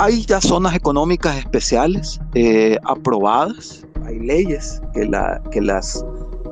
hay 0.00 0.24
ya 0.24 0.40
zonas 0.40 0.74
económicas 0.74 1.36
especiales 1.36 2.18
eh, 2.34 2.78
aprobadas, 2.84 3.86
hay 4.06 4.18
leyes 4.18 4.80
que, 4.94 5.04
la, 5.04 5.42
que 5.50 5.60
las 5.60 6.02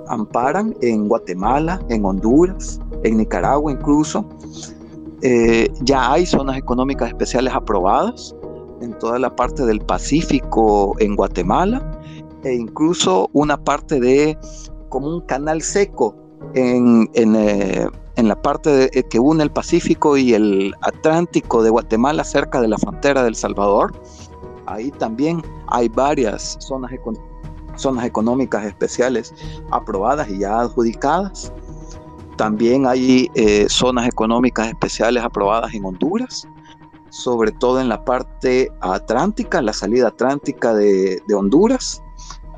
amparan 0.09 0.77
en 0.83 1.09
Guatemala, 1.09 1.81
en 1.89 2.05
Honduras, 2.05 2.79
en 3.05 3.17
Nicaragua 3.17 3.73
incluso. 3.73 4.29
Eh, 5.23 5.67
ya 5.81 6.13
hay 6.13 6.27
zonas 6.27 6.59
económicas 6.59 7.09
especiales 7.09 7.55
aprobadas 7.55 8.37
en 8.83 8.93
toda 8.99 9.19
la 9.19 9.35
parte 9.35 9.65
del 9.65 9.81
Pacífico 9.81 10.95
en 10.99 11.17
Guatemala 11.17 11.99
e 12.45 12.53
incluso 12.53 13.31
una 13.33 13.57
parte 13.57 13.99
de 13.99 14.37
como 14.91 15.09
un 15.09 15.21
canal 15.23 15.63
seco 15.63 16.15
en, 16.55 17.09
en, 17.15 17.35
eh, 17.35 17.87
en 18.19 18.27
la 18.27 18.43
parte 18.43 18.91
eh, 18.99 19.05
que 19.05 19.21
une 19.21 19.45
el 19.45 19.51
Pacífico 19.51 20.17
y 20.17 20.35
el 20.35 20.75
Atlántico 20.81 21.63
de 21.63 21.71
Guatemala 21.71 22.25
cerca 22.25 22.61
de 22.61 22.67
la 22.67 22.77
frontera 22.77 23.23
del 23.23 23.37
Salvador. 23.37 23.93
Ahí 24.67 24.91
también 24.91 25.41
hay 25.69 25.89
varias 25.89 26.57
zonas, 26.59 26.91
zonas 27.77 28.05
económicas 28.05 28.67
especiales 28.67 29.33
aprobadas 29.71 30.29
y 30.29 30.39
ya 30.39 30.61
adjudicadas. 30.61 31.53
También 32.37 32.87
hay 32.87 33.31
eh, 33.35 33.67
zonas 33.69 34.09
económicas 34.09 34.67
especiales 34.67 35.23
aprobadas 35.23 35.73
en 35.75 35.85
Honduras, 35.85 36.49
sobre 37.11 37.53
todo 37.53 37.81
en 37.81 37.89
la 37.89 38.05
parte 38.05 38.69
atlántica, 38.81 39.63
la 39.63 39.73
salida 39.73 40.09
atlántica 40.09 40.75
de, 40.75 41.23
Honduras. 41.33 42.03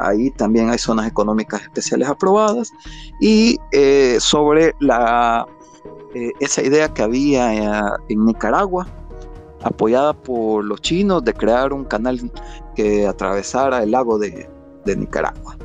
Ahí 0.00 0.30
también 0.30 0.70
hay 0.70 0.78
zonas 0.78 1.06
económicas 1.06 1.62
especiales 1.62 2.08
aprobadas. 2.08 2.72
Y 3.20 3.58
eh, 3.72 4.16
sobre 4.18 4.74
eh, 6.14 6.32
esa 6.40 6.62
idea 6.62 6.88
que 6.92 7.02
había 7.02 7.52
en 8.08 8.24
Nicaragua, 8.24 8.86
apoyada 9.62 10.12
por 10.12 10.64
los 10.64 10.80
chinos, 10.80 11.24
de 11.24 11.34
crear 11.34 11.72
un 11.72 11.84
canal 11.84 12.30
que 12.74 13.06
atravesara 13.06 13.82
el 13.82 13.90
lago 13.90 14.18
de, 14.18 14.48
Nicaragua. 14.84 15.56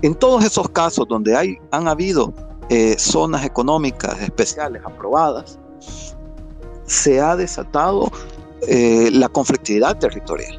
En 0.00 0.14
todos 0.14 0.44
esos 0.44 0.66
casos 0.70 1.06
donde 1.06 1.36
hay, 1.36 1.58
han 1.72 1.88
habido 1.88 2.32
eh, 2.70 2.94
zonas 2.98 3.44
económicas 3.44 4.18
especiales 4.22 4.80
aprobadas, 4.82 5.58
se 6.86 7.20
ha 7.20 7.36
desatado 7.36 8.10
eh, 8.66 9.10
la 9.12 9.28
conflictividad 9.28 9.98
territorial. 9.98 10.58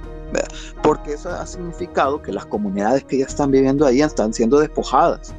Porque 0.81 1.13
eso 1.13 1.29
ha 1.29 1.45
significado 1.45 2.21
que 2.21 2.31
las 2.31 2.45
comunidades 2.45 3.03
que 3.03 3.19
ya 3.19 3.25
están 3.25 3.51
viviendo 3.51 3.85
ahí 3.85 4.01
están 4.01 4.33
siendo 4.33 4.59
despojadas. 4.59 5.33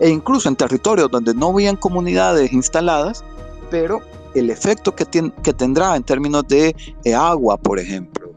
E 0.00 0.08
incluso 0.08 0.48
en 0.48 0.56
territorios 0.56 1.10
donde 1.10 1.34
no 1.34 1.48
habían 1.48 1.76
comunidades 1.76 2.52
instaladas, 2.52 3.24
pero 3.70 4.00
el 4.34 4.50
efecto 4.50 4.94
que, 4.94 5.06
que 5.42 5.52
tendrá 5.52 5.94
en 5.96 6.02
términos 6.02 6.46
de 6.48 6.74
eh, 7.04 7.14
agua, 7.14 7.56
por 7.56 7.78
ejemplo, 7.78 8.32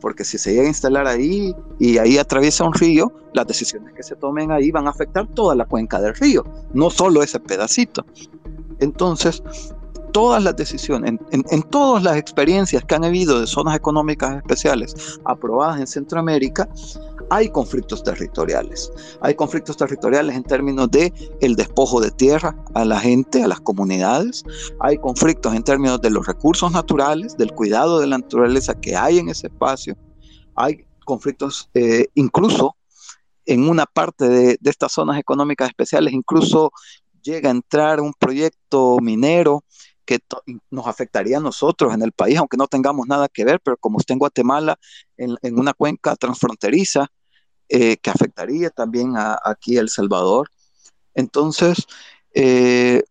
porque 0.00 0.24
si 0.24 0.38
se 0.38 0.50
llega 0.52 0.64
a 0.64 0.68
instalar 0.68 1.06
ahí 1.06 1.54
y 1.78 1.98
ahí 1.98 2.18
atraviesa 2.18 2.64
un 2.64 2.74
río, 2.74 3.12
las 3.32 3.46
decisiones 3.46 3.94
que 3.94 4.02
se 4.02 4.16
tomen 4.16 4.50
ahí 4.50 4.70
van 4.70 4.86
a 4.86 4.90
afectar 4.90 5.26
toda 5.28 5.54
la 5.54 5.64
cuenca 5.64 6.00
del 6.00 6.14
río, 6.14 6.44
no 6.74 6.90
solo 6.90 7.22
ese 7.22 7.40
pedacito. 7.40 8.04
Entonces, 8.78 9.42
todas 10.12 10.42
las 10.42 10.56
decisiones, 10.56 11.18
en, 11.30 11.62
todas 11.64 12.02
las 12.02 12.16
experiencias 12.16 12.84
que 12.84 12.94
han 12.94 13.04
habido 13.04 13.40
de 13.40 13.46
zonas 13.46 13.76
económicas 13.76 14.36
especiales 14.36 15.18
aprobadas 15.24 15.80
en 15.80 15.86
Centroamérica, 15.86 16.68
hay 17.30 17.48
conflictos 17.50 18.02
territoriales. 18.02 18.92
Hay 19.20 19.34
conflictos 19.34 19.76
territoriales 19.76 20.34
en 20.34 20.42
términos 20.42 20.90
de 20.90 21.12
el 21.40 21.54
despojo 21.54 22.00
de 22.00 22.10
tierra 22.10 22.56
a 22.74 22.84
la 22.84 22.98
gente, 22.98 23.42
a 23.42 23.48
las 23.48 23.60
comunidades. 23.60 24.44
Hay 24.80 24.98
conflictos 24.98 25.54
en 25.54 25.62
términos 25.62 26.00
de 26.00 26.10
los 26.10 26.26
recursos 26.26 26.72
naturales, 26.72 27.36
del 27.36 27.52
cuidado 27.52 28.00
de 28.00 28.06
la 28.06 28.18
naturaleza 28.18 28.74
que 28.74 28.96
hay 28.96 29.18
en 29.18 29.28
ese 29.28 29.46
espacio. 29.46 29.96
Hay 30.56 30.84
conflictos 31.04 31.70
eh, 31.74 32.06
incluso 32.14 32.76
en 33.46 33.68
una 33.68 33.86
parte 33.86 34.28
de 34.28 34.58
estas 34.62 34.92
zonas 34.92 35.18
económicas 35.18 35.68
especiales, 35.68 36.12
incluso 36.12 36.70
llega 37.22 37.48
a 37.48 37.52
entrar 37.52 38.00
un 38.00 38.12
proyecto 38.14 38.98
minero 39.00 39.64
que 40.10 40.18
nos 40.70 40.88
afectaría 40.88 41.36
a 41.36 41.40
nosotros 41.40 41.94
en 41.94 42.02
el 42.02 42.10
país, 42.10 42.36
aunque 42.36 42.56
no 42.56 42.66
tengamos 42.66 43.06
nada 43.06 43.28
que 43.28 43.44
ver, 43.44 43.60
pero 43.60 43.76
como 43.76 44.00
está 44.00 44.12
en 44.12 44.18
Guatemala, 44.18 44.76
en, 45.16 45.36
en 45.42 45.56
una 45.56 45.72
cuenca 45.72 46.16
transfronteriza, 46.16 47.06
eh, 47.68 47.96
que 47.98 48.10
afectaría 48.10 48.70
también 48.70 49.16
a, 49.16 49.38
aquí 49.44 49.78
a 49.78 49.82
El 49.82 49.88
Salvador. 49.88 50.50
Entonces, 51.14 51.86
eh, 52.34 53.04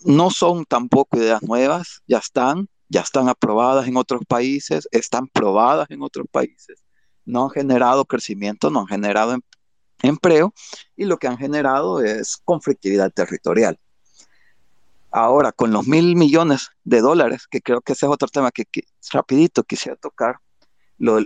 no 0.00 0.30
son 0.30 0.64
tampoco 0.64 1.16
ideas 1.16 1.42
nuevas, 1.44 2.02
ya 2.08 2.18
están, 2.18 2.68
ya 2.88 3.02
están 3.02 3.28
aprobadas 3.28 3.86
en 3.86 3.96
otros 3.96 4.22
países, 4.26 4.88
están 4.90 5.28
probadas 5.28 5.88
en 5.90 6.02
otros 6.02 6.26
países, 6.28 6.82
no 7.24 7.44
han 7.44 7.50
generado 7.50 8.04
crecimiento, 8.04 8.70
no 8.70 8.80
han 8.80 8.86
generado 8.88 9.34
em, 9.34 9.42
empleo 10.02 10.52
y 10.96 11.04
lo 11.04 11.18
que 11.18 11.28
han 11.28 11.38
generado 11.38 12.02
es 12.02 12.36
conflictividad 12.44 13.12
territorial. 13.12 13.78
Ahora, 15.16 15.50
con 15.50 15.72
los 15.72 15.86
mil 15.86 16.14
millones 16.14 16.68
de 16.84 17.00
dólares, 17.00 17.46
que 17.50 17.62
creo 17.62 17.80
que 17.80 17.94
ese 17.94 18.04
es 18.04 18.12
otro 18.12 18.28
tema 18.28 18.50
que, 18.50 18.66
rapidito 19.12 19.64
quisiera 19.64 19.96
tocar, 19.96 20.36
los 20.98 21.24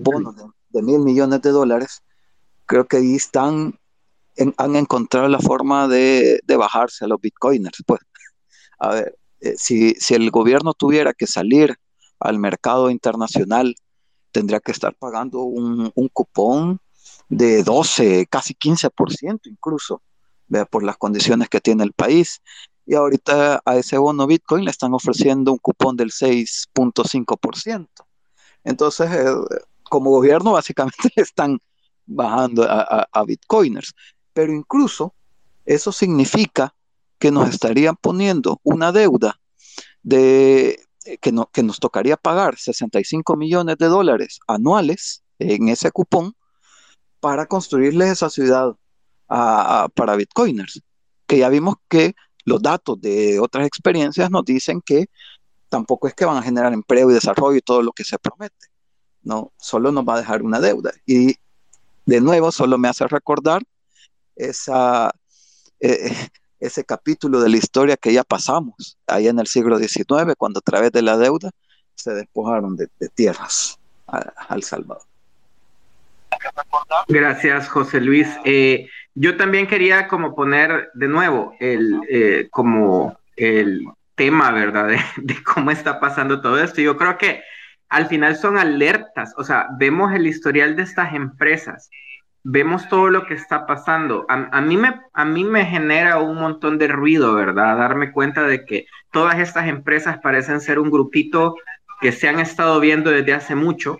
bonos 0.00 0.34
de, 0.34 0.42
de 0.70 0.82
mil 0.82 0.98
millones 0.98 1.40
de 1.42 1.50
dólares, 1.50 2.02
creo 2.66 2.88
que 2.88 2.96
ahí 2.96 3.14
están, 3.14 3.78
han 4.56 4.74
encontrado 4.74 5.28
la 5.28 5.38
forma 5.38 5.86
de, 5.86 6.42
bajarse 6.48 7.04
a 7.04 7.08
los 7.08 7.20
bitcoiners. 7.20 7.84
Pues, 7.86 8.00
a 8.80 8.88
ver, 8.94 9.18
eh, 9.40 9.54
si, 9.56 9.94
el 10.10 10.32
gobierno 10.32 10.74
tuviera 10.74 11.14
que 11.14 11.28
salir 11.28 11.76
al 12.18 12.40
mercado 12.40 12.90
internacional, 12.90 13.76
tendría 14.32 14.58
que 14.58 14.72
estar 14.72 14.96
pagando 14.96 15.42
un, 15.42 15.92
cupón 16.12 16.80
de 17.28 17.62
12, 17.62 18.26
casi 18.26 18.54
15% 18.54 19.42
incluso, 19.44 20.02
vea, 20.48 20.64
por 20.64 20.82
las 20.82 20.96
condiciones 20.96 21.48
que 21.48 21.60
tiene 21.60 21.84
el 21.84 21.92
país. 21.92 22.42
Y 22.88 22.94
ahorita 22.94 23.60
a 23.66 23.76
ese 23.76 23.98
bono 23.98 24.26
Bitcoin 24.26 24.64
le 24.64 24.70
están 24.70 24.94
ofreciendo 24.94 25.52
un 25.52 25.58
cupón 25.58 25.94
del 25.94 26.10
6.5%. 26.10 27.86
Entonces, 28.64 29.10
eh, 29.12 29.26
como 29.90 30.08
gobierno 30.08 30.52
básicamente 30.54 31.10
le 31.14 31.22
están 31.22 31.58
bajando 32.06 32.66
a, 32.66 33.24
bitcoiners. 33.26 33.94
Pero 34.32 34.54
incluso 34.54 35.14
eso 35.66 35.92
significa 35.92 36.74
que 37.18 37.30
nos 37.30 37.50
estarían 37.50 37.94
poniendo 37.94 38.58
una 38.62 38.90
deuda 38.90 39.38
de 40.02 40.80
eh, 41.04 41.18
que, 41.20 41.30
no, 41.30 41.50
que 41.52 41.62
nos 41.62 41.80
tocaría 41.80 42.16
pagar 42.16 42.56
65 42.56 43.36
millones 43.36 43.76
de 43.76 43.86
dólares 43.88 44.40
anuales 44.46 45.22
en 45.38 45.68
ese 45.68 45.90
cupón 45.90 46.34
para 47.20 47.44
construirles 47.44 48.12
esa 48.12 48.30
ciudad 48.30 48.74
para 49.26 50.16
bitcoiners. 50.16 50.80
Que 51.26 51.36
ya 51.36 51.50
vimos 51.50 51.74
que 51.90 52.14
los 52.48 52.62
datos 52.62 53.00
de 53.00 53.38
otras 53.38 53.66
experiencias 53.66 54.30
nos 54.30 54.44
dicen 54.44 54.80
que 54.80 55.08
tampoco 55.68 56.08
es 56.08 56.14
que 56.14 56.24
van 56.24 56.38
a 56.38 56.42
generar 56.42 56.72
empleo 56.72 57.10
y 57.10 57.14
desarrollo 57.14 57.56
y 57.56 57.60
todo 57.60 57.82
lo 57.82 57.92
que 57.92 58.04
se 58.04 58.18
promete. 58.18 58.66
No, 59.22 59.52
solo 59.58 59.92
nos 59.92 60.04
va 60.08 60.14
a 60.14 60.18
dejar 60.18 60.42
una 60.42 60.60
deuda. 60.60 60.92
Y 61.06 61.36
de 62.06 62.20
nuevo, 62.20 62.50
solo 62.50 62.78
me 62.78 62.88
hace 62.88 63.06
recordar 63.06 63.62
eh, 64.36 64.52
ese 66.60 66.84
capítulo 66.84 67.40
de 67.40 67.50
la 67.50 67.56
historia 67.56 67.96
que 67.96 68.12
ya 68.12 68.24
pasamos, 68.24 68.96
ahí 69.06 69.28
en 69.28 69.38
el 69.38 69.46
siglo 69.46 69.78
XIX, 69.78 70.34
cuando 70.36 70.58
a 70.58 70.62
través 70.62 70.90
de 70.92 71.02
la 71.02 71.16
deuda 71.16 71.50
se 71.94 72.12
despojaron 72.12 72.76
de, 72.76 72.88
tierras 73.14 73.78
al 74.06 74.62
Salvador. 74.62 75.02
Gracias, 77.08 77.68
José 77.68 78.00
Luis. 78.00 78.28
Eh, 78.44 78.88
yo 79.20 79.36
también 79.36 79.66
quería 79.66 80.06
como 80.06 80.34
poner 80.34 80.90
de 80.94 81.08
nuevo 81.08 81.56
el, 81.58 82.00
eh, 82.08 82.46
como 82.50 83.18
el 83.36 83.84
tema, 84.14 84.52
¿verdad? 84.52 84.90
de, 85.16 85.42
cómo 85.42 85.70
está 85.70 85.98
pasando 85.98 86.40
todo 86.40 86.62
esto. 86.62 86.80
Yo 86.80 86.96
creo 86.96 87.18
que 87.18 87.42
al 87.88 88.06
final 88.06 88.36
son 88.36 88.58
alertas, 88.58 89.34
o 89.36 89.44
sea, 89.44 89.68
vemos 89.78 90.12
el 90.14 90.26
historial 90.26 90.76
de 90.76 90.82
estas 90.82 91.14
empresas, 91.14 91.90
vemos 92.44 92.88
todo 92.88 93.08
lo 93.08 93.26
que 93.26 93.34
está 93.34 93.66
pasando. 93.66 94.24
A, 94.28 94.60
mí, 94.60 94.76
me, 94.76 95.00
a 95.12 95.24
mí 95.24 95.42
me 95.42 95.64
genera 95.64 96.18
un 96.18 96.36
montón 96.36 96.78
de 96.78 96.86
ruido, 96.86 97.34
¿verdad? 97.34 97.76
Darme 97.76 98.12
cuenta 98.12 98.42
de 98.42 98.64
que 98.64 98.86
todas 99.10 99.38
estas 99.38 99.66
empresas 99.66 100.18
parecen 100.18 100.60
ser 100.60 100.78
un 100.78 100.90
grupito 100.90 101.56
que 102.00 102.12
se 102.12 102.28
han 102.28 102.38
estado 102.38 102.78
viendo 102.78 103.10
desde 103.10 103.32
hace 103.32 103.54
mucho 103.56 103.96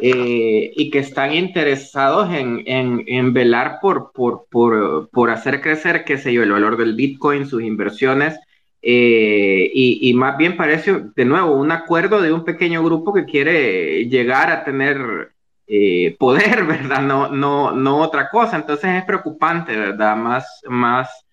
eh, 0.00 0.72
y 0.74 0.90
que 0.90 0.98
están 0.98 1.34
interesados 1.34 2.32
en, 2.32 2.62
en, 2.66 3.32
velar 3.32 3.78
por, 3.80 4.12
por, 4.12 4.46
por, 4.50 5.08
por 5.10 5.30
hacer 5.30 5.60
crecer, 5.60 6.04
qué 6.04 6.18
sé 6.18 6.32
yo, 6.32 6.42
el 6.42 6.52
valor 6.52 6.76
del 6.76 6.94
Bitcoin, 6.94 7.46
sus 7.46 7.62
inversiones 7.62 8.38
eh, 8.82 9.70
y, 9.74 10.12
más 10.14 10.36
bien 10.38 10.56
parece, 10.56 11.04
de 11.14 11.24
nuevo, 11.24 11.54
un 11.54 11.70
acuerdo 11.70 12.22
de 12.22 12.32
un 12.32 12.44
pequeño 12.44 12.82
grupo 12.82 13.12
que 13.12 13.26
quiere 13.26 14.06
llegar 14.08 14.50
a 14.50 14.64
tener 14.64 15.32
eh, 15.66 16.16
poder, 16.18 16.64
¿verdad? 16.66 17.02
No, 17.02 17.28
no, 17.28 17.72
no 17.72 17.98
otra 17.98 18.30
cosa. 18.30 18.56
Entonces 18.56 18.90
es 18.96 19.04
preocupante, 19.04 19.76
¿verdad? 19.76 20.16
Más, 20.16 20.62
más, 20.68 21.26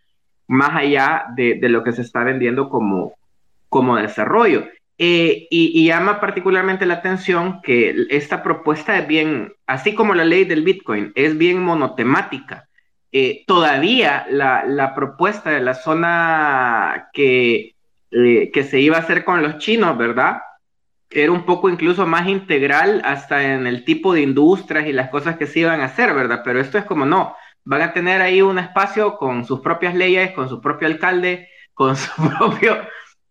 más 0.47 0.75
allá 0.75 1.25
de, 1.35 1.57
lo 1.69 1.83
que 1.83 1.93
se 1.93 2.01
está 2.01 2.23
vendiendo 2.23 2.69
como, 2.69 3.13
como 3.69 3.95
desarrollo. 3.95 4.65
Eh, 4.99 5.47
y, 5.51 5.85
llama 5.85 6.19
particularmente 6.19 6.87
la 6.87 6.95
atención 6.95 7.61
que 7.61 8.07
esta 8.09 8.41
propuesta 8.41 8.97
es 8.97 9.07
bien, 9.07 9.53
así 9.67 9.93
como 9.93 10.15
la 10.15 10.25
ley 10.25 10.43
del 10.45 10.63
Bitcoin, 10.63 11.11
es 11.15 11.37
bien 11.37 11.61
monotemática. 11.61 12.67
Eh, 13.11 13.43
todavía 13.45 14.25
la, 14.29 14.65
la, 14.65 14.95
propuesta 14.95 15.51
de 15.51 15.61
la 15.61 15.75
zona 15.75 17.09
que, 17.13 17.75
eh, 18.11 18.51
que 18.51 18.63
se 18.63 18.79
iba 18.79 18.97
a 18.97 19.01
hacer 19.01 19.23
con 19.23 19.41
los 19.43 19.59
chinos, 19.59 19.97
¿verdad? 19.97 20.41
Era 21.09 21.31
un 21.31 21.45
poco 21.45 21.69
incluso 21.69 22.05
más 22.07 22.27
integral 22.27 23.01
hasta 23.05 23.53
en 23.53 23.67
el 23.67 23.85
tipo 23.85 24.13
de 24.13 24.21
industrias 24.21 24.87
y 24.87 24.93
las 24.93 25.09
cosas 25.09 25.37
que 25.37 25.47
se 25.47 25.59
iban 25.59 25.81
a 25.81 25.85
hacer, 25.85 26.13
¿verdad? 26.13 26.41
Pero 26.43 26.59
esto 26.59 26.77
es 26.77 26.85
como 26.85 27.05
no, 27.05 27.35
van 27.65 27.81
a 27.81 27.93
tener 27.93 28.21
ahí 28.21 28.41
un 28.41 28.59
espacio 28.59 29.17
con 29.17 29.45
sus 29.45 29.61
propias 29.61 29.93
leyes, 29.95 30.31
con 30.31 30.49
su 30.49 30.59
propio 30.61 30.87
alcalde, 30.87 31.49
con 31.73 31.95
su 31.95 32.09
propio, 32.37 32.77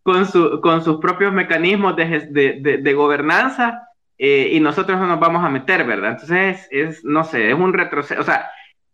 con, 0.06 0.24
su, 0.24 0.60
con 0.60 0.84
sus 0.84 0.98
propios 0.98 1.32
mecanismos 1.32 1.96
de, 1.96 2.28
de, 2.30 2.78
de, 2.78 2.94
gobernanza 2.94 3.88
eh, 4.16 4.50
y 4.52 4.60
nosotros 4.60 5.00
no 5.00 5.06
nos 5.08 5.18
vamos 5.18 5.44
a 5.44 5.48
meter, 5.48 5.84
¿verdad? 5.84 6.12
Entonces 6.12 6.68
es, 6.70 7.04
no 7.04 7.24
sé, 7.24 7.50
es 7.50 7.58
un 7.58 7.72
retroceso, 7.72 8.20
o 8.20 8.24
sea, 8.24 8.48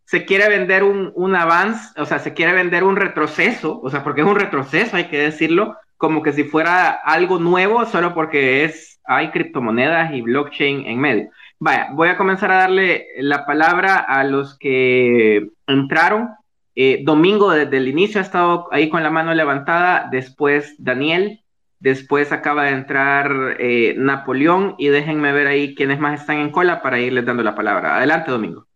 se 0.07 0.25
quiere 0.25 0.49
vender 0.49 0.85
un, 0.85 1.13
un 1.15 1.37
avance, 1.37 2.01
o 2.01 2.07
sea, 2.07 2.19
se 2.19 2.33
quiere 2.33 2.55
vender 2.55 2.83
un 2.83 2.97
retroceso, 2.97 3.79
o 3.83 3.91
sea, 3.91 4.03
porque 4.03 4.23
es 4.23 4.27
un 4.27 4.37
retroceso, 4.37 4.97
hay 4.97 5.09
que 5.09 5.19
decirlo, 5.19 5.77
como 5.99 6.23
que 6.23 6.33
si 6.33 6.45
fuera 6.45 6.89
algo 6.89 7.39
nuevo 7.39 7.85
solo 7.85 8.15
porque 8.15 8.65
es, 8.65 8.99
hay 9.05 9.31
criptomonedas 9.33 10.15
y 10.15 10.23
blockchain 10.23 10.87
en 10.87 10.99
medio. 10.99 11.31
Vaya, 11.59 11.89
voy 11.93 12.09
a 12.09 12.17
comenzar 12.17 12.51
a 12.53 12.61
darle 12.61 13.07
la 13.19 13.45
palabra 13.45 13.99
a 13.99 14.25
los 14.25 14.57
que 14.59 15.51
entraron. 15.67 16.31
Eh, 16.75 17.03
Domingo 17.05 17.51
desde 17.51 17.77
el 17.77 17.89
inicio 17.89 18.21
ha 18.21 18.25
estado 18.25 18.69
ahí 18.73 18.89
con 18.89 19.03
la 19.03 19.11
mano 19.11 19.35
levantada, 19.35 20.09
después 20.11 20.75
Daniel, 20.79 21.41
después 21.81 22.33
acaba 22.33 22.65
de 22.65 22.71
entrar 22.71 23.57
eh, 23.59 23.95
Napoleón 23.99 24.75
y 24.79 24.89
déjenme 24.89 25.33
ver 25.33 25.47
ahí 25.47 25.75
quiénes 25.75 25.99
más 25.99 26.21
están 26.21 26.39
en 26.39 26.51
cola 26.51 26.83
para 26.83 26.99
irles 26.99 27.27
dando 27.27 27.43
la 27.43 27.55
palabra. 27.55 27.97
Adelante, 27.97 28.31
Domingo. 28.31 28.67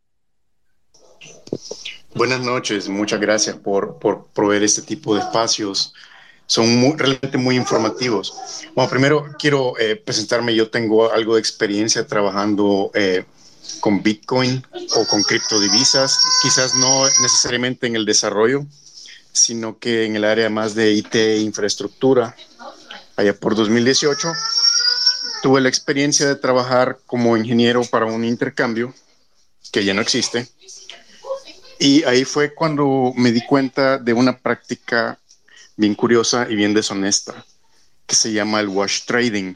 Buenas 2.15 2.41
noches, 2.41 2.89
muchas 2.89 3.21
gracias 3.21 3.57
por, 3.57 3.99
por 3.99 4.27
proveer 4.35 4.63
este 4.63 4.83
tipo 4.83 5.15
de 5.15 5.21
espacios 5.21 5.95
son 6.47 6.97
realmente 6.97 7.37
muy 7.39 7.57
informativos. 7.57 8.65
Bueno, 8.75 8.89
primero 8.89 9.27
quiero 9.39 9.79
eh, 9.79 9.97
presentarme, 9.97 10.55
yo 10.55 10.71
tengo 10.71 11.11
algo 11.11 11.35
de 11.35 11.41
experiencia 11.41 12.07
trabajando 12.07 12.91
eh, 12.95 13.25
con 13.81 14.03
Bitcoin 14.03 14.65
o 14.97 15.07
con 15.07 15.23
criptodivisas, 15.23 16.19
quizás 16.43 16.75
no 16.75 17.07
necesariamente 17.23 17.87
en 17.87 17.97
el 17.97 18.05
desarrollo, 18.05 18.67
sino 19.33 19.79
que 19.79 20.05
en 20.05 20.17
el 20.17 20.25
área 20.25 20.51
más 20.51 20.75
de 20.75 20.93
IT 20.93 21.15
e 21.15 21.39
infraestructura. 21.39 22.35
Allá 23.17 23.35
por 23.35 23.55
2018 23.55 24.33
tuve 25.43 25.61
la 25.61 25.69
experiencia 25.69 26.27
de 26.27 26.37
trabajar 26.37 26.99
como 27.07 27.37
ingeniero 27.37 27.85
para 27.85 28.07
un 28.07 28.25
intercambio 28.25 28.95
que 29.73 29.85
ya 29.85 29.95
no 29.95 30.03
existe. 30.03 30.49
Y 31.79 32.05
ahí 32.05 32.25
fue 32.25 32.55
cuando 32.55 33.13
me 33.17 33.33
di 33.33 33.45
cuenta 33.45 33.99
de 33.99 34.13
una 34.13 34.39
práctica 34.39 35.19
bien 35.77 35.95
curiosa 35.95 36.47
y 36.49 36.57
bien 36.57 36.73
deshonesta 36.73 37.45
que 38.07 38.15
se 38.15 38.33
llama 38.33 38.61
el 38.61 38.69
wash 38.69 39.05
trading. 39.05 39.55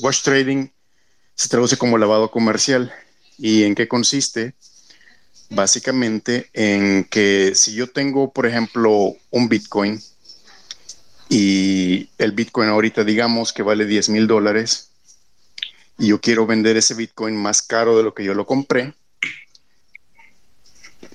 Wash 0.00 0.22
trading 0.22 0.68
se 1.34 1.48
traduce 1.48 1.76
como 1.76 1.98
lavado 1.98 2.30
comercial. 2.30 2.92
¿Y 3.42 3.64
en 3.64 3.74
qué 3.74 3.88
consiste? 3.88 4.52
Básicamente 5.48 6.50
en 6.52 7.04
que 7.04 7.52
si 7.54 7.72
yo 7.72 7.86
tengo, 7.86 8.32
por 8.32 8.44
ejemplo, 8.44 9.16
un 9.30 9.48
Bitcoin 9.48 9.98
y 11.30 12.10
el 12.18 12.32
Bitcoin 12.32 12.68
ahorita 12.68 13.02
digamos 13.02 13.54
que 13.54 13.62
vale 13.62 13.86
10 13.86 14.10
mil 14.10 14.26
dólares 14.26 14.90
y 15.98 16.08
yo 16.08 16.20
quiero 16.20 16.46
vender 16.46 16.76
ese 16.76 16.94
Bitcoin 16.94 17.34
más 17.34 17.62
caro 17.62 17.96
de 17.96 18.02
lo 18.02 18.12
que 18.12 18.24
yo 18.24 18.34
lo 18.34 18.44
compré, 18.44 18.92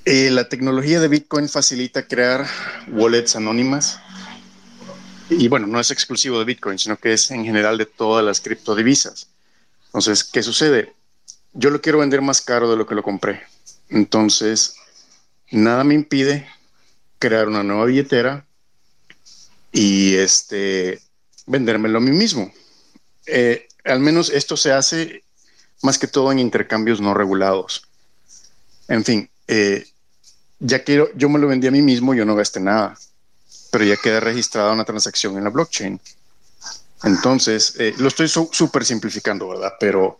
eh, 0.06 0.31
la 0.31 0.50
tecnología 0.50 1.00
de 1.00 1.07
Bitcoin 1.07 1.48
facilita 1.48 2.07
crear 2.07 2.48
wallets 2.88 3.36
anónimas 3.36 4.00
y 5.30 5.48
bueno, 5.48 5.68
no 5.68 5.80
es 5.80 5.92
exclusivo 5.92 6.39
de 6.39 6.45
Bitcoin, 6.45 6.80
sino 6.80 6.98
que 6.98 7.13
es 7.13 7.30
en 7.30 7.45
general 7.45 7.78
de 7.78 7.86
todas 7.86 8.25
las 8.25 8.42
criptodivisas. 8.42 9.30
Entonces, 9.88 10.24
¿qué 10.24 10.42
sucede? 10.42 10.94
Yo 11.56 11.72
lo 11.72 11.81
quiero 11.81 12.00
vender 12.00 12.22
más 12.22 12.42
caro 12.42 12.69
de 12.69 12.78
lo 12.78 12.86
que 12.86 12.94
lo 12.94 13.02
compré. 13.02 13.42
Entonces, 13.90 14.75
nada 15.52 15.84
me 15.84 15.96
impide 15.96 16.48
crear 17.18 17.48
una 17.48 17.63
nueva 17.63 17.86
billetera 17.86 18.46
y 19.72 20.16
este, 20.16 21.02
vendérmelo 21.48 21.98
a 21.98 22.02
mí 22.02 22.12
mismo. 22.12 22.52
Eh, 23.25 23.68
al 23.84 24.00
menos 24.00 24.30
esto 24.30 24.56
se 24.56 24.72
hace 24.72 25.24
más 25.81 25.98
que 25.98 26.07
todo 26.07 26.31
en 26.31 26.40
intercambios 26.40 27.02
no 27.02 27.13
regulados. 27.13 27.88
En 28.88 29.04
fin, 29.04 29.30
eh, 29.48 29.86
ya 30.60 30.84
quiero, 30.84 31.10
yo 31.16 31.30
me 31.30 31.40
lo 31.40 31.48
vendí 31.48 31.68
a 31.68 31.72
mí 31.72 31.81
mismo, 31.81 32.13
yo 32.13 32.25
no 32.25 32.36
gasté 32.36 32.60
nada 32.60 32.96
pero 33.75 33.84
ya 33.84 33.98
queda 33.98 34.22
registrada 34.22 34.72
una 34.72 34.86
transacción 34.86 35.38
en 35.38 35.44
la 35.44 35.50
blockchain. 35.50 36.00
Entonces, 37.04 37.75
eh, 37.78 37.94
lo 37.98 38.07
estoy 38.07 38.30
súper 38.30 38.86
simplificando, 38.86 39.50
¿verdad? 39.50 39.74
Pero 39.81 40.18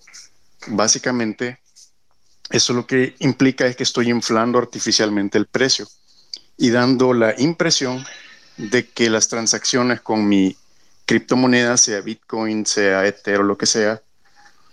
básicamente 0.68 1.60
eso 2.50 2.74
lo 2.74 2.86
que 2.86 3.16
implica 3.20 3.66
es 3.66 3.76
que 3.76 3.84
estoy 3.84 4.10
inflando 4.10 4.60
artificialmente 4.60 5.38
el 5.38 5.48
precio 5.48 5.88
y 6.58 6.70
dando 6.70 7.14
la 7.14 7.34
impresión 7.40 8.06
de 8.58 8.88
que 8.88 9.10
las 9.10 9.28
transacciones 9.28 10.02
con 10.02 10.28
mi 10.28 10.56
criptomoneda, 11.06 11.78
sea 11.78 12.02
Bitcoin, 12.02 12.66
sea 12.66 13.06
Ether 13.06 13.40
o 13.40 13.44
lo 13.44 13.58
que 13.58 13.66
sea, 13.66 14.02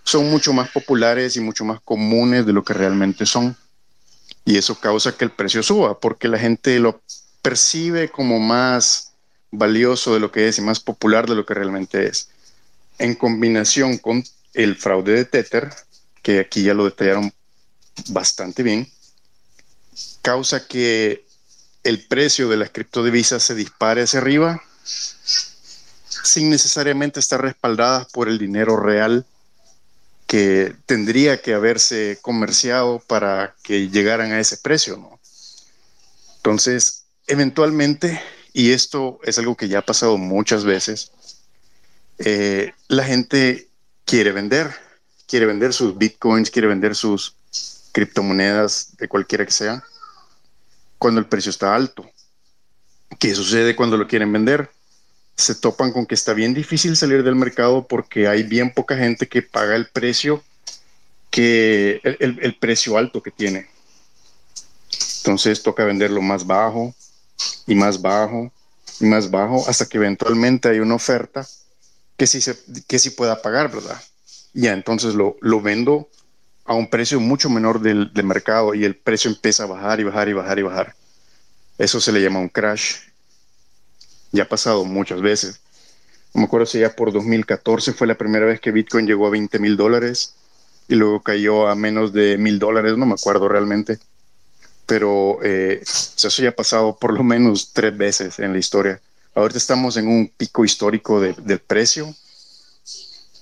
son 0.04 0.30
mucho 0.30 0.52
más 0.52 0.70
populares 0.70 1.36
y 1.36 1.40
mucho 1.40 1.64
más 1.64 1.80
comunes 1.80 2.46
de 2.46 2.52
lo 2.52 2.64
que 2.64 2.74
realmente 2.74 3.26
son. 3.26 3.56
Y 4.44 4.56
eso 4.56 4.78
causa 4.78 5.16
que 5.16 5.24
el 5.24 5.30
precio 5.30 5.62
suba, 5.62 5.98
porque 5.98 6.28
la 6.28 6.38
gente 6.38 6.78
lo 6.78 7.00
percibe 7.42 8.10
como 8.10 8.38
más 8.40 9.12
valioso 9.50 10.14
de 10.14 10.20
lo 10.20 10.32
que 10.32 10.48
es 10.48 10.58
y 10.58 10.62
más 10.62 10.80
popular 10.80 11.28
de 11.28 11.36
lo 11.36 11.46
que 11.46 11.54
realmente 11.54 12.06
es. 12.06 12.28
En 12.98 13.14
combinación 13.14 13.98
con 13.98 14.24
el 14.54 14.76
fraude 14.76 15.14
de 15.14 15.24
Tether, 15.24 15.72
que 16.22 16.40
aquí 16.40 16.62
ya 16.62 16.74
lo 16.74 16.84
detallaron 16.84 17.32
bastante 18.08 18.62
bien, 18.62 18.88
causa 20.22 20.66
que 20.66 21.24
el 21.84 22.06
precio 22.06 22.48
de 22.48 22.56
las 22.56 22.70
criptodivisas 22.70 23.42
se 23.42 23.54
dispare 23.54 24.02
hacia 24.02 24.20
arriba 24.20 24.62
sin 26.22 26.50
necesariamente 26.50 27.20
estar 27.20 27.40
respaldadas 27.40 28.06
por 28.12 28.28
el 28.28 28.38
dinero 28.38 28.76
real 28.76 29.26
que 30.26 30.74
tendría 30.86 31.42
que 31.42 31.52
haberse 31.52 32.18
comerciado 32.22 33.00
para 33.00 33.54
que 33.62 33.88
llegaran 33.90 34.32
a 34.32 34.40
ese 34.40 34.56
precio, 34.56 34.96
¿no? 34.96 35.20
Entonces, 36.36 37.04
eventualmente, 37.26 38.20
y 38.52 38.70
esto 38.70 39.20
es 39.24 39.38
algo 39.38 39.56
que 39.56 39.68
ya 39.68 39.80
ha 39.80 39.86
pasado 39.86 40.16
muchas 40.16 40.64
veces, 40.64 41.12
eh, 42.18 42.72
la 42.88 43.04
gente 43.04 43.68
quiere 44.12 44.30
vender, 44.30 44.70
quiere 45.26 45.46
vender 45.46 45.72
sus 45.72 45.96
bitcoins, 45.96 46.50
quiere 46.50 46.68
vender 46.68 46.94
sus 46.94 47.34
criptomonedas 47.92 48.94
de 48.98 49.08
cualquiera 49.08 49.46
que 49.46 49.52
sea, 49.52 49.82
cuando 50.98 51.18
el 51.18 51.26
precio 51.26 51.48
está 51.48 51.74
alto. 51.74 52.04
¿Qué 53.18 53.34
sucede 53.34 53.74
cuando 53.74 53.96
lo 53.96 54.06
quieren 54.06 54.30
vender? 54.30 54.68
Se 55.34 55.54
topan 55.54 55.92
con 55.92 56.04
que 56.04 56.14
está 56.14 56.34
bien 56.34 56.52
difícil 56.52 56.94
salir 56.94 57.22
del 57.22 57.36
mercado 57.36 57.86
porque 57.88 58.28
hay 58.28 58.42
bien 58.42 58.74
poca 58.74 58.98
gente 58.98 59.26
que 59.26 59.40
paga 59.40 59.76
el 59.76 59.86
precio 59.86 60.44
que 61.30 62.02
el 62.04 62.54
precio 62.60 62.98
alto 62.98 63.22
que 63.22 63.30
tiene. 63.30 63.66
Entonces 65.20 65.62
toca 65.62 65.86
venderlo 65.86 66.20
más 66.20 66.46
bajo 66.46 66.94
y 67.66 67.74
más 67.74 68.02
bajo 68.02 68.52
y 69.00 69.06
más 69.06 69.30
bajo 69.30 69.66
hasta 69.66 69.86
que 69.86 69.96
eventualmente 69.96 70.68
hay 70.68 70.80
una 70.80 70.96
oferta 70.96 71.46
que 72.22 72.28
sí, 72.28 72.40
se, 72.40 72.56
que 72.86 73.00
sí 73.00 73.10
pueda 73.10 73.42
pagar, 73.42 73.72
¿verdad? 73.72 74.00
Ya, 74.52 74.74
entonces 74.74 75.16
lo, 75.16 75.36
lo 75.40 75.60
vendo 75.60 76.08
a 76.64 76.72
un 76.72 76.88
precio 76.88 77.18
mucho 77.18 77.50
menor 77.50 77.80
del, 77.80 78.12
mercado 78.22 78.74
y 78.74 78.84
el 78.84 78.94
precio 78.94 79.28
empieza 79.28 79.64
a 79.64 79.66
bajar 79.66 79.98
y 79.98 80.04
bajar 80.04 80.28
y 80.28 80.32
bajar 80.32 80.58
y 80.60 80.62
bajar. 80.62 80.94
Eso 81.78 82.00
se 82.00 82.12
le 82.12 82.22
llama 82.22 82.38
un 82.38 82.48
crash. 82.48 82.94
Ya 84.30 84.44
ha 84.44 84.48
pasado 84.48 84.84
muchas 84.84 85.20
veces. 85.20 85.58
No 86.32 86.42
me 86.42 86.44
acuerdo 86.44 86.66
si 86.66 86.78
ya 86.78 86.94
por 86.94 87.12
2014 87.12 87.92
fue 87.92 88.06
la 88.06 88.14
primera 88.14 88.46
vez 88.46 88.60
que 88.60 88.70
Bitcoin 88.70 89.04
llegó 89.04 89.26
a 89.26 89.30
20 89.30 89.58
mil 89.58 89.76
dólares 89.76 90.36
y 90.86 90.94
luego 90.94 91.24
cayó 91.24 91.66
a 91.66 91.74
menos 91.74 92.12
de 92.12 92.38
mil 92.38 92.60
dólares, 92.60 92.96
no 92.96 93.04
me 93.04 93.14
acuerdo 93.14 93.48
realmente 93.48 93.98
pero 94.86 95.38
eh, 95.42 95.80
eso 95.82 96.42
ya 96.42 96.50
ha 96.50 96.52
pasado 96.54 96.96
por 96.96 97.14
lo 97.14 97.24
menos 97.24 97.72
tres 97.72 97.96
veces 97.96 98.38
en 98.38 98.52
la 98.52 98.58
historia. 98.58 99.00
Ahorita 99.34 99.58
estamos 99.58 99.96
en 99.96 100.08
un 100.08 100.28
pico 100.28 100.64
histórico 100.64 101.20
de, 101.20 101.32
del 101.34 101.60
precio 101.60 102.14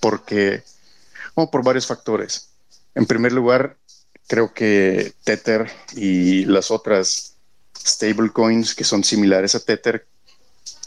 porque, 0.00 0.62
bueno, 1.34 1.50
por 1.50 1.64
varios 1.64 1.86
factores. 1.86 2.48
En 2.94 3.06
primer 3.06 3.32
lugar, 3.32 3.76
creo 4.26 4.54
que 4.54 5.12
Tether 5.24 5.70
y 5.94 6.44
las 6.44 6.70
otras 6.70 7.34
stablecoins 7.76 8.74
que 8.74 8.84
son 8.84 9.02
similares 9.04 9.54
a 9.54 9.60
Tether 9.60 10.06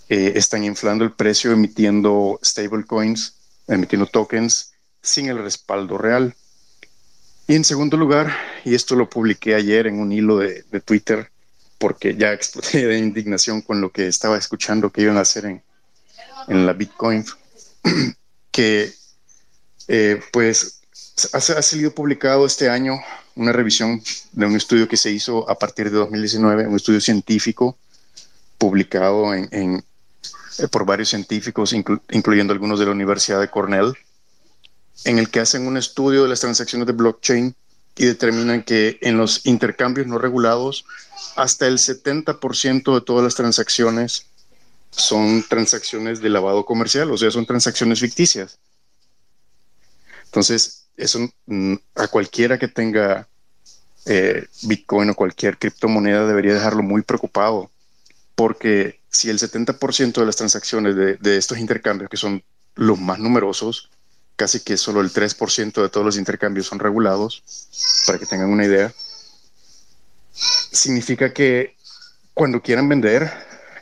eh, 0.10 0.34
están 0.36 0.64
inflando 0.64 1.04
el 1.04 1.12
precio 1.12 1.52
emitiendo 1.52 2.40
stablecoins, 2.44 3.36
emitiendo 3.68 4.06
tokens 4.08 4.74
sin 5.02 5.28
el 5.28 5.40
respaldo 5.40 5.98
real. 5.98 6.36
Y 7.48 7.56
en 7.56 7.66
segundo 7.66 7.98
lugar, 7.98 8.34
y 8.64 8.76
esto 8.76 8.96
lo 8.96 9.10
publiqué 9.10 9.56
ayer 9.56 9.88
en 9.88 10.00
un 10.00 10.12
hilo 10.14 10.38
de, 10.38 10.64
Twitter, 10.86 11.30
porque 11.84 12.16
ya 12.16 12.32
exploté 12.32 12.88
de 12.88 12.98
indignación 12.98 13.62
con 13.62 13.82
lo 13.82 13.92
que 13.92 14.08
estaba 14.08 14.38
escuchando 14.38 14.90
que 14.90 15.02
iban 15.02 15.18
a 15.18 15.20
hacer 15.20 15.44
en, 15.44 15.62
en 16.48 16.66
la 16.66 16.72
Bitcoin, 16.72 17.26
que 18.52 18.94
eh, 19.90 20.22
pues 20.32 20.80
ha, 21.34 21.40
ha, 21.40 21.62
salido 21.62 21.94
publicado 21.94 22.46
este 22.46 22.70
año 22.70 22.94
una 23.36 23.52
revisión 23.52 24.02
de 24.32 24.46
un 24.46 24.56
estudio 24.56 24.88
que 24.88 24.96
se 24.96 25.12
hizo 25.12 25.50
a 25.50 25.60
partir 25.60 25.92
de 25.92 25.98
2019, 25.98 26.68
un 26.68 26.76
estudio 26.78 27.02
científico 27.02 27.78
publicado 28.58 29.34
en, 29.34 29.50
en 29.52 29.84
eh, 30.60 30.68
por 30.70 30.86
varios 30.86 31.10
científicos, 31.10 31.74
incluyendo 31.74 32.54
algunos 32.54 32.80
de 32.80 32.86
la 32.86 32.92
Universidad 32.92 33.42
de 33.42 33.50
Cornell, 33.50 33.92
en 35.04 35.20
el 35.20 35.30
que 35.30 35.42
hacen 35.42 35.68
un 35.68 35.76
estudio 35.76 36.24
de 36.24 36.30
las 36.30 36.40
transacciones 36.40 36.88
de 36.88 36.94
blockchain 36.94 37.54
y 37.98 38.06
determinan 38.06 38.64
que 38.64 39.00
en 39.02 39.18
los 39.18 39.46
intercambios 39.46 40.08
no 40.08 40.18
regulados, 40.18 40.86
hasta 41.36 41.68
el 41.68 41.78
70% 41.78 42.94
de 42.94 43.02
todas 43.02 43.24
las 43.24 43.36
transacciones 43.36 44.28
son 44.92 45.44
transacciones 45.48 46.22
de 46.22 46.30
lavado 46.30 46.66
comercial, 46.66 47.12
o 47.12 47.18
sea, 47.18 47.32
son 47.32 47.46
transacciones 47.46 48.00
ficticias. 48.00 48.60
Entonces, 50.26 50.88
eso 50.98 51.20
mm, 51.46 51.76
a 51.96 52.08
cualquiera 52.08 52.58
que 52.58 52.68
tenga 52.68 53.28
eh, 54.06 54.48
Bitcoin 54.64 55.10
o 55.10 55.16
cualquier 55.16 55.58
criptomoneda 55.58 56.28
debería 56.28 56.54
dejarlo 56.54 56.84
muy 56.84 57.02
preocupado, 57.02 57.72
porque 58.36 59.00
si 59.10 59.30
el 59.30 59.40
70% 59.40 60.14
de 60.14 60.26
las 60.26 60.36
transacciones 60.36 60.96
de, 60.96 61.16
de, 61.16 61.38
estos 61.38 61.58
intercambios, 61.58 62.10
que 62.10 62.18
son 62.18 62.44
los 62.76 63.00
más 63.00 63.20
numerosos, 63.20 63.90
casi 64.36 64.60
que 64.60 64.78
solo 64.78 65.02
el 65.02 65.12
3% 65.12 65.82
de 65.82 65.90
todos 65.90 66.06
los 66.06 66.18
intercambios 66.18 66.68
son 66.68 66.80
regulados, 66.80 67.44
para 68.06 68.20
que 68.20 68.26
tengan 68.26 68.50
una 68.50 68.66
idea, 68.66 68.94
significa 70.74 71.34
que 71.34 71.76
cuando 72.34 72.62
quieran 72.62 72.90
vender 72.90 73.32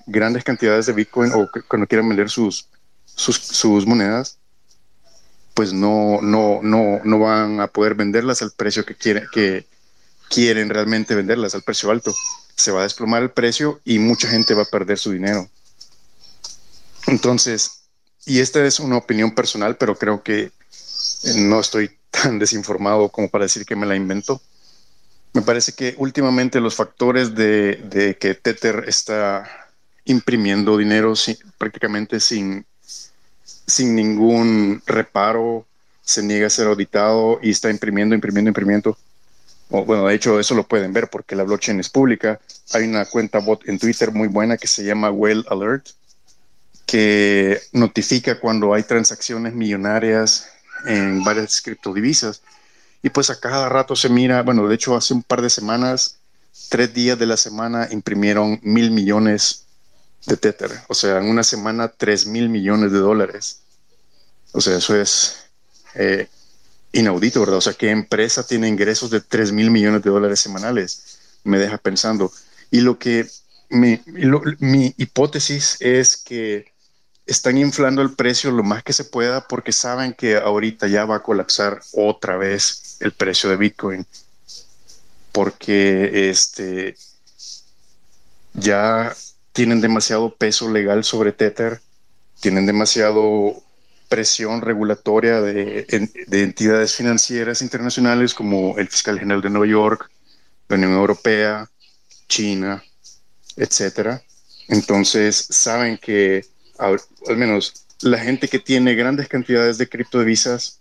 grandes 0.06 0.44
cantidades 0.44 0.86
de 0.86 0.94
Bitcoin 0.94 1.32
o 1.34 1.50
cuando 1.68 1.88
quieran 1.88 2.08
vender 2.08 2.30
sus, 2.30 2.68
sus, 3.06 3.38
sus 3.38 3.86
monedas, 3.88 4.38
pues 5.54 5.74
no, 5.74 6.20
no, 6.22 6.60
no, 6.62 7.02
no 7.04 7.20
van 7.20 7.60
a 7.60 7.68
poder 7.68 7.96
venderlas 7.96 8.42
al 8.42 8.52
precio 8.52 8.86
que 8.86 8.96
quieren, 8.96 9.26
que 9.32 9.66
quieren 10.30 10.70
realmente 10.70 11.16
venderlas, 11.16 11.56
al 11.56 11.64
precio 11.64 11.92
alto 11.92 12.14
se 12.56 12.72
va 12.72 12.82
a 12.82 12.84
desplomar 12.84 13.24
el 13.24 13.32
precio 13.32 13.82
y 13.84 14.00
mucha 14.00 14.28
gente 14.28 14.54
va 14.54 14.64
a 14.64 14.66
perder 14.66 14.98
su 14.98 15.12
dinero. 15.12 15.50
Entonces, 17.08 17.84
y 18.26 18.40
esta 18.40 18.64
es 18.66 18.80
una 18.80 18.98
opinión 18.98 19.34
personal, 19.34 19.78
pero 19.78 19.98
creo 19.98 20.22
que 20.24 20.52
no 21.36 21.60
estoy 21.60 21.92
tan 22.12 22.40
desinformado 22.40 23.10
como 23.10 23.30
para 23.30 23.46
decir 23.46 23.66
que 23.66 23.76
me 23.76 23.86
la 23.86 23.96
invento. 23.96 24.42
Me 25.34 25.42
parece 25.42 25.74
que 25.74 25.96
últimamente 25.98 26.60
los 26.60 26.76
factores 26.76 27.36
de, 27.36 28.18
que 28.20 28.36
Tether 28.36 28.86
está 28.88 29.50
imprimiendo 30.06 30.78
dinero 30.78 31.14
prácticamente 31.58 32.20
sin, 32.20 32.66
sin 33.44 33.96
ningún 33.96 34.82
reparo, 34.86 35.66
se 36.02 36.22
niega 36.24 36.48
a 36.48 36.50
ser 36.50 36.68
auditado 36.68 37.40
y 37.42 37.52
está 37.52 37.70
imprimiendo, 37.70 38.16
imprimiendo, 38.16 38.50
imprimiendo 38.50 38.98
bueno, 39.72 40.08
de 40.08 40.16
hecho 40.16 40.40
eso 40.40 40.54
lo 40.54 40.68
pueden 40.68 40.92
ver 40.92 41.10
porque 41.10 41.36
la 41.36 41.44
blockchain 41.44 41.80
es 41.80 41.90
pública. 41.90 42.40
Hay 42.74 42.84
una 42.84 43.06
cuenta 43.06 43.40
bot 43.40 43.68
en 43.68 43.80
Twitter 43.80 44.12
muy 44.12 44.28
buena 44.28 44.58
que 44.58 44.68
se 44.68 44.84
llama 44.84 45.12
Well 45.12 45.46
Alert, 45.50 45.88
que 46.86 47.62
notifica 47.72 48.40
cuando 48.40 48.74
hay 48.74 48.84
transacciones 48.84 49.54
millonarias 49.54 50.50
en 50.86 51.24
varias 51.24 51.62
criptodivisas. 51.62 52.42
Y 53.04 53.10
pues 53.10 53.30
a 53.30 53.40
cada 53.40 53.70
rato 53.70 53.96
se 53.96 54.10
mira, 54.10 54.44
bueno, 54.44 54.68
de 54.68 54.76
hecho 54.76 54.96
hace 54.96 55.14
un 55.14 55.24
par 55.24 55.42
de 55.42 55.50
semanas, 55.50 56.18
tres 56.70 56.94
días 56.94 57.18
de 57.18 57.26
la 57.26 57.38
semana 57.38 57.88
imprimieron 57.92 58.60
mil 58.62 58.92
millones 58.92 59.66
de 60.28 60.38
Tether. 60.38 60.72
O 60.88 60.94
sea, 60.94 61.18
en 61.18 61.26
una 61.26 61.44
semana, 61.44 61.88
tres 61.88 62.26
mil 62.26 62.50
millones 62.50 62.92
de 62.92 63.00
dólares. 63.00 63.62
O 64.52 64.62
sea, 64.62 64.78
eso 64.78 64.96
es 64.96 65.38
eh, 65.96 66.28
inaudito, 66.92 67.40
¿verdad? 67.40 67.58
O 67.58 67.62
sea, 67.62 67.74
¿qué 67.74 67.90
empresa 67.90 68.46
tiene 68.46 68.68
ingresos 68.68 69.10
de 69.10 69.22
3 69.22 69.52
mil 69.52 69.72
millones 69.72 70.04
de 70.04 70.10
dólares 70.10 70.40
semanales? 70.40 71.20
Me 71.44 71.58
deja 71.58 71.78
pensando. 71.78 72.32
Y 72.70 72.82
lo 72.82 73.00
que 73.00 73.28
mi, 73.70 74.02
mi 74.60 74.94
hipótesis 74.98 75.78
es 75.80 76.18
que 76.18 76.72
están 77.26 77.58
inflando 77.58 78.02
el 78.02 78.14
precio 78.14 78.52
lo 78.52 78.64
más 78.64 78.84
que 78.84 78.94
se 78.94 79.06
pueda 79.06 79.48
porque 79.48 79.72
saben 79.72 80.14
que 80.14 80.36
ahorita 80.36 80.88
ya 80.88 81.06
va 81.06 81.18
a 81.18 81.24
colapsar 81.24 81.82
otra 81.94 82.36
vez 82.36 82.91
el 83.02 83.12
precio 83.12 83.50
de 83.50 83.58
Bitcoin. 83.58 84.06
Porque 85.32 86.30
este 86.30 86.96
ya 88.54 89.16
tienen 89.54 89.82
demasiado 89.82 90.36
peso 90.36 90.70
legal 90.70 91.04
sobre 91.04 91.32
Tether, 91.32 91.82
tienen 92.40 92.66
demasiado 92.66 93.62
presión 94.12 94.60
regulatoria 94.60 95.40
de, 95.40 95.86
entidades 96.32 96.96
financieras 96.96 97.62
internacionales 97.62 98.34
como 98.34 98.78
el 98.78 98.90
fiscal 98.90 99.18
general 99.18 99.42
de 99.42 99.50
Nueva 99.50 99.68
York, 99.68 100.12
la 100.68 100.76
Unión 100.76 100.92
Europea, 100.92 101.70
China, 102.28 102.84
etcétera. 103.56 104.22
Entonces 104.68 105.48
saben 105.50 105.98
que 105.98 106.46
al, 106.78 107.00
menos 107.38 107.86
la 108.02 108.18
gente 108.18 108.50
que 108.50 108.60
tiene 108.60 108.96
grandes 108.96 109.30
cantidades 109.30 109.78
de 109.78 109.88
criptodivisas 109.88 110.81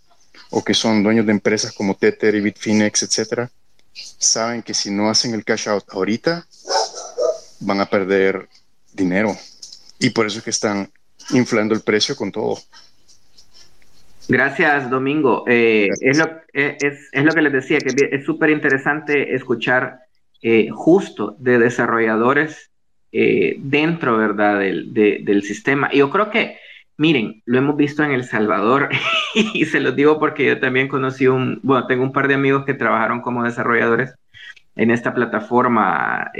o 0.51 0.63
que 0.63 0.73
son 0.73 1.01
dueños 1.01 1.25
de 1.25 1.31
empresas 1.31 1.73
como 1.73 1.95
Tether 1.95 2.35
y 2.35 2.41
Bitfinex, 2.41 3.03
etcétera, 3.03 3.49
saben 3.93 4.61
que 4.61 4.73
si 4.73 4.91
no 4.91 5.09
hacen 5.09 5.33
el 5.33 5.43
cash 5.43 5.67
out 5.67 5.85
ahorita, 5.89 6.45
van 7.61 7.79
a 7.79 7.85
perder 7.85 8.47
dinero. 8.93 9.35
Y 9.99 10.09
por 10.09 10.25
eso 10.25 10.39
es 10.39 10.43
que 10.43 10.49
están 10.49 10.89
inflando 11.31 11.73
el 11.73 11.81
precio 11.81 12.15
con 12.15 12.31
todo. 12.31 12.57
Gracias, 14.27 14.89
Domingo. 14.89 15.45
Eh, 15.47 15.89
es, 15.99 16.17
lo, 16.17 16.25
eh, 16.53 16.77
es, 16.81 17.09
es, 17.11 17.23
lo 17.23 17.31
que 17.33 17.41
les 17.41 17.53
decía, 17.53 17.79
que 17.79 18.09
es 18.11 18.25
súper 18.25 18.49
interesante 18.49 19.35
escuchar 19.35 19.99
eh, 20.41 20.69
justo 20.71 21.35
de 21.39 21.59
desarrolladores 21.59 22.69
dentro, 23.13 24.15
¿verdad?, 24.17 24.59
del, 24.59 24.93
del 24.93 25.43
sistema. 25.43 25.89
Y 25.91 25.97
yo 25.97 26.09
creo 26.09 26.31
que, 26.31 26.57
miren, 27.01 27.41
lo 27.45 27.57
hemos 27.57 27.75
visto 27.75 28.03
en 28.03 28.11
El 28.11 28.25
Salvador 28.25 28.89
y 29.33 29.65
se 29.65 29.79
los 29.79 29.95
digo 29.95 30.19
porque 30.19 30.45
yo 30.45 30.59
también 30.59 30.87
conocí 30.87 31.27
un, 31.27 31.59
bueno, 31.63 31.87
tengo 31.87 32.03
un 32.03 32.13
par 32.13 32.27
de 32.27 32.35
amigos 32.35 32.63
que 32.63 32.75
trabajaron 32.75 33.21
como 33.21 33.43
desarrolladores 33.43 34.13
en 34.75 34.91
esta 34.91 35.11
plataforma, 35.13 36.31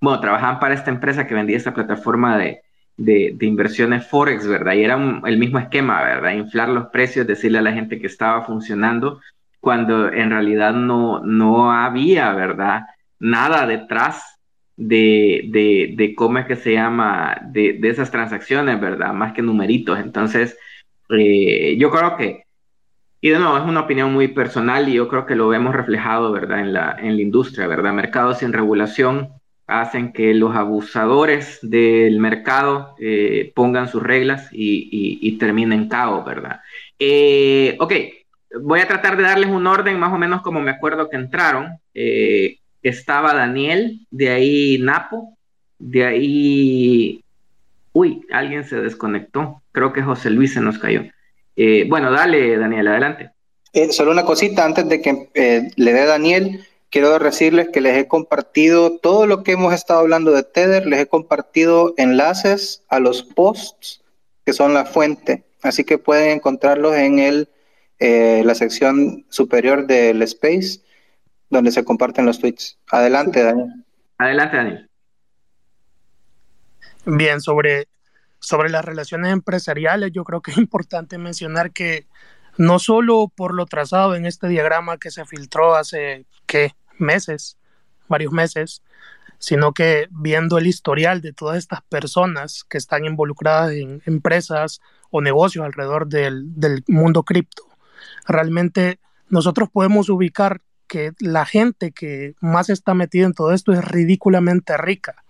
bueno, 0.00 0.20
trabajaban 0.20 0.58
para 0.58 0.74
esta 0.74 0.90
empresa 0.90 1.26
que 1.26 1.34
vendía 1.34 1.58
esta 1.58 1.74
plataforma 1.74 2.38
de, 2.38 2.62
de, 2.96 3.36
inversiones 3.46 4.06
Forex, 4.06 4.46
¿verdad? 4.46 4.72
Y 4.72 4.84
era 4.84 4.98
el 5.24 5.38
mismo 5.38 5.58
esquema, 5.58 6.02
¿verdad? 6.02 6.32
Inflar 6.32 6.70
los 6.70 6.86
precios, 6.86 7.26
decirle 7.26 7.58
a 7.58 7.62
la 7.62 7.72
gente 7.72 8.00
que 8.00 8.06
estaba 8.06 8.42
funcionando, 8.42 9.20
cuando 9.60 10.10
en 10.10 10.30
realidad 10.30 10.72
no, 10.72 11.20
no 11.20 11.70
había, 11.70 12.32
¿verdad? 12.32 12.86
Nada 13.18 13.66
detrás 13.66 14.33
de, 14.76 15.42
de, 15.48 15.94
de 15.96 16.14
cómo 16.14 16.38
es 16.38 16.46
que 16.46 16.56
se 16.56 16.72
llama, 16.72 17.40
de, 17.46 17.74
de, 17.74 17.88
esas 17.88 18.10
transacciones, 18.10 18.80
¿verdad? 18.80 19.12
Más 19.12 19.32
que 19.32 19.42
numeritos. 19.42 19.98
Entonces, 19.98 20.58
eh, 21.10 21.76
yo 21.78 21.90
creo 21.90 22.16
que, 22.16 22.44
y 23.20 23.30
de 23.30 23.38
nuevo, 23.38 23.56
es 23.56 23.64
una 23.64 23.80
opinión 23.80 24.12
muy 24.12 24.28
personal 24.28 24.88
y 24.88 24.94
yo 24.94 25.08
creo 25.08 25.26
que 25.26 25.36
lo 25.36 25.48
vemos 25.48 25.74
reflejado, 25.74 26.32
¿verdad? 26.32 26.60
En 26.60 26.72
la, 26.72 26.96
en 27.00 27.16
la 27.16 27.22
industria, 27.22 27.66
¿verdad? 27.66 27.92
Mercados 27.92 28.38
sin 28.38 28.52
regulación, 28.52 29.30
hacen 29.66 30.12
que 30.12 30.34
los 30.34 30.54
abusadores 30.54 31.58
del 31.62 32.18
mercado 32.20 32.94
eh, 32.98 33.52
pongan 33.54 33.88
sus 33.88 34.02
reglas 34.02 34.48
y, 34.52 35.38
terminen 35.38 35.88
caos, 35.88 36.24
¿verdad? 36.24 36.60
Eh, 36.98 37.76
ok, 37.80 37.92
voy 38.60 38.80
a 38.80 38.88
tratar 38.88 39.16
de 39.16 39.22
darles 39.22 39.50
un 39.50 39.66
orden 39.66 39.98
más 39.98 40.12
o 40.12 40.18
menos 40.18 40.42
como 40.42 40.60
me 40.60 40.70
acuerdo 40.70 41.08
que 41.08 41.16
entraron. 41.16 41.78
Eh, 41.94 42.58
estaba 42.88 43.34
Daniel, 43.34 44.06
de 44.10 44.30
ahí 44.30 44.78
Napo, 44.78 45.36
de 45.78 46.04
ahí... 46.04 47.24
Uy, 47.92 48.22
alguien 48.32 48.64
se 48.64 48.76
desconectó. 48.76 49.62
Creo 49.72 49.92
que 49.92 50.02
José 50.02 50.30
Luis 50.30 50.54
se 50.54 50.60
nos 50.60 50.78
cayó. 50.78 51.02
bueno, 51.88 52.10
dale, 52.10 52.56
Daniel, 52.56 52.88
adelante. 52.88 53.30
solo 53.90 54.10
una 54.10 54.24
cosita 54.24 54.64
antes 54.64 54.88
de 54.88 55.00
que 55.00 55.70
le 55.76 55.92
dé 55.92 56.04
Daniel 56.04 56.64
quiero 56.94 57.18
decirles 57.18 57.70
que 57.70 57.80
les 57.80 57.96
he 57.96 58.06
compartido 58.06 58.98
todo 58.98 59.26
lo 59.26 59.42
que 59.42 59.50
hemos 59.50 59.74
estado 59.74 59.98
hablando 59.98 60.30
de 60.30 60.44
Tether, 60.44 60.86
les 60.86 61.00
he 61.00 61.06
compartido 61.06 61.92
enlaces 61.96 62.84
a 62.88 63.00
los 63.00 63.24
posts 63.24 64.00
que 64.46 64.52
son 64.52 64.74
la 64.74 64.84
fuente, 64.84 65.42
así 65.62 65.82
que 65.82 65.98
pueden 65.98 66.30
encontrarlos 66.30 66.94
en 66.94 67.18
el, 67.18 67.48
eh, 67.98 68.42
la 68.44 68.54
sección 68.54 69.26
superior 69.28 69.88
del 69.88 70.22
Space, 70.22 70.82
donde 71.54 71.72
se 71.72 71.84
comparten 71.84 72.26
los 72.26 72.38
tweets. 72.38 72.78
Adelante, 72.90 73.42
Daniel. 73.42 73.84
Adelante, 74.18 74.56
Daniel. 74.56 74.90
Bien, 77.06 77.40
sobre 77.40 77.88
sobre 78.44 78.68
las 78.68 78.84
relaciones 78.84 79.32
empresariales, 79.32 80.12
yo 80.12 80.22
creo 80.22 80.42
que 80.42 80.50
es 80.50 80.58
importante 80.58 81.16
mencionar 81.16 81.72
que 81.72 82.06
no 82.58 82.78
solo 82.78 83.32
por 83.34 83.54
lo 83.54 83.64
trazado 83.64 84.14
en 84.14 84.26
este 84.26 84.48
diagrama 84.48 84.98
que 84.98 85.10
se 85.10 85.24
filtró 85.24 85.74
hace, 85.74 86.26
¿qué? 86.46 86.74
Meses, 86.98 87.56
varios 88.06 88.32
meses, 88.32 88.82
sino 89.38 89.72
que 89.72 90.08
viendo 90.10 90.58
el 90.58 90.66
historial 90.66 91.22
de 91.22 91.32
todas 91.32 91.56
estas 91.56 91.82
personas 91.82 92.64
que 92.68 92.78
están 92.78 93.06
involucradas 93.06 93.72
en 93.72 94.02
empresas 94.04 94.80
o 95.10 95.22
negocios 95.22 95.64
alrededor 95.64 96.06
del, 96.06 96.84
mundo 96.86 97.22
cripto, 97.22 97.64
realmente 98.26 99.00
nosotros 99.30 99.70
podemos 99.70 100.10
ubicar 100.10 100.60
que 100.86 101.12
la 101.18 101.44
gente 101.44 101.92
que 101.92 102.34
más 102.40 102.70
está 102.70 102.94
metida 102.94 103.26
en 103.26 103.34
todo 103.34 103.52
esto 103.52 103.72
es 103.72 103.84
ridículamente 103.84 104.76
rica. 104.76 105.24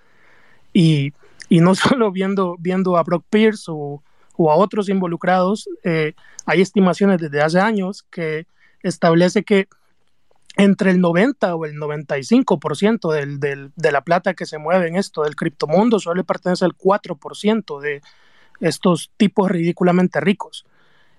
Y, 0.72 1.12
no 1.50 1.74
solo 1.74 2.10
viendo, 2.10 2.56
viendo 2.58 2.96
a 2.96 3.02
Brock 3.02 3.24
Pierce 3.30 3.64
o, 3.68 4.02
a 4.38 4.56
otros 4.56 4.88
involucrados, 4.88 5.68
eh, 5.84 6.14
hay 6.46 6.60
estimaciones 6.60 7.20
desde 7.20 7.42
hace 7.42 7.60
años 7.60 8.04
que 8.10 8.46
establece 8.82 9.44
que 9.44 9.68
entre 10.56 10.90
el 10.90 11.00
90 11.00 11.54
o 11.54 11.64
el 11.64 11.74
95% 11.74 13.12
del, 13.12 13.40
del, 13.40 13.72
de 13.74 13.92
la 13.92 14.02
plata 14.02 14.34
que 14.34 14.46
se 14.46 14.58
mueve 14.58 14.88
en 14.88 14.96
esto 14.96 15.22
del 15.22 15.34
criptomundo 15.34 15.98
solo 15.98 16.16
le 16.16 16.24
pertenece 16.24 16.64
al 16.64 16.76
4% 16.76 17.80
de 17.80 18.02
estos 18.60 19.10
tipos 19.16 19.50
ridículamente 19.50 20.20
ricos. 20.20 20.64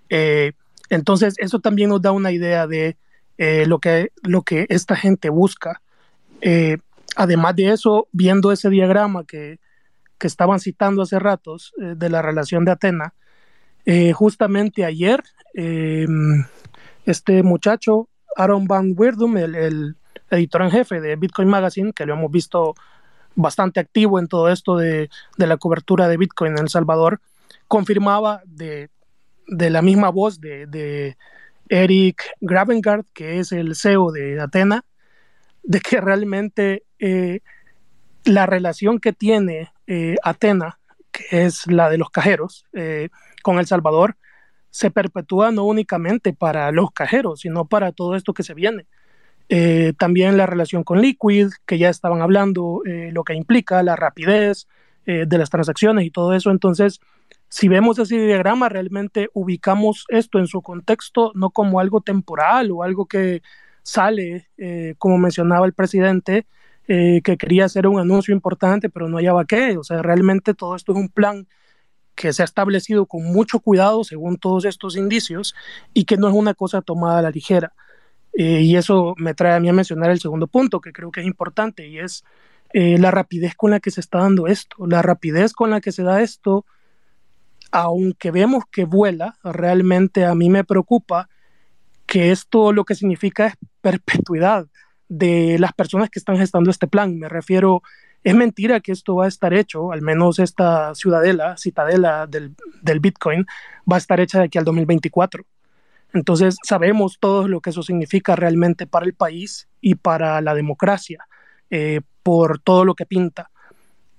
Eh, 0.10 0.54
entonces, 0.90 1.36
eso 1.38 1.60
también 1.60 1.90
nos 1.90 2.02
da 2.02 2.12
una 2.12 2.32
idea 2.32 2.68
de 2.68 2.98
eh, 3.38 3.66
lo, 3.66 3.80
que, 3.80 4.12
lo 4.24 4.42
que 4.44 4.66
esta 4.70 4.96
gente 4.96 5.30
busca. 5.30 5.82
Eh, 6.42 6.78
además 7.16 7.56
de 7.56 7.72
eso, 7.72 8.08
viendo 8.12 8.52
ese 8.52 8.70
diagrama 8.70 9.26
que, 9.26 9.60
que 10.18 10.28
estaban 10.28 10.60
citando 10.60 11.02
hace 11.02 11.20
ratos 11.20 11.74
de 11.78 12.10
la 12.10 12.22
relación 12.22 12.66
de 12.66 12.72
Atena, 12.72 13.14
justamente 14.14 14.84
ayer 14.84 15.24
este 17.06 17.44
muchacho 17.44 18.10
Aaron 18.36 18.66
Van 18.68 18.94
Wirdum, 18.96 19.38
el, 19.38 19.96
editor 20.32 20.64
en 20.64 20.72
jefe 20.72 21.02
de 21.02 21.16
Bitcoin 21.16 21.48
Magazine, 21.48 21.94
que 21.94 22.06
lo 22.06 22.14
hemos 22.14 22.32
visto 22.32 22.74
bastante 23.36 23.80
activo 23.80 24.20
en 24.20 24.28
todo 24.28 24.50
esto 24.50 24.76
de, 24.78 25.10
la 25.38 25.58
cobertura 25.58 26.08
de 26.08 26.18
Bitcoin 26.18 26.54
en 26.54 26.64
El 26.64 26.70
Salvador, 26.70 27.22
confirmaba 27.68 28.42
de, 28.46 28.90
la 29.48 29.82
misma 29.82 30.10
voz 30.10 30.40
de, 30.42 31.18
Eric 31.70 32.24
Gravengard, 32.42 33.06
que 33.14 33.40
es 33.40 33.52
el 33.52 33.76
CEO 33.76 34.12
de 34.12 34.40
Atena, 34.40 34.86
de 35.64 35.80
que 35.80 36.00
realmente 36.00 36.84
eh, 37.00 37.40
la 38.26 38.46
relación 38.46 39.00
que 39.00 39.14
tiene 39.14 39.72
eh, 39.88 40.16
Atena, 40.24 40.80
que 41.12 41.46
es 41.46 41.68
la 41.68 41.90
de 41.90 41.98
los 41.98 42.10
cajeros, 42.10 42.66
eh, 42.74 43.10
con 43.44 43.60
El 43.60 43.68
Salvador, 43.68 44.18
se 44.72 44.92
perpetúa 44.92 45.52
no 45.52 45.64
únicamente 45.64 46.34
para 46.34 46.72
los 46.72 46.92
cajeros, 46.92 47.42
sino 47.42 47.66
para 47.66 47.92
todo 47.92 48.16
esto 48.16 48.34
que 48.34 48.44
se 48.44 48.54
viene. 48.54 48.88
Eh, 49.48 49.94
también 49.98 50.38
la 50.38 50.48
relación 50.48 50.84
con 50.84 51.02
Liquid, 51.02 51.50
que 51.66 51.78
ya 51.78 51.90
estaban 51.90 52.22
hablando, 52.22 52.82
lo 52.86 53.24
que 53.24 53.36
implica 53.36 53.84
la 53.84 53.96
rapidez 53.96 54.68
de 55.06 55.38
las 55.38 55.52
transacciones 55.52 56.04
y 56.04 56.10
todo 56.10 56.34
eso. 56.34 56.50
Entonces, 56.50 57.00
si 57.56 57.70
vemos 57.70 57.98
ese 58.00 58.18
diagrama, 58.18 58.68
realmente 58.68 59.30
ubicamos 59.34 60.04
esto 60.10 60.40
en 60.40 60.48
su 60.48 60.62
contexto, 60.62 61.32
no 61.36 61.52
como 61.52 61.80
algo 61.80 62.02
temporal 62.02 62.70
o 62.72 62.84
algo 62.84 63.06
que 63.06 63.42
sale, 63.82 64.50
como 64.98 65.18
mencionaba 65.18 65.66
el 65.66 65.72
presidente, 65.72 66.48
que 66.86 67.38
quería 67.40 67.64
hacer 67.64 67.88
un 67.88 67.98
anuncio 67.98 68.34
importante, 68.34 68.90
pero 68.90 69.08
no 69.08 69.18
hallaba 69.18 69.46
qué. 69.46 69.78
O 69.78 69.86
sea, 69.86 70.02
realmente 70.02 70.54
todo 70.54 70.76
esto 70.76 70.92
es 70.92 70.98
un 70.98 71.08
plan 71.08 71.48
que 72.14 72.34
se 72.34 72.42
ha 72.42 72.46
establecido 72.46 73.06
con 73.06 73.24
mucho 73.24 73.62
cuidado 73.62 74.04
según 74.04 74.38
todos 74.38 74.66
estos 74.66 74.98
indicios 74.98 75.56
y 75.94 76.04
que 76.04 76.18
no 76.18 76.28
es 76.28 76.34
una 76.34 76.56
cosa 76.56 76.82
tomada 76.82 77.20
a 77.20 77.22
la 77.22 77.32
ligera. 77.32 77.74
Eh, 78.38 78.62
y 78.62 78.76
eso 78.76 79.16
me 79.18 79.34
trae 79.34 79.54
a 79.54 79.60
mí 79.62 79.70
a 79.70 79.74
mencionar 79.74 80.12
el 80.12 80.20
segundo 80.20 80.48
punto 80.48 80.82
que 80.82 80.92
creo 80.92 81.10
que 81.10 81.22
es 81.22 81.26
importante 81.26 81.88
y 81.88 82.00
es 82.00 82.26
eh, 82.74 82.98
la 82.98 83.12
rapidez 83.12 83.56
con 83.56 83.72
la 83.72 83.80
que 83.80 83.92
se 83.92 84.02
está 84.02 84.20
dando 84.20 84.48
esto. 84.48 84.76
La 84.88 85.02
rapidez 85.02 85.54
con 85.54 85.70
la 85.70 85.80
que 85.80 85.94
se 85.94 86.04
da 86.04 86.22
esto, 86.22 86.66
aunque 87.76 88.32
vemos 88.32 88.64
que 88.72 88.86
vuela, 88.86 89.36
realmente 89.44 90.24
a 90.24 90.34
mí 90.34 90.50
me 90.50 90.64
preocupa 90.64 91.28
que 92.06 92.32
esto 92.32 92.72
lo 92.72 92.86
que 92.86 92.96
significa 92.96 93.48
es 93.48 93.56
perpetuidad 93.82 94.68
de 95.10 95.60
las 95.60 95.74
personas 95.74 96.10
que 96.10 96.20
están 96.20 96.38
gestando 96.38 96.72
este 96.72 96.88
plan. 96.88 97.20
Me 97.20 97.28
refiero 97.28 97.82
es 98.24 98.34
mentira 98.34 98.80
que 98.80 98.94
esto 98.94 99.18
va 99.18 99.26
a 99.26 99.28
estar 99.28 99.54
hecho, 99.54 99.92
al 99.92 100.02
menos 100.02 100.40
esta 100.40 100.96
ciudadela, 100.96 101.58
citadela 101.58 102.28
del, 102.28 102.56
Bitcoin, 103.02 103.46
va 103.92 103.98
a 103.98 104.00
estar 104.00 104.22
hecha 104.22 104.40
de 104.40 104.46
aquí 104.46 104.58
al 104.58 104.64
2024. 104.64 105.46
Entonces 106.14 106.56
sabemos 106.64 107.18
todo 107.20 107.50
lo 107.50 107.60
que 107.60 107.72
eso 107.72 107.84
significa 107.84 108.38
realmente 108.38 108.88
para 108.88 109.06
el 109.06 109.16
país 109.16 109.68
y 109.82 109.96
para 109.96 110.40
la 110.40 110.56
democracia, 110.56 111.28
eh, 111.70 112.00
por 112.24 112.60
todo 112.60 112.86
lo 112.86 112.96
que 112.96 113.06
pinta. 113.06 113.52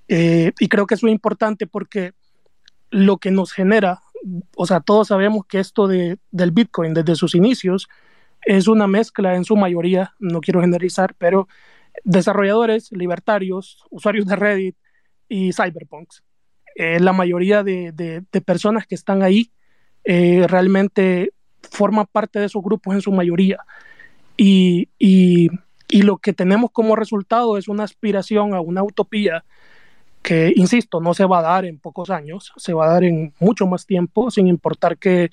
Eh, 0.09 0.53
y 0.61 0.69
creo 0.69 0.87
que 0.87 0.95
eso 0.95 1.07
es 1.07 1.13
importante 1.13 1.67
porque 1.67 2.13
lo 2.97 3.19
que 3.19 3.31
nos 3.31 3.53
genera, 3.53 4.01
o 4.57 4.67
sea, 4.67 4.81
todos 4.81 5.09
sabemos 5.09 5.45
que 5.47 5.61
esto 5.61 5.87
de, 5.87 6.19
del 6.31 6.51
Bitcoin 6.51 6.95
desde 6.95 7.15
sus 7.15 7.35
inicios 7.35 7.89
es 8.41 8.69
una 8.69 8.87
mezcla 8.87 9.35
en 9.37 9.45
su 9.45 9.55
mayoría, 9.55 10.15
no 10.19 10.41
quiero 10.41 10.63
generalizar, 10.63 11.15
pero 11.19 11.47
desarrolladores, 12.05 12.91
libertarios, 12.93 13.85
usuarios 13.91 14.25
de 14.25 14.37
Reddit 14.37 14.77
y 15.29 15.53
cyberpunks. 15.53 16.23
Eh, 16.75 16.99
la 16.99 17.13
mayoría 17.13 17.63
de, 17.63 18.25
personas 18.47 18.87
que 18.87 18.95
están 18.95 19.23
ahí 19.23 19.51
eh, 20.05 20.47
realmente 20.49 21.33
forman 21.71 22.07
parte 22.11 22.39
de 22.39 22.47
esos 22.47 22.63
grupos 22.63 22.95
en 22.95 23.03
su 23.03 23.13
mayoría. 23.13 23.59
Y, 24.39 24.89
lo 25.91 26.17
que 26.17 26.33
tenemos 26.33 26.71
como 26.71 26.97
resultado 26.97 27.59
es 27.59 27.69
una 27.69 27.85
aspiración 27.85 28.55
a 28.55 28.61
una 28.61 28.83
utopía 28.83 29.45
que, 30.27 30.53
insisto, 30.57 31.01
no 31.01 31.15
se 31.15 31.25
va 31.25 31.39
a 31.39 31.43
dar 31.43 31.65
en 31.65 31.79
pocos 31.79 32.11
años, 32.11 32.53
se 32.57 32.73
va 32.73 32.87
a 32.87 32.93
dar 32.95 33.05
en 33.05 33.33
mucho 33.39 33.65
más 33.69 33.87
tiempo, 33.87 34.29
sin 34.29 34.49
importar 34.49 34.99
que 34.99 35.31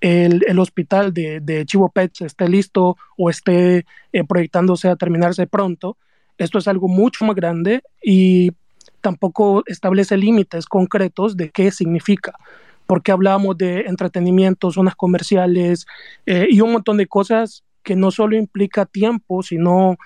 el, 0.00 0.60
hospital 0.60 1.12
de, 1.12 1.40
de, 1.40 1.66
Chivo 1.66 1.88
Pets 1.88 2.20
esté 2.20 2.48
listo 2.48 2.96
o 3.16 3.30
esté 3.30 3.84
eh, 4.12 4.22
proyectándose 4.22 4.88
a 4.88 4.94
terminarse 4.94 5.48
pronto. 5.48 5.96
Esto 6.38 6.58
es 6.58 6.68
algo 6.68 6.86
mucho 6.86 7.24
más 7.24 7.34
grande 7.34 7.82
y 8.00 8.52
tampoco 9.00 9.64
establece 9.66 10.16
límites 10.16 10.66
concretos 10.66 11.36
de 11.36 11.50
qué 11.50 11.72
significa, 11.72 12.38
porque 12.86 13.10
hablamos 13.10 13.58
de 13.58 13.86
entretenimiento, 13.88 14.70
zonas 14.70 14.94
comerciales 14.94 15.84
eh, 16.26 16.46
y 16.48 16.60
un 16.60 16.70
montón 16.70 16.96
de 16.96 17.08
cosas 17.08 17.64
que 17.82 17.96
no 17.96 18.12
solo 18.12 18.36
implica 18.36 18.86
tiempo, 18.86 19.42
sino 19.42 19.96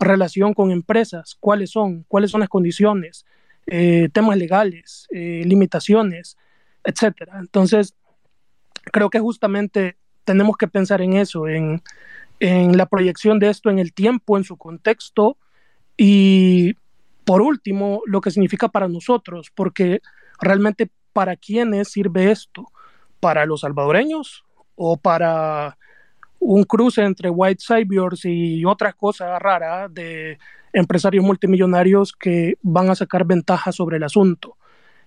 relación 0.00 0.54
con 0.54 0.70
empresas, 0.70 1.36
cuáles 1.38 1.68
son, 1.72 2.06
cuáles 2.08 2.30
son 2.30 2.40
las 2.40 2.48
condiciones, 2.48 3.26
eh, 3.66 4.08
temas 4.12 4.36
legales, 4.36 5.06
limitaciones, 5.10 6.36
etcétera. 6.84 7.38
Entonces, 7.38 7.94
creo 8.90 9.10
que 9.10 9.20
justamente 9.20 9.96
tenemos 10.24 10.56
que 10.56 10.68
pensar 10.68 11.02
en 11.02 11.14
eso, 11.14 11.48
en, 11.48 11.82
la 12.40 12.86
proyección 12.86 13.38
de 13.38 13.50
esto 13.50 13.70
en 13.70 13.78
el 13.78 13.92
tiempo, 13.92 14.36
en 14.36 14.42
su 14.42 14.56
contexto 14.56 15.36
y 15.96 16.74
por 17.24 17.40
último, 17.40 18.02
lo 18.04 18.20
que 18.20 18.32
significa 18.32 18.66
para 18.68 18.88
nosotros, 18.88 19.52
porque 19.54 20.00
realmente 20.40 20.90
para 21.12 21.36
quiénes 21.36 21.92
sirve 21.92 22.32
esto, 22.32 22.66
para 23.20 23.46
los 23.46 23.60
salvadoreños 23.60 24.44
o 24.74 24.96
para 24.96 25.78
un 26.44 26.64
cruce 26.64 27.02
entre 27.02 27.30
white 27.30 27.62
saviors 27.62 28.24
y 28.24 28.64
otra 28.64 28.92
cosa 28.92 29.38
rara 29.38 29.88
de 29.88 30.38
empresarios 30.72 31.24
multimillonarios 31.24 32.12
que 32.12 32.56
van 32.62 32.90
a 32.90 32.94
sacar 32.94 33.24
ventaja 33.24 33.70
sobre 33.70 33.98
el 33.98 34.02
asunto. 34.02 34.56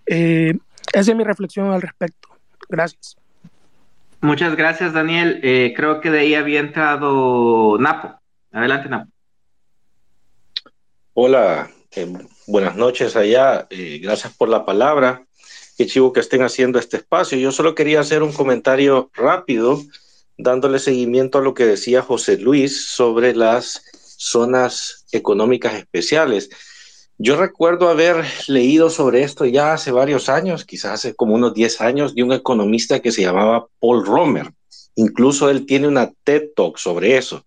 Eh, 0.06 0.58
esa 0.94 1.12
es 1.12 1.18
mi 1.18 1.24
reflexión 1.24 1.72
al 1.72 1.82
respecto. 1.82 2.30
Gracias. 2.70 3.18
Muchas 4.22 4.56
gracias, 4.56 4.94
Daniel. 4.94 5.40
Eh, 5.44 5.74
creo 5.76 6.00
que 6.00 6.10
de 6.10 6.20
ahí 6.20 6.36
había 6.36 6.60
entrado 6.60 7.78
Napo. 7.80 8.20
Adelante, 8.52 8.90
Napo. 8.90 9.12
Hola, 11.14 11.70
eh, 11.96 12.12
buenas 12.48 12.76
noches 12.76 13.16
allá. 13.16 13.68
Eh, 13.70 14.00
gracias 14.02 14.34
por 14.36 14.50
la 14.50 14.66
palabra. 14.66 15.26
Qué 15.78 15.86
chivo 15.86 16.14
que 16.14 16.22
estén 16.22 16.44
haciendo 16.44 16.80
este 16.80 16.98
espacio. 16.98 17.38
Yo 17.38 17.52
solo 17.52 17.76
quería 17.76 18.00
hacer 18.00 18.24
un 18.24 18.32
comentario 18.32 19.12
rápido, 19.14 19.82
dándole 20.38 20.80
seguimiento 20.80 21.38
a 21.38 21.42
lo 21.42 21.54
que 21.54 21.66
decía 21.66 22.02
José 22.02 22.38
Luis 22.38 22.86
sobre 22.86 23.36
las 23.36 23.82
zonas 24.18 25.06
económicas 25.12 25.76
especiales. 25.76 26.50
Yo 27.18 27.38
recuerdo 27.38 27.90
haber 27.90 28.26
leído 28.48 28.90
sobre 28.90 29.24
esto 29.24 29.46
ya 29.46 29.74
hace 29.74 29.92
varios 29.92 30.28
años, 30.28 30.66
quizás 30.66 30.94
hace 30.94 31.16
como 31.16 31.36
unos 31.36 31.54
10 31.54 31.82
años, 31.82 32.16
de 32.16 32.24
un 32.24 32.34
economista 32.34 33.00
que 33.00 33.12
se 33.12 33.22
llamaba 33.22 33.68
Paul 33.80 34.06
Romer. 34.06 34.52
Incluso 34.96 35.50
él 35.50 35.66
tiene 35.66 35.88
una 35.88 36.12
TED 36.24 36.50
Talk 36.56 36.78
sobre 36.78 37.18
eso, 37.18 37.46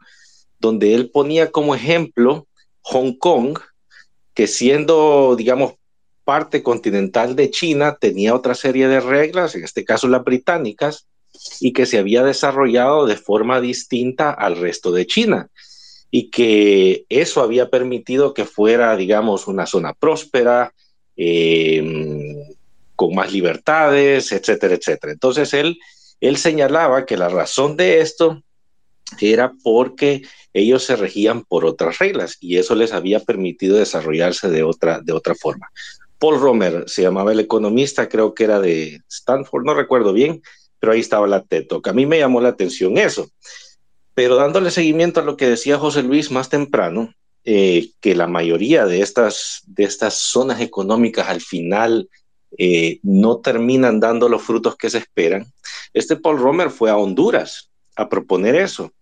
donde 0.59 0.95
él 0.95 1.11
ponía 1.11 1.51
como 1.51 1.75
ejemplo 1.75 2.47
Hong 2.83 3.13
Kong, 3.19 3.59
que 4.33 4.47
siendo, 4.47 5.35
digamos, 5.37 5.75
parte 6.25 6.63
continental 6.63 7.37
de 7.37 7.51
China 7.51 7.97
tenía 8.01 8.35
otra 8.35 8.55
serie 8.55 8.89
de 8.89 9.01
reglas, 9.01 9.55
en 9.55 9.65
este 9.65 9.85
caso 9.85 10.09
las 10.09 10.25
británicas, 10.25 11.07
y 11.61 11.73
que 11.73 11.87
se 11.87 11.99
había 11.99 12.23
desarrollado 12.23 13.07
de 13.07 13.17
forma 13.17 13.61
distinta 13.61 14.31
al 14.31 14.57
resto 14.57 14.93
de 14.93 15.07
China 15.07 15.49
y 16.11 16.31
que 16.31 17.05
eso 17.09 17.43
había 17.43 17.69
permitido 17.69 18.35
que 18.35 18.45
fuera, 18.45 18.97
digamos, 18.97 19.47
una 19.47 19.67
zona 19.67 19.93
próspera, 19.93 20.73
eh, 21.17 22.55
con 22.97 23.15
más 23.15 23.33
libertades, 23.33 24.33
etcétera, 24.33 24.75
etcétera. 24.75 25.13
Entonces 25.13 25.53
él, 25.55 25.79
él 26.21 26.37
señalaba 26.37 27.07
que 27.07 27.17
la 27.17 27.29
razón 27.29 27.77
de 27.77 28.01
esto 28.01 28.43
era 29.21 29.53
porque 29.63 30.23
ellos 30.53 30.85
se 30.85 30.97
regían 30.97 31.45
por 31.45 31.65
otras 31.65 31.99
reglas 31.99 32.37
y 32.41 32.57
eso 32.57 32.75
les 32.75 32.93
había 32.93 33.21
permitido 33.21 33.77
desarrollarse 33.77 34.49
de 34.49 34.63
otra, 34.63 35.01
de 35.01 35.13
otra 35.13 35.35
forma. 35.35 35.71
Paul 36.19 36.41
Romer 36.41 36.85
se 36.89 37.03
llamaba 37.03 37.33
el 37.33 37.41
economista, 37.41 38.09
creo 38.09 38.35
que 38.35 38.45
era 38.45 38.59
de 38.59 39.01
Stanford, 39.09 39.65
no 39.65 39.75
recuerdo 39.75 40.13
bien, 40.13 40.43
pero 40.81 40.93
ahí 40.93 41.01
estaba 41.01 41.27
la 41.27 41.43
TED 41.43 41.67
A 41.85 41.93
mí 41.93 42.07
me 42.07 42.19
llamó 42.19 42.41
la 42.41 42.51
atención 42.51 42.99
eso. 42.99 43.31
Pero 44.15 44.37
dándole 44.37 44.71
seguimiento 44.71 45.21
a 45.21 45.25
lo 45.25 45.37
que 45.37 45.49
decía 45.49 45.79
José 45.79 46.03
Luis 46.03 46.31
más 46.31 46.49
temprano, 46.49 47.15
eh, 47.45 47.91
que 48.01 48.15
la 48.15 48.27
mayoría 48.27 48.85
de 48.85 49.01
estas, 49.01 49.63
de 49.67 49.85
estas 49.85 50.15
zonas 50.15 50.61
económicas 50.61 51.29
al 51.29 51.41
final 51.41 52.09
eh, 52.57 52.99
no 53.03 53.39
terminan 53.39 54.01
dando 54.01 54.29
los 54.29 54.43
frutos 54.43 54.77
que 54.77 54.91
se 54.91 54.99
esperan. 54.99 55.47
Este 55.95 56.17
Paul 56.17 56.39
Romer 56.39 56.71
fue 56.71 56.91
a 56.91 56.97
Honduras 56.97 57.71
a 57.97 58.09
proponer 58.09 58.57
eso. 58.57 58.93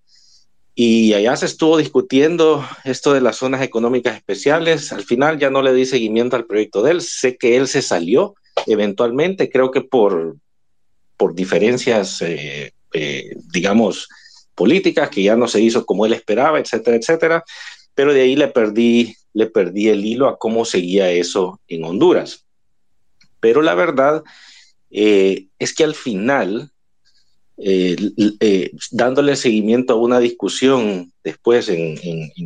Y 0.74 1.14
allá 1.14 1.34
se 1.36 1.46
estuvo 1.46 1.78
discutiendo 1.78 2.62
esto 2.84 3.14
de 3.14 3.22
las 3.22 3.36
zonas 3.36 3.62
económicas 3.62 4.14
especiales. 4.16 4.92
Al 4.92 5.04
final 5.04 5.38
ya 5.38 5.48
no 5.48 5.62
le 5.62 5.72
di 5.72 5.86
seguimiento 5.86 6.36
al 6.36 6.44
proyecto 6.44 6.82
de 6.82 6.90
él. 6.90 7.00
Sé 7.00 7.38
que 7.38 7.56
él 7.56 7.66
se 7.66 7.80
salió 7.80 8.34
eventualmente, 8.66 9.50
creo 9.50 9.70
que 9.70 9.80
por, 9.80 10.36
por 11.16 11.35
diferencias, 11.35 12.22
eh, 12.22 12.72
digamos, 13.52 14.09
políticas, 14.55 15.11
que 15.11 15.22
ya 15.22 15.37
no 15.37 15.48
se 15.48 15.61
hizo 15.61 15.85
como 15.85 16.07
él 16.07 16.12
esperaba, 16.12 16.59
etcétera, 16.59 16.96
etcétera. 16.96 17.44
Pero 17.94 18.12
de 18.12 18.22
ahí 18.22 18.37
le 18.37 18.48
perdí, 18.48 19.16
le 19.33 19.46
perdí 19.46 19.88
el 19.88 20.05
hilo 20.05 20.29
a 20.29 20.38
cómo 20.38 20.64
seguía 20.64 21.11
eso 21.11 21.61
en 21.68 21.85
Honduras. 21.85 22.44
Pero 23.40 23.62
la 23.62 23.74
verdad 23.74 24.24
eh, 24.90 25.48
es 25.59 25.74
que 25.74 25.85
al 25.85 25.94
final, 25.94 26.70
eh, 27.59 27.96
eh, 28.40 28.70
dándole 28.90 29.37
seguimiento 29.37 29.94
a 29.94 29.96
una 29.96 30.18
discusión 30.18 31.12
después 31.22 31.68
en, 31.68 31.98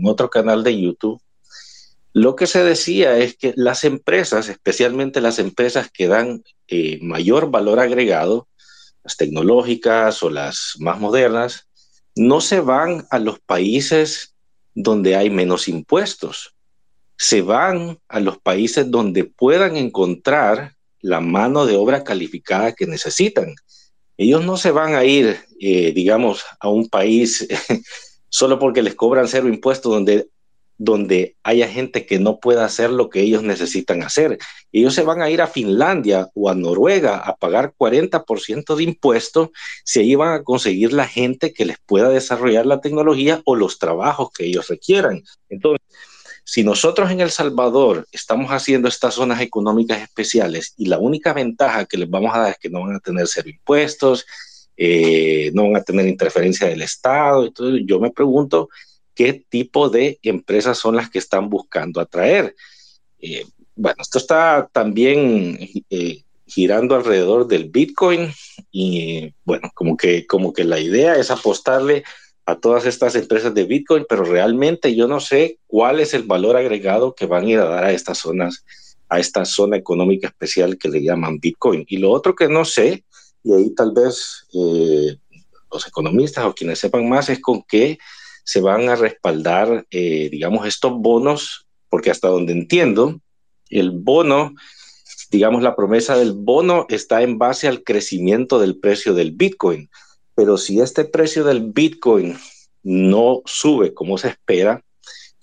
otro 0.05 0.31
canal 0.31 0.65
de 0.65 0.81
YouTube, 0.81 1.21
lo 2.13 2.35
que 2.35 2.47
se 2.47 2.65
decía 2.65 3.19
es 3.19 3.37
que 3.37 3.53
las 3.57 3.85
empresas, 3.85 4.49
especialmente 4.49 5.21
las 5.21 5.39
empresas 5.39 5.91
que 5.93 6.09
dan 6.09 6.43
mayor 7.01 7.51
valor 7.51 7.79
agregado, 7.79 8.49
las 9.03 9.17
tecnológicas 9.17 10.23
o 10.23 10.31
las 10.31 10.75
más 10.79 10.99
modernas, 10.99 11.69
no 12.17 12.41
se 12.41 12.61
van 12.61 13.07
a 13.11 13.19
los 13.19 13.39
países 13.41 14.35
donde 14.75 15.17
hay 15.17 15.31
menos 15.31 15.69
impuestos, 15.69 16.55
se 17.17 17.43
van 17.43 17.99
a 18.09 18.21
los 18.21 18.39
países 18.39 18.91
donde 18.91 19.25
puedan 19.25 19.77
encontrar 19.77 20.75
la 21.01 21.21
mano 21.21 21.67
de 21.67 21.77
obra 21.77 22.05
calificada 22.05 22.73
que 22.73 22.87
necesitan. 22.87 23.55
Ellos 24.17 24.45
no 24.45 24.57
se 24.57 24.71
van 24.71 24.95
a 24.95 25.05
ir, 25.05 25.39
eh, 25.61 25.93
digamos, 25.93 26.45
a 26.59 26.69
un 26.69 26.89
país 26.89 27.47
solo 28.29 28.59
porque 28.59 28.83
les 28.83 28.95
cobran 28.95 29.29
cero 29.29 29.49
impuestos 29.49 29.93
donde 29.93 30.29
donde 30.83 31.37
haya 31.43 31.69
gente 31.69 32.07
que 32.07 32.19
no 32.19 32.41
pueda 32.41 32.65
hacer 32.65 32.89
lo 32.89 33.11
que 33.11 33.21
ellos 33.21 33.43
necesitan 33.43 34.03
hacer. 34.03 34.39
Ellos 34.73 34.95
se 34.95 35.03
van 35.03 35.21
a 35.21 35.29
ir 35.29 35.43
a 35.43 35.47
Finlandia 35.47 36.31
o 36.33 36.49
a 36.49 36.55
Noruega 36.55 37.19
a 37.19 37.37
pagar 37.37 37.75
40% 37.77 38.75
de 38.75 38.83
impuestos 38.85 39.51
si 39.85 40.01
ahí 40.01 40.15
van 40.15 40.33
a 40.33 40.43
conseguir 40.43 40.95
la 40.95 41.07
gente 41.07 41.53
que 41.53 41.67
les 41.67 41.77
pueda 41.85 42.09
desarrollar 42.09 42.65
la 42.65 42.81
tecnología 42.81 43.43
o 43.45 43.57
los 43.57 43.79
trabajos 43.79 44.31
que 44.33 44.47
ellos 44.47 44.69
requieran. 44.69 45.23
Entonces, 45.51 45.87
si 46.45 46.65
nosotros 46.65 47.11
en 47.11 47.21
El 47.21 47.31
Salvador 47.31 48.09
estamos 48.11 48.51
haciendo 48.51 48.89
estas 48.89 49.13
zonas 49.13 49.43
económicas 49.43 50.01
especiales 50.01 50.73
y 50.79 50.87
la 50.87 50.99
única 50.99 51.35
ventaja 51.35 51.85
que 51.85 51.99
les 51.99 52.09
vamos 52.09 52.35
a 52.35 52.39
dar 52.39 52.51
es 52.53 52.59
que 52.59 52.71
no 52.71 52.81
van 52.81 52.97
a 52.97 53.01
tener 53.01 53.27
cero 53.29 53.51
impuestos, 53.51 54.25
eh, 54.79 55.51
no 55.53 55.65
van 55.65 55.77
a 55.77 55.83
tener 55.83 56.07
interferencia 56.07 56.67
del 56.67 56.81
Estado, 56.81 57.45
entonces 57.45 57.83
yo 57.85 58.01
me 58.01 58.11
pregunto, 58.11 58.71
qué 59.21 59.35
tipo 59.35 59.91
de 59.91 60.19
empresas 60.23 60.79
son 60.79 60.97
las 60.97 61.11
que 61.11 61.19
están 61.19 61.51
buscando 61.51 62.01
atraer. 62.01 62.57
Eh, 63.21 63.45
bueno, 63.77 63.99
esto 64.01 64.17
está 64.17 64.71
también 64.73 65.59
eh, 65.91 66.23
girando 66.47 66.95
alrededor 66.95 67.47
del 67.47 67.69
Bitcoin 67.69 68.33
y 68.73 69.31
bueno, 69.45 69.71
como 69.75 69.99
que, 69.99 70.27
como 70.27 70.55
que 70.55 70.65
la 70.65 70.81
idea 70.81 71.17
es 71.17 71.31
apostarle 71.31 72.03
a 72.47 72.57
todas 72.57 72.87
estas 72.87 73.15
empresas 73.15 73.53
de 73.53 73.65
Bitcoin, 73.65 74.07
pero 74.09 74.25
realmente 74.25 74.97
yo 74.97 75.07
no 75.07 75.21
sé 75.21 75.59
cuál 75.67 76.01
es 76.01 76.15
el 76.15 76.23
valor 76.23 76.57
agregado 76.57 77.15
que 77.15 77.27
van 77.27 77.45
a 77.45 77.51
ir 77.51 77.59
a 77.59 77.67
dar 77.67 77.85
a 77.85 77.93
estas 77.93 78.17
zonas, 78.17 78.65
a 79.11 79.21
esta 79.21 79.45
zona 79.45 79.77
económica 79.77 80.29
especial 80.29 80.79
que 80.79 80.89
le 80.89 81.03
llaman 81.03 81.41
Bitcoin. 81.41 81.85
Y 81.89 81.99
lo 81.99 82.11
otro 82.11 82.35
que 82.35 82.49
no 82.49 82.65
sé, 82.65 83.05
y 83.45 83.53
ahí 83.53 83.69
tal 83.75 83.93
vez 83.93 84.47
eh, 84.55 85.19
los 85.71 85.87
economistas 85.87 86.47
o 86.47 86.55
quienes 86.55 86.79
sepan 86.79 87.07
más, 87.07 87.29
es 87.29 87.39
con 87.39 87.63
qué 87.65 87.99
se 88.45 88.61
van 88.61 88.89
a 88.89 88.97
respaldar, 88.97 89.87
eh, 89.91 90.29
digamos, 90.31 90.67
estos 90.67 90.93
bonos, 90.93 91.67
porque 91.89 92.11
hasta 92.11 92.29
donde 92.29 92.53
entiendo, 92.53 93.21
el 93.69 93.91
bono, 93.91 94.55
digamos, 95.31 95.63
la 95.63 95.77
promesa 95.77 96.17
del 96.17 96.33
bono 96.33 96.87
está 96.89 97.23
en 97.23 97.39
base 97.39 97.69
al 97.69 97.83
crecimiento 97.83 98.59
del 98.59 98.79
precio 98.79 99.15
del 99.15 99.33
Bitcoin. 99.33 99.89
Pero 100.35 100.57
si 100.57 100.81
este 100.81 101.05
precio 101.05 101.45
del 101.45 101.73
Bitcoin 101.73 102.39
no 102.83 103.43
sube 103.45 103.93
como 103.95 104.19
se 104.19 104.29
espera, 104.29 104.83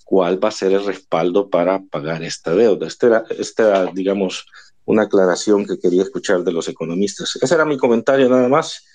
¿cuál 0.04 0.44
va 0.44 0.50
a 0.50 0.52
ser 0.52 0.74
el 0.74 0.86
respaldo 0.86 1.50
para 1.50 1.84
pagar 1.84 2.24
esta 2.24 2.56
deuda? 2.56 2.88
Esta 2.88 3.26
era, 3.58 3.92
digamos, 3.94 4.46
una 4.86 5.04
aclaración 5.04 5.66
que 5.66 5.78
quería 5.78 6.04
escuchar 6.04 6.44
de 6.44 6.54
los 6.54 6.68
economistas. 6.70 7.38
Ese 7.42 7.54
era 7.54 7.66
mi 7.66 7.78
comentario 7.78 8.30
nada 8.30 8.48
más. 8.48 8.86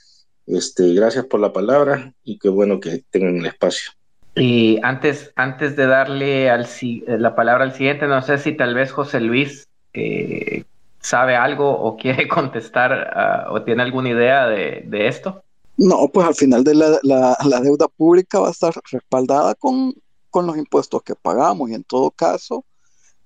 Este, 0.46 0.92
gracias 0.94 1.26
por 1.26 1.40
la 1.40 1.52
palabra 1.52 2.12
y 2.24 2.38
qué 2.38 2.48
bueno 2.48 2.80
que 2.80 3.04
tengan 3.10 3.36
el 3.36 3.46
espacio. 3.46 3.92
Y 4.34 4.78
antes, 4.82 5.32
antes 5.36 5.76
de 5.76 5.86
darle 5.86 6.50
al, 6.50 6.66
la 7.06 7.34
palabra 7.34 7.64
al 7.64 7.74
siguiente, 7.74 8.06
no 8.06 8.22
sé 8.22 8.38
si 8.38 8.56
tal 8.56 8.74
vez 8.74 8.90
José 8.90 9.20
Luis 9.20 9.68
eh, 9.92 10.64
sabe 11.00 11.36
algo 11.36 11.70
o 11.70 11.96
quiere 12.00 12.26
contestar 12.28 12.92
ah, 13.14 13.46
o 13.50 13.62
tiene 13.62 13.82
alguna 13.82 14.10
idea 14.10 14.46
de, 14.46 15.06
esto. 15.06 15.42
No, 15.76 16.08
pues 16.08 16.26
al 16.26 16.34
final 16.34 16.64
de 16.64 16.74
la, 16.74 16.98
la, 17.02 17.60
deuda 17.60 17.88
pública 17.88 18.38
va 18.38 18.48
a 18.48 18.52
estar 18.52 18.74
respaldada 18.90 19.54
con, 19.54 19.94
con 20.30 20.46
los 20.46 20.56
impuestos 20.56 21.02
que 21.02 21.14
pagamos 21.14 21.70
y 21.70 21.74
en 21.74 21.82
todo 21.82 22.10
caso, 22.10 22.64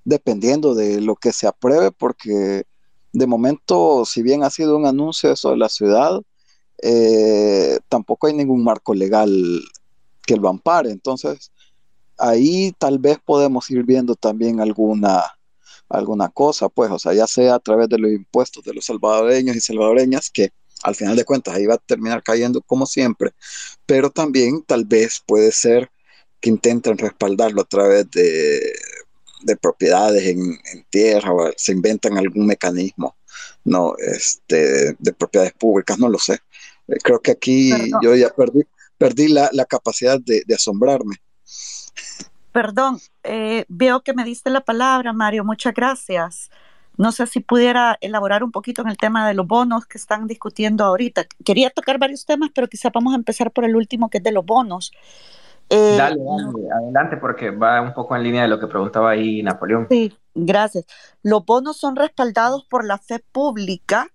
dependiendo 0.05 0.75
de 0.75 1.01
lo 1.01 1.17
que 1.17 1.33
se 1.33 1.47
apruebe, 1.47 1.91
porque 1.91 2.65
de 3.13 3.27
momento, 3.27 4.05
si 4.05 4.23
bien 4.23 4.43
ha 4.43 4.51
sido 4.51 4.77
un 4.77 4.87
anuncio 4.87 5.33
eso 5.33 5.51
de 5.51 5.57
la 5.57 5.69
ciudad, 5.69 6.21
eh, 6.83 7.79
tampoco 7.89 8.27
hay 8.27 8.35
ningún 8.35 8.63
marco 8.65 8.95
legal 8.95 9.31
que 10.27 10.37
lo 10.37 10.49
ampare. 10.49 10.91
Entonces, 10.91 11.53
ahí 12.19 12.73
tal 12.79 12.99
vez 12.99 13.19
podemos 13.25 13.71
ir 13.71 13.85
viendo 13.85 14.15
también 14.15 14.61
alguna, 14.61 15.23
alguna 15.89 16.29
cosa, 16.29 16.69
pues, 16.69 16.91
o 16.91 16.99
sea, 16.99 17.13
ya 17.15 17.27
sea 17.27 17.57
a 17.57 17.61
través 17.61 17.89
de 17.89 17.99
los 17.99 18.11
impuestos 18.13 18.65
de 18.65 18.75
los 18.75 18.87
salvadoreños 18.87 19.57
y 19.57 19.61
salvadoreñas, 19.61 20.31
que 20.31 20.51
al 20.83 20.95
final 20.95 21.17
de 21.17 21.25
cuentas 21.25 21.55
ahí 21.55 21.67
va 21.67 21.75
a 21.75 21.79
terminar 21.79 22.23
cayendo 22.23 22.61
como 22.63 22.87
siempre, 22.87 23.33
pero 23.87 24.11
también 24.11 24.63
tal 24.63 24.85
vez 24.85 25.23
puede 25.27 25.53
ser 25.53 25.91
que 26.41 26.51
intenten 26.51 26.99
respaldarlo 26.99 27.63
a 27.63 27.65
través 27.65 28.11
de, 28.11 28.61
de 29.43 29.57
propiedades 29.57 30.25
en, 30.27 30.41
en, 30.41 30.85
tierra 30.91 31.33
o 31.33 31.51
se 31.57 31.73
inventan 31.73 32.19
algún 32.19 32.47
mecanismo 32.47 33.17
no 33.65 33.95
este 33.99 34.95
de 34.99 35.13
propiedades 35.13 35.53
públicas 35.53 35.99
no 35.99 36.09
lo 36.09 36.19
sé 36.19 36.41
creo 37.03 37.21
que 37.21 37.33
aquí 37.33 37.73
yo 38.03 38.15
ya 38.15 38.31
perdí 38.31 38.63
perdí 38.99 39.29
la, 39.29 39.65
capacidad 39.69 40.19
de, 40.21 40.43
asombrarme. 40.55 41.17
Perdón, 42.53 42.99
eh, 43.23 43.65
veo 43.69 44.01
que 44.01 44.15
me 44.15 44.25
diste 44.25 44.51
la 44.51 44.63
palabra, 44.63 45.13
Mario, 45.13 45.45
muchas 45.45 45.75
gracias. 45.75 46.51
No 46.97 47.13
sé 47.13 47.27
si 47.27 47.41
pudiera 47.41 47.99
elaborar 48.01 48.43
un 48.43 48.51
poquito 48.51 48.81
en 48.81 48.89
el 48.89 48.97
tema 48.97 49.29
de 49.29 49.35
los 49.35 49.47
bonos 49.47 49.85
que 49.85 49.99
están 49.99 50.27
discutiendo 50.27 50.83
ahorita. 50.85 51.27
Quería 51.45 51.69
tocar 51.69 51.99
varios 51.99 52.25
temas, 52.25 52.51
pero 52.55 52.69
quizá 52.69 52.91
vamos 52.93 53.13
a 53.13 53.17
empezar 53.17 53.51
por 53.51 53.67
el 53.67 53.77
último, 53.77 54.09
que 54.09 54.19
es 54.19 54.25
de 54.25 54.33
los 54.33 54.47
bonos. 54.47 54.93
Eh, 55.69 55.97
dale, 55.99 56.17
dale, 56.17 56.69
adelante, 56.73 57.19
porque 57.19 57.51
va 57.51 57.83
un 57.83 57.93
poco 57.93 58.17
en 58.17 58.23
línea 58.23 58.43
de 58.43 58.49
lo 58.49 58.59
que 58.59 58.67
preguntaba 58.67 59.11
ahí 59.11 59.43
Napoleón. 59.43 59.89
Sí, 59.91 60.17
gracias. 60.35 60.87
Los 61.23 61.45
bonos 61.45 61.77
son 61.77 61.97
respaldados 61.97 62.65
por 62.65 62.87
la 62.87 62.97
fe 62.97 63.23
pública 63.31 64.09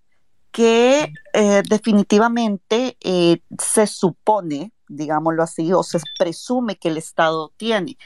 que 0.51 1.13
eh, 1.33 1.63
definitivamente 1.67 2.97
eh, 3.01 3.41
se 3.57 3.87
supone, 3.87 4.73
digámoslo 4.87 5.43
así, 5.43 5.71
o 5.73 5.81
se 5.83 5.99
presume 6.19 6.75
que 6.75 6.89
el 6.89 6.97
Estado 6.97 7.51
tiene. 7.57 7.97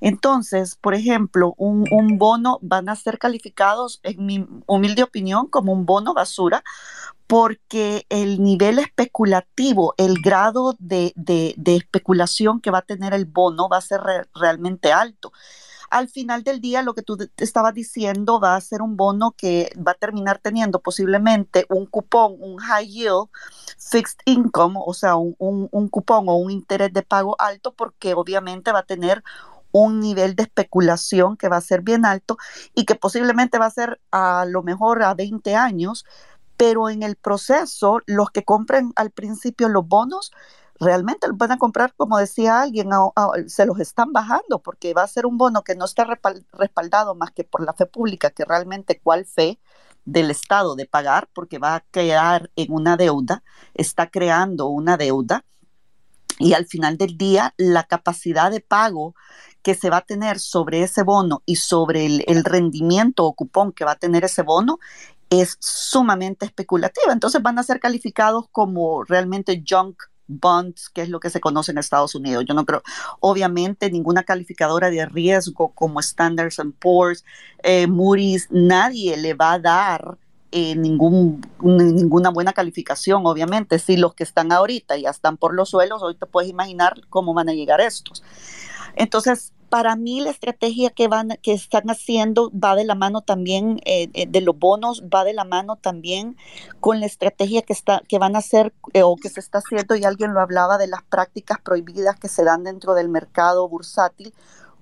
Entonces, 0.00 0.76
por 0.76 0.94
ejemplo, 0.94 1.54
un, 1.56 1.86
bono 2.18 2.58
van 2.60 2.90
a 2.90 2.96
ser 2.96 3.18
calificados, 3.18 4.00
en 4.02 4.26
mi 4.26 4.46
humilde 4.66 5.02
opinión, 5.02 5.46
como 5.46 5.72
un 5.72 5.86
bono 5.86 6.12
basura, 6.12 6.62
porque 7.26 8.06
el 8.10 8.42
nivel 8.42 8.78
especulativo, 8.78 9.94
el 9.96 10.20
grado 10.20 10.76
de, 10.78 11.14
especulación 11.64 12.60
que 12.60 12.70
va 12.70 12.78
a 12.78 12.82
tener 12.82 13.14
el 13.14 13.24
bono 13.24 13.68
va 13.68 13.78
a 13.78 13.80
ser 13.80 14.00
realmente 14.34 14.92
alto 14.92 15.32
al 15.90 16.08
final 16.08 16.42
del 16.42 16.60
día 16.60 16.82
lo 16.82 16.94
que 16.94 17.02
tú 17.02 17.16
estabas 17.36 17.74
diciendo 17.74 18.40
va 18.40 18.56
a 18.56 18.60
ser 18.60 18.82
un 18.82 18.96
bono 18.96 19.32
que 19.36 19.70
va 19.76 19.92
a 19.92 19.94
terminar 19.94 20.38
teniendo 20.38 20.80
posiblemente 20.80 21.66
un 21.68 21.86
cupón, 21.86 22.36
un 22.40 22.58
high 22.58 22.86
yield, 22.86 23.28
fixed 23.78 24.18
income, 24.24 24.78
o 24.84 24.94
sea, 24.94 25.16
un, 25.16 25.36
un 25.38 25.88
cupón 25.88 26.28
o 26.28 26.36
un 26.36 26.50
interés 26.50 26.92
de 26.92 27.02
pago 27.02 27.36
alto 27.38 27.72
porque 27.72 28.14
obviamente 28.14 28.72
va 28.72 28.80
a 28.80 28.86
tener 28.86 29.22
un 29.72 30.00
nivel 30.00 30.34
de 30.36 30.44
especulación 30.44 31.36
que 31.36 31.48
va 31.48 31.56
a 31.58 31.60
ser 31.60 31.82
bien 31.82 32.06
alto 32.06 32.38
y 32.74 32.84
que 32.84 32.94
posiblemente 32.94 33.58
va 33.58 33.66
a 33.66 33.70
ser 33.70 34.00
a 34.10 34.44
lo 34.46 34.62
mejor 34.62 35.02
a 35.02 35.14
20 35.14 35.54
años, 35.54 36.04
pero 36.56 36.88
en 36.88 37.02
el 37.02 37.16
proceso 37.16 38.00
los 38.06 38.30
que 38.30 38.44
compren 38.44 38.92
al 38.96 39.10
principio 39.10 39.68
los 39.68 39.86
bonos 39.86 40.32
realmente 40.80 41.28
los 41.28 41.36
van 41.36 41.52
a 41.52 41.58
comprar, 41.58 41.94
como 41.96 42.18
decía 42.18 42.62
alguien, 42.62 42.90
se 43.46 43.66
los 43.66 43.80
están 43.80 44.12
bajando 44.12 44.60
porque 44.62 44.94
va 44.94 45.02
a 45.02 45.08
ser 45.08 45.26
un 45.26 45.38
bono 45.38 45.62
que 45.62 45.74
no 45.74 45.84
está 45.84 46.06
respaldado 46.52 47.14
más 47.14 47.30
que 47.32 47.44
por 47.44 47.64
la 47.64 47.72
fe 47.72 47.86
pública, 47.86 48.30
que 48.30 48.44
realmente 48.44 49.00
cuál 49.00 49.26
fe 49.26 49.58
del 50.04 50.30
Estado 50.30 50.76
de 50.76 50.86
pagar, 50.86 51.28
porque 51.34 51.58
va 51.58 51.76
a 51.76 51.80
quedar 51.80 52.50
en 52.56 52.72
una 52.72 52.96
deuda, 52.96 53.42
está 53.74 54.08
creando 54.08 54.66
una 54.66 54.96
deuda 54.96 55.44
y 56.38 56.52
al 56.52 56.66
final 56.66 56.98
del 56.98 57.16
día 57.16 57.54
la 57.56 57.84
capacidad 57.84 58.50
de 58.50 58.60
pago 58.60 59.14
que 59.62 59.74
se 59.74 59.90
va 59.90 59.98
a 59.98 60.04
tener 60.04 60.38
sobre 60.38 60.82
ese 60.82 61.02
bono 61.02 61.42
y 61.44 61.56
sobre 61.56 62.06
el, 62.06 62.44
rendimiento 62.44 63.24
o 63.24 63.34
cupón 63.34 63.72
que 63.72 63.84
va 63.84 63.92
a 63.92 63.98
tener 63.98 64.24
ese 64.24 64.42
bono 64.42 64.78
es 65.28 65.56
sumamente 65.58 66.46
especulativa. 66.46 67.12
Entonces 67.12 67.42
van 67.42 67.58
a 67.58 67.64
ser 67.64 67.80
calificados 67.80 68.44
como 68.52 69.02
realmente 69.02 69.64
junk 69.68 70.00
bonds, 70.28 70.88
que 70.88 71.02
es 71.02 71.08
lo 71.08 71.20
que 71.20 71.30
se 71.30 71.40
conoce 71.40 71.72
en 71.72 71.78
Estados 71.78 72.14
Unidos. 72.14 72.44
Yo 72.46 72.54
no 72.54 72.64
creo, 72.64 72.82
obviamente, 73.20 73.90
ninguna 73.90 74.22
calificadora 74.22 74.90
de 74.90 75.06
riesgo 75.06 75.68
como 75.68 76.00
Standards 76.00 76.60
Poor's, 76.78 77.24
eh, 77.62 77.86
Moody's, 77.86 78.48
nadie 78.50 79.16
le 79.16 79.34
va 79.34 79.54
a 79.54 79.58
dar 79.58 80.18
eh, 80.52 80.74
ningún, 80.74 81.40
ninguna 81.60 82.30
buena 82.30 82.52
calificación, 82.52 83.26
obviamente. 83.26 83.78
Si 83.78 83.96
los 83.96 84.14
que 84.14 84.24
están 84.24 84.52
ahorita 84.52 84.96
ya 84.96 85.10
están 85.10 85.36
por 85.36 85.54
los 85.54 85.70
suelos, 85.70 86.02
hoy 86.02 86.14
te 86.14 86.26
puedes 86.26 86.48
imaginar 86.50 86.94
cómo 87.10 87.34
van 87.34 87.48
a 87.48 87.52
llegar 87.52 87.80
estos. 87.80 88.22
Entonces, 88.94 89.52
para 89.68 89.96
mí 89.96 90.20
la 90.20 90.30
estrategia 90.30 90.90
que 90.90 91.08
van 91.08 91.38
que 91.42 91.52
están 91.52 91.90
haciendo 91.90 92.50
va 92.52 92.74
de 92.74 92.84
la 92.84 92.94
mano 92.94 93.20
también 93.20 93.80
eh, 93.84 94.08
eh, 94.14 94.26
de 94.28 94.40
los 94.40 94.58
bonos 94.58 95.04
va 95.12 95.24
de 95.24 95.34
la 95.34 95.44
mano 95.44 95.76
también 95.76 96.36
con 96.80 97.00
la 97.00 97.06
estrategia 97.06 97.62
que 97.62 97.72
está 97.72 98.02
que 98.08 98.18
van 98.18 98.36
a 98.36 98.40
hacer 98.40 98.72
o 99.02 99.16
que 99.16 99.28
se 99.28 99.40
está 99.40 99.58
haciendo 99.58 99.96
y 99.96 100.04
alguien 100.04 100.34
lo 100.34 100.40
hablaba 100.40 100.78
de 100.78 100.86
las 100.86 101.02
prácticas 101.02 101.60
prohibidas 101.60 102.18
que 102.18 102.28
se 102.28 102.44
dan 102.44 102.64
dentro 102.64 102.94
del 102.94 103.08
mercado 103.08 103.68
bursátil 103.68 104.32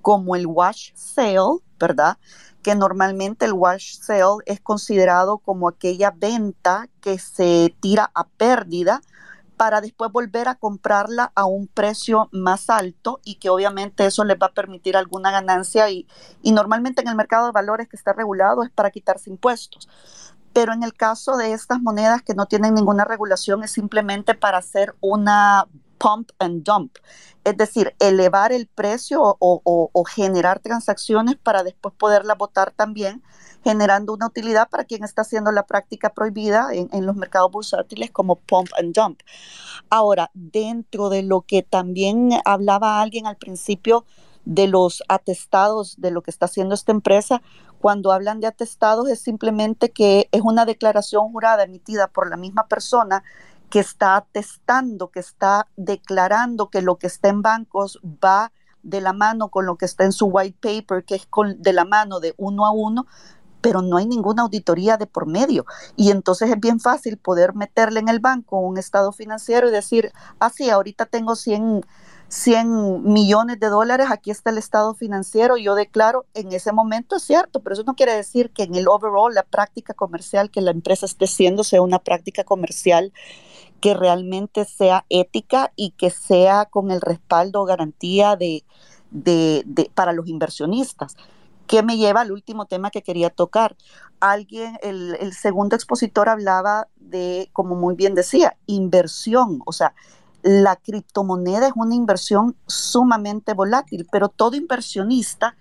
como 0.03 0.37
el 0.37 0.47
wash 0.47 0.90
sale 0.94 1.61
verdad 1.79 2.18
que 2.62 2.75
normalmente 2.75 3.44
el 3.44 3.53
wash 3.53 3.99
sale 4.01 4.42
es 4.47 4.61
considerado 4.61 5.38
como 5.38 5.68
aquella 5.68 6.11
venta 6.11 6.88
que 7.01 7.18
se 7.18 7.75
tira 7.81 8.11
a 8.14 8.27
pérdida 8.27 9.01
para 9.57 9.81
después 9.81 10.11
volver 10.11 10.49
a 10.49 10.57
comprarla 10.57 11.33
a 11.35 11.45
un 11.45 11.67
precio 11.67 12.29
más 12.33 12.71
alto 12.71 13.21
y 13.25 13.37
que 13.37 13.51
obviamente 13.51 14.07
eso 14.07 14.25
les 14.25 14.37
va 14.37 14.47
a 14.47 14.53
permitir 14.53 14.97
alguna 14.97 15.31
ganancia 15.31 15.88
y, 15.90 16.07
y 16.43 16.53
normalmente 16.53 17.03
en 17.03 17.09
el 17.09 17.17
mercado 17.17 17.47
de 17.47 17.53
valores 17.53 17.88
que 17.88 17.97
está 17.97 18.12
regulado 18.12 18.62
es 18.62 18.71
para 18.71 18.90
quitarse 18.90 19.31
impuestos. 19.31 19.88
Pero 20.53 20.73
en 20.73 20.83
el 20.83 20.95
caso 20.95 21.37
de 21.37 21.53
estas 21.53 21.81
monedas 21.81 22.23
que 22.23 22.35
no 22.35 22.47
tienen 22.47 22.75
ninguna 22.75 23.05
regulación 23.05 23.64
es 23.64 23.73
simplemente 23.73 24.35
para 24.35 24.59
hacer 24.59 24.95
una 25.01 25.67
pump 25.99 26.31
and 26.38 26.64
dump, 26.64 26.99
es 27.45 27.57
decir, 27.57 27.95
elevar 27.99 28.53
el 28.53 28.67
precio 28.67 29.21
o, 29.23 30.05
generar 30.05 30.61
transacciones 30.61 31.37
para 31.37 31.62
después 31.62 31.95
poderla 31.95 32.35
votar 32.35 32.73
también, 32.73 33.23
generando 33.64 34.12
una 34.12 34.27
utilidad 34.27 34.68
para 34.68 34.85
quien 34.85 35.03
está 35.03 35.22
haciendo 35.22 35.50
la 35.50 35.66
práctica 35.66 36.11
prohibida 36.11 36.68
en, 36.72 37.07
los 37.07 37.16
mercados 37.16 37.50
bursátiles 37.50 38.11
como 38.11 38.37
pump 38.37 38.68
and 38.79 38.94
dump. 38.94 39.20
Ahora, 39.88 40.31
dentro 40.35 41.09
de 41.09 41.22
lo 41.22 41.40
que 41.40 41.62
también 41.62 42.31
hablaba 42.44 43.00
alguien 43.00 43.27
al 43.27 43.37
principio 43.37 44.05
de 44.44 44.66
los 44.66 45.03
atestados 45.09 45.94
de 45.98 46.11
lo 46.11 46.22
que 46.22 46.31
está 46.31 46.44
haciendo 46.44 46.74
esta 46.74 46.92
empresa, 46.92 47.40
cuando 47.81 48.12
hablan 48.12 48.40
de 48.40 48.46
atestados 48.46 49.09
es 49.09 49.20
simplemente 49.20 49.90
que 49.90 50.29
es 50.31 50.42
una 50.42 50.66
declaración 50.66 51.33
jurada 51.33 51.64
emitida 51.64 52.09
por 52.09 52.29
la 52.29 52.37
misma 52.37 52.68
persona 52.68 53.24
que 53.70 53.81
está 53.81 54.16
atestando, 54.16 55.09
que 55.09 55.20
está 55.20 55.68
declarando 55.77 56.68
que 56.68 56.83
lo 56.83 56.96
que 56.96 57.07
está 57.07 57.29
en 57.29 57.40
bancos 57.40 57.98
va 58.05 58.53
de 58.85 59.00
la 59.00 59.12
mano 59.12 59.48
con 59.48 59.66
lo 59.66 59.77
que 59.77 59.87
está 59.87 60.05
en 60.05 60.12
su 60.12 60.27
white 60.27 60.59
paper, 60.61 61.05
que 61.05 61.16
es 61.16 61.27
de 61.57 61.72
la 61.72 61.85
mano 61.85 62.20
de 62.20 62.35
uno 62.37 62.66
a 62.66 62.70
uno, 62.70 63.07
pero 63.64 63.81
no 63.81 63.96
hay 63.96 64.05
ninguna 64.05 64.42
auditoría 64.42 64.98
de 64.98 65.07
por 65.07 65.24
medio. 65.24 65.64
Y 65.96 66.11
entonces 66.11 66.50
es 66.50 66.61
bien 66.61 66.81
fácil 66.81 67.16
poder 67.16 67.55
meterle 67.55 67.98
en 67.98 68.11
el 68.11 68.20
banco 68.20 68.59
un 68.59 68.77
estado 68.77 69.11
financiero 69.11 69.66
y 69.66 69.72
decir, 69.72 70.12
ah, 70.38 70.50
sí, 70.50 70.68
ahorita 70.68 71.07
tengo 71.07 71.35
100, 71.35 71.81
100 72.29 73.11
millones 73.11 73.59
de 73.61 73.68
dólares, 73.68 74.09
aquí 74.11 74.31
está 74.31 74.50
el 74.50 74.59
estado 74.59 74.92
financiero, 74.92 75.57
yo 75.57 75.74
declaro, 75.74 76.27
en 76.35 76.53
ese 76.53 76.72
momento 76.72 77.16
es 77.16 77.22
cierto, 77.22 77.61
pero 77.61 77.72
eso 77.72 77.85
no 77.85 77.94
quiere 77.94 78.14
decir 78.14 78.50
que 78.50 78.64
en 78.64 78.74
el 78.74 78.87
overall, 78.87 79.33
la 79.33 79.44
práctica 79.44 79.94
comercial 79.94 80.50
que 80.50 80.61
la 80.61 80.70
empresa 80.70 81.07
esté 81.07 81.24
haciendo 81.24 81.64
sea 81.64 81.81
una 81.81 82.00
práctica 82.00 82.44
comercial 82.44 83.14
que 83.81 83.94
realmente 83.94 84.66
sea 84.66 85.07
ética 85.09 85.72
y 85.74 85.92
que 85.92 86.11
sea 86.11 86.66
con 86.66 86.90
el 86.90 87.00
respaldo 87.00 87.62
o 87.62 87.64
garantía 87.64 88.37
de, 88.37 88.62
para 89.94 90.12
los 90.12 90.29
inversionistas. 90.29 91.16
¿Qué 91.66 91.83
me 91.83 91.96
lleva 91.96 92.20
al 92.20 92.33
último 92.33 92.66
tema 92.66 92.90
que 92.90 93.03
quería 93.03 93.31
tocar? 93.31 93.77
Alguien, 94.20 94.79
el, 94.83 95.16
el 95.20 95.33
segundo 95.33 95.77
expositor 95.77 96.29
hablaba 96.29 96.88
de, 96.96 97.48
como 97.53 97.74
muy 97.74 97.94
bien 97.94 98.14
decía, 98.14 98.57
inversión. 98.66 99.61
O 99.66 99.72
sea, 99.72 99.94
la 100.42 100.77
criptomoneda 100.77 101.68
es 101.68 101.72
una 101.74 101.94
inversión 101.94 102.57
sumamente 102.66 103.55
volátil, 103.55 104.07
pero 104.12 104.29
todo 104.29 104.57
inversionista 104.57 105.57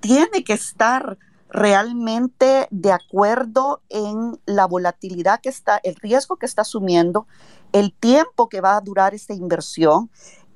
tiene 0.00 0.44
que 0.44 0.52
estar 0.52 1.18
realmente 1.48 2.68
de 2.70 2.92
acuerdo 2.92 3.80
en 3.88 4.38
la 4.44 4.66
volatilidad 4.66 5.40
que 5.40 5.48
está, 5.48 5.80
el 5.82 5.96
riesgo 5.96 6.36
que 6.36 6.46
está 6.46 6.62
asumiendo, 6.62 7.26
el 7.72 7.92
tiempo 7.92 8.48
que 8.48 8.60
va 8.60 8.76
a 8.76 8.80
durar 8.80 9.14
esa 9.14 9.32
inversión, 9.32 10.10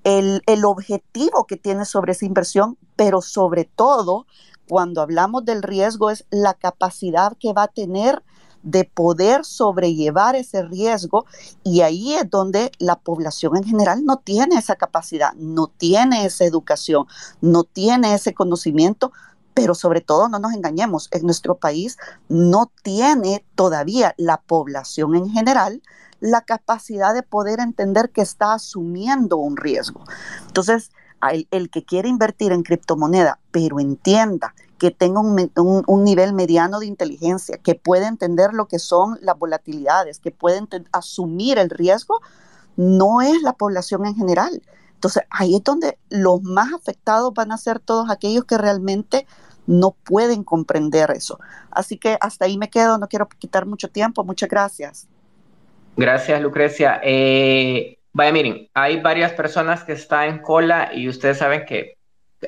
el, 0.05 0.65
objetivo 0.65 1.47
que 1.47 1.57
tiene 1.57 1.85
sobre 1.85 2.13
esa 2.13 2.25
inversión, 2.25 2.77
pero 2.97 3.23
sobre 3.23 3.65
todo, 3.65 4.27
cuando 4.69 5.01
hablamos 5.03 5.45
del 5.45 5.63
riesgo, 5.63 6.11
es 6.11 6.25
la 6.31 6.55
capacidad 6.55 7.37
que 7.39 7.53
va 7.53 7.65
a 7.65 7.69
tener 7.69 8.23
de 8.63 8.85
poder 8.85 9.45
sobrellevar 9.45 10.37
ese 10.37 10.63
riesgo 10.63 11.25
y 11.65 11.81
ahí 11.81 12.15
es 12.15 12.31
donde 12.31 12.71
la 12.79 12.97
población 12.97 13.57
en 13.57 13.65
general 13.65 14.05
no 14.05 14.19
tiene 14.19 14.57
esa 14.57 14.77
capacidad, 14.77 15.33
no 15.35 15.67
tiene 15.67 16.25
esa 16.25 16.45
educación, 16.45 17.07
no 17.41 17.65
tiene 17.65 18.15
ese 18.15 18.35
conocimiento, 18.35 19.13
pero 19.53 19.75
sobre 19.75 20.01
todo 20.01 20.29
no 20.29 20.39
nos 20.39 20.53
engañemos, 20.53 21.09
en 21.11 21.25
nuestro 21.25 21.57
país 21.57 21.99
no 22.29 22.71
tiene 22.83 23.45
todavía 23.57 24.15
la 24.17 24.41
población 24.41 25.17
en 25.17 25.29
general 25.29 25.83
la 26.23 26.43
capacidad 26.43 27.13
de 27.13 27.25
poder 27.25 27.59
entender 27.59 28.11
que 28.11 28.23
está 28.23 28.55
asumiendo 28.55 29.39
un 29.39 29.57
riesgo. 29.57 30.05
Entonces, 30.47 30.93
el, 31.51 31.69
que 31.69 31.85
quiere 31.85 32.09
invertir 32.09 32.53
en 32.53 32.63
criptomoneda, 32.63 33.41
pero 33.51 33.81
entienda 33.81 34.55
que 34.79 34.93
tenga 34.93 35.21
un, 35.21 36.05
nivel 36.05 36.33
mediano 36.33 36.79
de 36.79 36.87
inteligencia, 36.87 37.59
que 37.59 37.75
pueda 37.75 38.07
entender 38.07 38.53
lo 38.53 38.67
que 38.67 38.79
son 38.79 39.19
las 39.21 39.37
volatilidades, 39.37 40.21
que 40.21 40.31
pueda 40.31 40.65
asumir 40.93 41.59
el 41.59 41.71
riesgo, 41.71 42.21
no 42.77 43.21
es 43.21 43.43
la 43.43 43.55
población 43.55 44.07
en 44.07 44.15
general. 44.15 44.63
Entonces, 44.95 45.25
ahí 45.29 45.57
es 45.57 45.65
donde 45.65 45.99
los 46.09 46.41
más 46.43 46.73
afectados 46.73 47.35
van 47.35 47.51
a 47.51 47.59
ser 47.59 47.81
todos 47.81 48.11
aquellos 48.11 48.45
que 48.45 48.59
realmente 48.59 49.27
no 49.67 49.91
pueden 49.91 50.45
comprender 50.45 51.11
eso. 51.11 51.41
Así 51.73 51.99
que 51.99 52.17
hasta 52.21 52.45
ahí 52.45 52.59
me 52.59 52.71
quedo, 52.71 52.99
no 52.99 53.09
quiero 53.09 53.29
quitar 53.29 53.67
mucho 53.67 53.89
tiempo. 53.89 54.23
Muchas 54.23 54.49
gracias. 54.49 55.09
Gracias, 55.97 56.41
Lucrecia. 56.41 57.01
Eh, 57.03 57.99
vaya, 58.13 58.33
miren, 58.33 58.69
hay 58.75 59.01
varias 59.01 59.33
personas 59.33 59.85
que 59.85 59.93
están 59.93 60.29
en 60.29 60.39
cola 60.39 60.91
y 60.95 61.09
ustedes 61.09 61.39
saben 61.39 61.65
que 61.65 61.97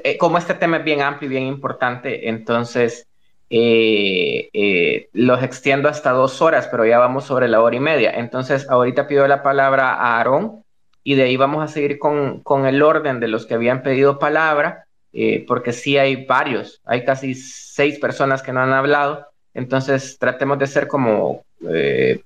eh, 0.02 0.16
como 0.18 0.38
este 0.38 0.54
tema 0.54 0.78
es 0.78 0.84
bien 0.84 1.02
amplio 1.02 1.28
y 1.28 1.34
bien 1.34 1.46
importante, 1.46 2.28
entonces 2.28 3.06
eh, 3.50 5.08
los 5.12 5.42
extiendo 5.42 5.88
hasta 5.88 6.10
dos 6.10 6.42
horas, 6.42 6.66
pero 6.68 6.84
ya 6.84 6.98
vamos 6.98 7.24
sobre 7.24 7.48
la 7.48 7.60
hora 7.60 7.76
y 7.76 7.80
media. 7.80 8.10
Entonces, 8.10 8.68
ahorita 8.68 9.06
pido 9.06 9.28
la 9.28 9.42
palabra 9.42 9.94
a 9.94 10.16
Aarón 10.18 10.64
y 11.04 11.14
de 11.14 11.24
ahí 11.24 11.36
vamos 11.36 11.62
a 11.62 11.68
seguir 11.68 11.98
con, 11.98 12.40
con 12.40 12.66
el 12.66 12.82
orden 12.82 13.20
de 13.20 13.28
los 13.28 13.46
que 13.46 13.54
habían 13.54 13.82
pedido 13.82 14.18
palabra, 14.18 14.86
eh, 15.12 15.44
porque 15.46 15.72
sí 15.72 15.96
hay 15.98 16.24
varios, 16.24 16.80
hay 16.84 17.04
casi 17.04 17.34
seis 17.34 17.98
personas 17.98 18.42
que 18.42 18.52
no 18.52 18.60
han 18.60 18.72
hablado, 18.72 19.26
entonces 19.52 20.18
tratemos 20.18 20.58
de 20.58 20.66
ser 20.66 20.88
como 20.88 21.44
eh, 21.72 22.20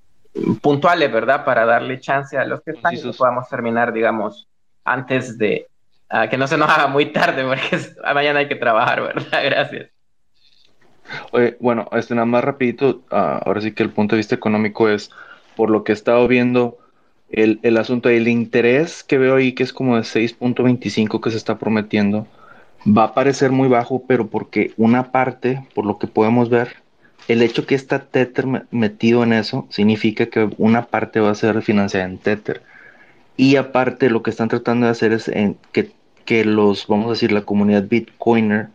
puntuales, 0.60 1.10
¿verdad? 1.12 1.44
Para 1.44 1.64
darle 1.64 2.00
chance 2.00 2.36
a 2.36 2.44
los 2.44 2.62
que 2.62 2.72
están 2.72 2.94
y 2.94 3.02
que 3.02 3.12
podamos 3.12 3.48
terminar, 3.48 3.92
digamos, 3.92 4.48
antes 4.84 5.38
de 5.38 5.66
uh, 6.12 6.28
que 6.28 6.36
no 6.36 6.46
se 6.46 6.56
nos 6.56 6.68
haga 6.70 6.86
muy 6.86 7.06
tarde, 7.06 7.44
porque 7.44 7.78
mañana 8.14 8.40
hay 8.40 8.48
que 8.48 8.56
trabajar, 8.56 9.02
¿verdad? 9.02 9.40
Gracias. 9.44 9.90
Oye, 11.32 11.56
bueno, 11.60 11.88
este 11.92 12.14
nada 12.14 12.26
más 12.26 12.44
rapidito, 12.44 13.02
uh, 13.10 13.40
ahora 13.44 13.60
sí 13.60 13.72
que 13.72 13.82
el 13.82 13.90
punto 13.90 14.14
de 14.14 14.18
vista 14.18 14.34
económico 14.34 14.88
es, 14.88 15.10
por 15.56 15.70
lo 15.70 15.82
que 15.82 15.92
he 15.92 15.94
estado 15.94 16.28
viendo, 16.28 16.78
el, 17.30 17.60
el 17.62 17.76
asunto 17.76 18.08
del 18.08 18.28
interés 18.28 19.02
que 19.04 19.18
veo 19.18 19.36
ahí, 19.36 19.52
que 19.52 19.62
es 19.62 19.72
como 19.72 19.96
de 19.96 20.02
6.25 20.02 21.20
que 21.20 21.30
se 21.30 21.36
está 21.36 21.58
prometiendo, 21.58 22.26
va 22.86 23.04
a 23.04 23.14
parecer 23.14 23.50
muy 23.50 23.68
bajo, 23.68 24.04
pero 24.06 24.28
porque 24.28 24.72
una 24.76 25.10
parte, 25.10 25.66
por 25.74 25.84
lo 25.84 25.98
que 25.98 26.06
podemos 26.06 26.48
ver, 26.48 26.76
el 27.28 27.42
hecho 27.42 27.66
que 27.66 27.74
está 27.74 28.00
Tether 28.00 28.46
metido 28.70 29.22
en 29.22 29.34
eso 29.34 29.66
significa 29.70 30.26
que 30.26 30.50
una 30.56 30.86
parte 30.86 31.20
va 31.20 31.30
a 31.30 31.34
ser 31.34 31.62
financiada 31.62 32.06
en 32.06 32.18
Tether. 32.18 32.62
Y 33.36 33.56
aparte 33.56 34.10
lo 34.10 34.22
que 34.22 34.30
están 34.30 34.48
tratando 34.48 34.86
de 34.86 34.92
hacer 34.92 35.12
es 35.12 35.30
que, 35.72 35.92
que 36.24 36.44
los, 36.44 36.86
vamos 36.88 37.06
a 37.06 37.10
decir, 37.10 37.30
la 37.30 37.42
comunidad 37.42 37.84
Bitcoiner 37.88 38.68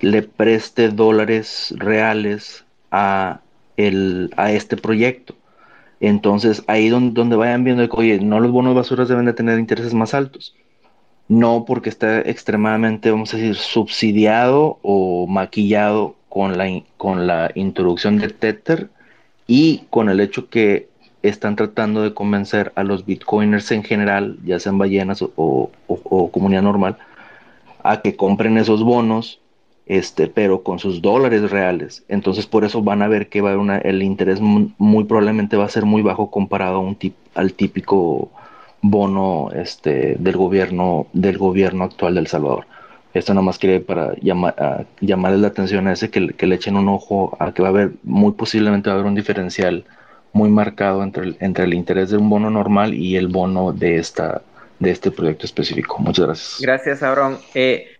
le 0.00 0.22
preste 0.22 0.88
dólares 0.90 1.74
reales 1.76 2.64
a, 2.90 3.40
el, 3.76 4.30
a 4.36 4.52
este 4.52 4.76
proyecto. 4.76 5.34
Entonces, 6.00 6.62
ahí 6.68 6.88
donde, 6.88 7.36
vayan 7.36 7.64
viendo 7.64 7.88
que, 7.88 7.96
oye, 7.96 8.20
no 8.20 8.38
los 8.40 8.52
bonos 8.52 8.74
basuras 8.74 9.08
deben 9.08 9.26
de 9.26 9.32
tener 9.32 9.58
intereses 9.58 9.94
más 9.94 10.14
altos. 10.14 10.54
No 11.26 11.64
porque 11.66 11.90
está 11.90 12.20
extremadamente, 12.20 13.10
vamos 13.10 13.34
a 13.34 13.36
decir, 13.36 13.56
subsidiado 13.56 14.78
o 14.82 15.26
maquillado 15.26 16.17
con 16.28 16.58
la, 16.58 16.82
con 16.96 17.26
la 17.26 17.50
introducción 17.54 18.18
de 18.18 18.28
Tether 18.28 18.90
y 19.46 19.84
con 19.90 20.08
el 20.08 20.20
hecho 20.20 20.48
que 20.48 20.88
están 21.22 21.56
tratando 21.56 22.02
de 22.02 22.14
convencer 22.14 22.72
a 22.76 22.84
los 22.84 23.04
bitcoiners 23.04 23.70
en 23.72 23.82
general, 23.82 24.38
ya 24.44 24.58
sean 24.60 24.78
ballenas 24.78 25.22
o, 25.22 25.70
o 25.86 26.30
comunidad 26.30 26.62
normal, 26.62 26.96
a 27.82 28.02
que 28.02 28.16
compren 28.16 28.58
esos 28.58 28.82
bonos 28.82 29.40
este, 29.88 30.28
pero 30.28 30.62
con 30.62 30.78
sus 30.78 31.00
dólares 31.00 31.50
reales. 31.50 32.04
Entonces 32.08 32.46
por 32.46 32.64
eso 32.64 32.82
van 32.82 33.02
a 33.02 33.08
ver 33.08 33.28
que 33.28 33.40
va 33.40 33.54
a 33.54 33.58
una, 33.58 33.78
el 33.78 34.02
interés 34.02 34.40
muy, 34.40 35.04
probablemente 35.04 35.56
va 35.56 35.64
a 35.64 35.70
ser 35.70 35.86
muy 35.86 36.02
bajo 36.02 36.30
comparado 36.30 36.76
a 36.76 36.80
un 36.80 36.94
tip, 36.94 37.14
al 37.34 37.54
típico 37.54 38.30
bono 38.82 39.48
este, 39.54 40.16
del 40.18 40.36
gobierno 40.36 41.06
del 41.14 41.38
gobierno 41.38 41.84
actual 41.84 42.14
del 42.14 42.26
Salvador. 42.26 42.66
Esto 43.14 43.32
nada 43.34 43.44
más 43.44 43.58
quiere 43.58 43.80
para 43.80 44.14
llamar, 44.20 44.86
llamarles 45.00 45.40
la 45.40 45.48
atención 45.48 45.88
a 45.88 45.92
ese 45.92 46.10
que, 46.10 46.28
que, 46.28 46.46
le 46.46 46.56
echen 46.56 46.76
un 46.76 46.88
ojo 46.88 47.36
a 47.40 47.52
que 47.52 47.62
va 47.62 47.68
a 47.68 47.70
haber, 47.70 47.92
muy 48.04 48.32
posiblemente 48.32 48.90
va 48.90 48.96
a 48.96 48.98
haber 48.98 49.08
un 49.08 49.14
diferencial 49.14 49.84
muy 50.32 50.50
marcado 50.50 51.02
entre 51.02 51.24
el, 51.24 51.36
entre 51.40 51.64
el 51.64 51.74
interés 51.74 52.10
de 52.10 52.18
un 52.18 52.28
bono 52.28 52.50
normal 52.50 52.94
y 52.94 53.16
el 53.16 53.28
bono 53.28 53.72
de 53.72 53.96
esta 53.96 54.42
de 54.78 54.90
este 54.90 55.10
proyecto 55.10 55.46
específico. 55.46 55.98
Muchas 55.98 56.26
gracias. 56.26 56.60
Gracias, 56.60 57.02
Abrón. 57.02 57.38
Eh, 57.54 57.98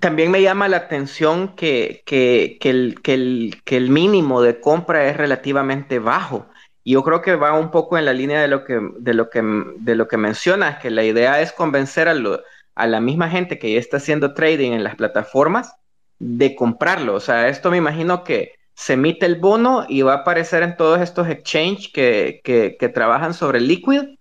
también 0.00 0.30
me 0.30 0.42
llama 0.42 0.68
la 0.68 0.78
atención 0.78 1.54
que, 1.54 2.02
el, 2.06 3.00
que, 3.02 3.76
el, 3.76 3.90
mínimo 3.90 4.42
de 4.42 4.60
compra 4.60 5.08
es 5.08 5.16
relativamente 5.16 5.98
bajo. 5.98 6.46
Yo 6.84 7.02
creo 7.04 7.20
que 7.20 7.36
va 7.36 7.58
un 7.58 7.70
poco 7.70 7.98
en 7.98 8.06
la 8.06 8.12
línea 8.12 8.40
de 8.40 8.48
lo 8.48 8.64
que, 8.64 8.80
de 8.98 9.14
lo 9.14 9.28
que, 9.28 9.42
de 9.76 9.94
lo 9.94 10.08
que 10.08 10.16
mencionas, 10.16 10.78
que 10.78 10.90
la 10.90 11.04
idea 11.04 11.40
es 11.40 11.52
convencer 11.52 12.08
a, 12.08 12.14
a 12.78 12.86
la 12.86 13.00
misma 13.00 13.28
gente 13.28 13.58
que 13.58 13.72
ya 13.72 13.78
está 13.78 13.98
haciendo 13.98 14.34
trading 14.34 14.72
en 14.72 14.84
las 14.84 14.96
plataformas 14.96 15.74
de 16.18 16.54
comprarlo. 16.54 17.14
O 17.14 17.20
sea, 17.20 17.48
esto 17.48 17.70
me 17.70 17.76
imagino 17.76 18.24
que 18.24 18.52
se 18.74 18.94
emite 18.94 19.26
el 19.26 19.36
bono 19.36 19.84
y 19.88 20.02
va 20.02 20.12
a 20.12 20.16
aparecer 20.18 20.62
en 20.62 20.76
todos 20.76 21.00
estos 21.00 21.28
exchanges 21.28 21.88
que, 21.92 22.40
que 22.42 22.88
trabajan 22.88 23.34
sobre 23.34 23.60
Liquid 23.60 24.18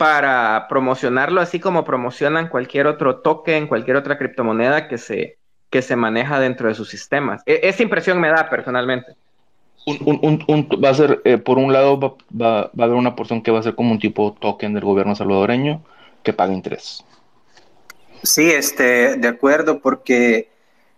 para 0.00 0.66
promocionarlo 0.66 1.42
así 1.42 1.60
como 1.60 1.84
promocionan 1.84 2.48
cualquier 2.48 2.86
otro 2.86 3.18
token, 3.18 3.66
cualquier 3.66 3.96
otra 3.96 4.16
criptomoneda 4.16 4.88
que 4.88 4.96
se, 4.96 5.36
que 5.68 5.82
se 5.82 5.94
maneja 5.94 6.40
dentro 6.40 6.68
de 6.68 6.74
sus 6.74 6.88
sistemas. 6.88 7.42
E, 7.44 7.60
esa 7.64 7.82
impresión 7.82 8.18
me 8.18 8.28
da 8.28 8.48
personalmente. 8.48 9.12
va 9.86 10.88
a 10.88 10.94
ser, 10.94 11.20
eh, 11.24 11.36
por 11.36 11.58
un 11.58 11.72
lado, 11.74 12.00
va, 12.00 12.14
va, 12.34 12.70
a 12.78 12.84
haber 12.84 12.96
una 12.96 13.14
porción 13.14 13.42
que 13.42 13.50
va 13.50 13.60
a 13.60 13.62
ser 13.62 13.74
como 13.74 13.92
un 13.92 13.98
tipo 13.98 14.34
token 14.40 14.72
del 14.72 14.84
gobierno 14.84 15.14
salvadoreño 15.14 15.82
que 16.22 16.32
paga 16.32 16.54
interés. 16.54 17.04
Sí, 18.22 18.50
este, 18.50 19.16
de 19.16 19.28
acuerdo, 19.28 19.80
porque 19.80 20.50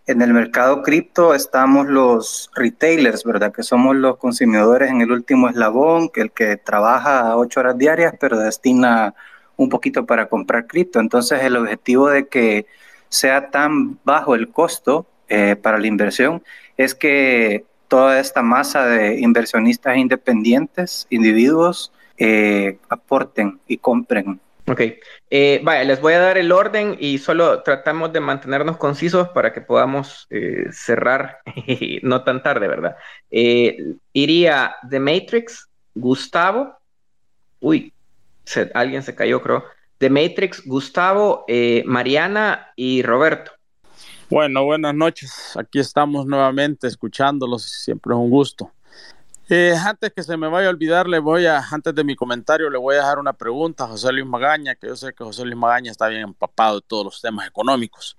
en 0.06 0.22
el 0.22 0.32
mercado 0.32 0.82
cripto 0.82 1.34
estamos 1.34 1.86
los 1.86 2.50
retailers, 2.54 3.24
¿verdad? 3.24 3.52
Que 3.52 3.62
somos 3.62 3.94
los 3.94 4.16
consumidores 4.16 4.90
en 4.90 5.00
el 5.00 5.12
último 5.12 5.48
eslabón, 5.48 6.08
que 6.08 6.22
el 6.22 6.32
que 6.32 6.56
trabaja 6.56 7.36
ocho 7.36 7.60
horas 7.60 7.78
diarias, 7.78 8.14
pero 8.18 8.38
destina 8.38 9.14
un 9.56 9.68
poquito 9.68 10.04
para 10.06 10.28
comprar 10.28 10.66
cripto. 10.66 10.98
Entonces, 10.98 11.42
el 11.42 11.56
objetivo 11.56 12.08
de 12.08 12.26
que 12.26 12.66
sea 13.08 13.50
tan 13.50 13.98
bajo 14.04 14.34
el 14.34 14.50
costo 14.50 15.06
eh, 15.28 15.56
para 15.56 15.78
la 15.78 15.86
inversión 15.86 16.42
es 16.76 16.94
que 16.94 17.64
toda 17.86 18.18
esta 18.18 18.42
masa 18.42 18.86
de 18.86 19.20
inversionistas 19.20 19.96
independientes, 19.96 21.06
individuos, 21.10 21.92
eh, 22.18 22.78
aporten 22.88 23.60
y 23.68 23.78
compren 23.78 24.40
Ok, 24.72 24.80
eh, 25.28 25.60
vaya, 25.62 25.84
les 25.84 26.00
voy 26.00 26.14
a 26.14 26.18
dar 26.18 26.38
el 26.38 26.50
orden 26.50 26.96
y 26.98 27.18
solo 27.18 27.62
tratamos 27.62 28.10
de 28.10 28.20
mantenernos 28.20 28.78
concisos 28.78 29.28
para 29.28 29.52
que 29.52 29.60
podamos 29.60 30.26
eh, 30.30 30.64
cerrar 30.72 31.40
no 32.02 32.24
tan 32.24 32.42
tarde, 32.42 32.68
¿verdad? 32.68 32.96
Eh, 33.30 33.96
iría 34.14 34.74
The 34.88 34.98
Matrix, 34.98 35.68
Gustavo, 35.94 36.74
uy, 37.60 37.92
alguien 38.72 39.02
se 39.02 39.14
cayó, 39.14 39.42
creo. 39.42 39.62
The 39.98 40.08
Matrix, 40.08 40.64
Gustavo, 40.64 41.44
Mariana 41.84 42.72
y 42.74 43.02
Roberto. 43.02 43.52
Bueno, 44.30 44.64
buenas 44.64 44.94
noches. 44.94 45.54
Aquí 45.54 45.80
estamos 45.80 46.24
nuevamente 46.24 46.86
escuchándolos. 46.86 47.62
Siempre 47.62 48.14
es 48.14 48.18
un 48.18 48.30
gusto. 48.30 48.72
Eh, 49.54 49.74
antes 49.76 50.14
que 50.14 50.22
se 50.22 50.38
me 50.38 50.48
vaya 50.48 50.68
a 50.68 50.70
olvidar, 50.70 51.06
le 51.06 51.18
voy 51.18 51.44
a, 51.44 51.62
antes 51.70 51.94
de 51.94 52.04
mi 52.04 52.16
comentario, 52.16 52.70
le 52.70 52.78
voy 52.78 52.94
a 52.94 53.00
dejar 53.00 53.18
una 53.18 53.34
pregunta 53.34 53.84
a 53.84 53.88
José 53.88 54.10
Luis 54.10 54.24
Magaña, 54.24 54.76
que 54.76 54.86
yo 54.86 54.96
sé 54.96 55.12
que 55.12 55.24
José 55.24 55.44
Luis 55.44 55.58
Magaña 55.58 55.90
está 55.90 56.08
bien 56.08 56.22
empapado 56.22 56.76
de 56.80 56.86
todos 56.86 57.04
los 57.04 57.20
temas 57.20 57.46
económicos. 57.46 58.16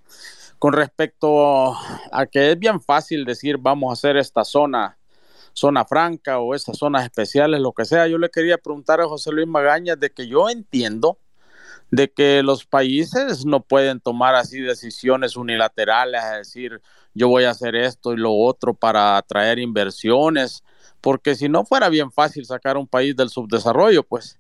Con 0.60 0.74
respecto 0.74 1.74
a 2.12 2.28
que 2.32 2.52
es 2.52 2.60
bien 2.60 2.80
fácil 2.80 3.26
decir 3.26 3.58
vamos 3.58 3.90
a 3.90 3.94
hacer 3.94 4.16
esta 4.16 4.44
zona, 4.44 5.00
zona 5.54 5.86
franca 5.86 6.38
o 6.38 6.54
estas 6.54 6.78
zonas 6.78 7.04
especiales, 7.04 7.60
lo 7.62 7.72
que 7.72 7.86
sea, 7.86 8.06
yo 8.06 8.20
le 8.20 8.30
quería 8.30 8.60
preguntar 8.60 9.02
a 9.02 9.08
José 9.08 9.32
Luis 9.32 9.48
Magaña 9.48 9.96
de 9.96 10.12
que 10.12 10.28
yo 10.28 10.52
entiendo 10.52 11.18
de 11.90 12.12
que 12.12 12.44
los 12.44 12.64
países 12.64 13.44
no 13.44 13.62
pueden 13.62 14.00
tomar 14.00 14.36
así 14.36 14.60
decisiones 14.60 15.36
unilaterales, 15.36 16.24
es 16.24 16.38
decir, 16.38 16.82
yo 17.14 17.28
voy 17.28 17.44
a 17.44 17.52
hacer 17.52 17.76
esto 17.76 18.14
y 18.14 18.18
lo 18.18 18.34
otro 18.34 18.74
para 18.74 19.18
atraer 19.18 19.60
inversiones 19.60 20.64
porque 21.04 21.36
si 21.36 21.50
no 21.50 21.66
fuera 21.66 21.90
bien 21.90 22.14
fácil 22.14 22.46
sacar 22.46 22.78
un 22.78 22.88
país 22.88 23.14
del 23.14 23.28
subdesarrollo, 23.28 24.04
pues, 24.04 24.40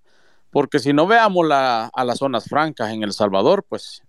porque 0.49 0.79
si 0.79 0.93
no 0.93 1.05
veamos 1.05 1.45
a 1.51 2.05
las 2.05 2.19
zonas 2.19 2.45
francas 2.45 2.93
en 2.93 3.03
El 3.03 3.11
Salvador, 3.11 3.65
pues 3.67 4.01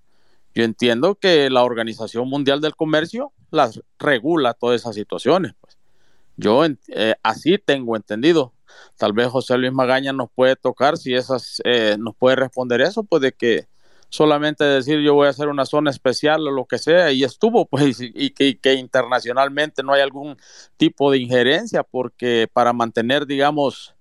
yo 0.54 0.62
entiendo 0.62 1.16
que 1.16 1.50
la 1.50 1.64
Organización 1.64 2.28
Mundial 2.28 2.60
del 2.60 2.76
Comercio 2.76 3.32
las 3.50 3.80
regula 3.98 4.54
todas 4.54 4.80
esas 4.80 4.94
situaciones. 4.94 5.54
Pues. 5.60 5.76
Yo 6.36 6.64
eh, 6.64 7.14
así 7.24 7.58
tengo 7.58 7.96
entendido. 7.96 8.52
Tal 8.98 9.12
vez 9.12 9.26
José 9.28 9.58
Luis 9.58 9.72
Magaña 9.72 10.12
nos 10.12 10.30
puede 10.32 10.54
tocar, 10.54 10.96
si 10.96 11.12
esas, 11.12 11.60
eh, 11.64 11.96
nos 11.98 12.14
puede 12.14 12.36
responder 12.36 12.82
eso, 12.82 13.02
pues 13.02 13.20
de 13.20 13.32
que 13.32 13.66
solamente 14.14 14.62
decir 14.62 15.00
yo 15.00 15.14
voy 15.14 15.26
a 15.26 15.30
hacer 15.30 15.48
una 15.48 15.66
zona 15.66 15.90
especial 15.90 16.46
o 16.46 16.52
lo 16.52 16.66
que 16.66 16.78
sea 16.78 17.10
y 17.10 17.24
estuvo 17.24 17.66
pues 17.70 17.98
y, 18.00 18.30
que, 18.30 18.74
internacionalmente 18.74 19.82
no 19.82 19.92
hay 19.92 20.02
algún 20.02 20.36
tipo 20.76 21.10
de 21.10 21.18
injerencia 21.18 21.82
porque 21.82 22.48
para 22.52 22.72
mantener 22.72 23.26
digamos 23.26 23.96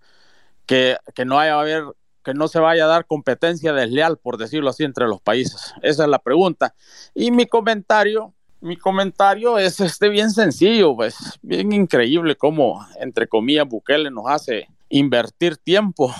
que, 0.67 0.97
no 1.25 1.39
haya 1.39 1.59
haber 1.59 1.83
que 2.23 2.35
no 2.35 2.47
se 2.47 2.59
vaya 2.59 2.85
a 2.85 2.87
dar 2.87 3.07
competencia 3.07 3.73
desleal 3.73 4.17
por 4.17 4.37
decirlo 4.37 4.69
así 4.69 4.83
entre 4.85 5.07
los 5.07 5.19
países. 5.19 5.73
Esa 5.81 6.03
es 6.03 6.09
la 6.09 6.19
pregunta. 6.19 6.73
Y 7.15 7.31
mi 7.31 7.47
comentario 7.47 8.33
mi 8.61 8.77
comentario 8.77 9.57
es 9.57 9.81
este 9.81 10.09
bien 10.09 10.29
sencillo 10.29 10.95
pues 10.95 11.39
bien 11.41 11.73
increíble 11.73 12.37
cómo 12.37 12.85
entre 12.99 13.27
comillas 13.27 13.67
Bukele 13.67 14.09
nos 14.09 14.27
hace 14.27 14.69
invertir 14.89 15.57
tiempo 15.57 16.13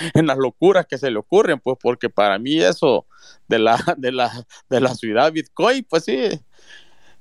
en 0.14 0.26
las 0.26 0.36
locuras 0.36 0.86
que 0.86 0.98
se 0.98 1.10
le 1.10 1.18
ocurren, 1.18 1.58
pues 1.58 1.78
porque 1.80 2.10
para 2.10 2.38
mí 2.38 2.60
eso 2.60 3.06
de 3.48 3.58
la, 3.58 3.82
de 3.98 4.12
la, 4.12 4.46
de 4.68 4.80
la 4.80 4.94
ciudad 4.94 5.32
Bitcoin, 5.32 5.84
pues 5.88 6.04
sí, 6.04 6.28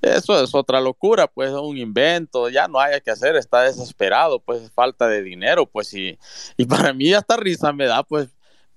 eso 0.02 0.41
es 0.41 0.56
otra 0.56 0.80
locura, 0.80 1.28
pues 1.28 1.50
es 1.50 1.56
un 1.56 1.78
invento, 1.78 2.50
ya 2.50 2.68
no 2.68 2.80
hay 2.80 3.02
que 3.02 3.12
hacer, 3.12 3.36
está 3.36 3.64
desesperado, 3.64 4.39
pues 4.39 4.72
falta 4.72 5.08
de 5.08 5.22
dinero, 5.24 5.66
pues 5.66 5.93
y, 5.93 6.18
y 6.58 6.66
para 6.66 6.93
mí 6.93 7.14
hasta 7.14 7.38
risa 7.38 7.74
me 7.74 7.86
da, 7.86 8.04
pues 8.04 8.30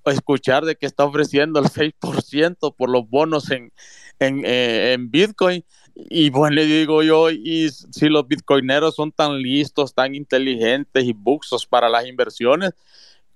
escuchar 0.07 0.65
de 0.65 0.75
que 0.75 0.87
está 0.87 1.05
ofreciendo 1.05 1.61
el 1.61 1.67
6% 1.67 2.75
por 2.75 2.91
los 2.91 3.09
bonos 3.09 3.51
en, 3.51 3.73
en, 4.19 4.45
eh, 4.45 4.95
en 4.95 5.11
Bitcoin. 5.11 5.65
Y 5.95 6.31
bueno, 6.31 6.57
le 6.57 6.67
digo 6.67 7.03
yo, 7.03 7.31
y 7.31 7.69
si 7.71 8.09
los 8.09 8.27
bitcoineros 8.27 8.95
son 8.95 9.13
tan 9.13 9.39
listos, 9.39 9.95
tan 9.95 10.15
inteligentes 10.15 11.05
y 11.05 11.13
buxos 11.13 11.67
para 11.67 11.89
las 11.89 12.07
inversiones, 12.07 12.73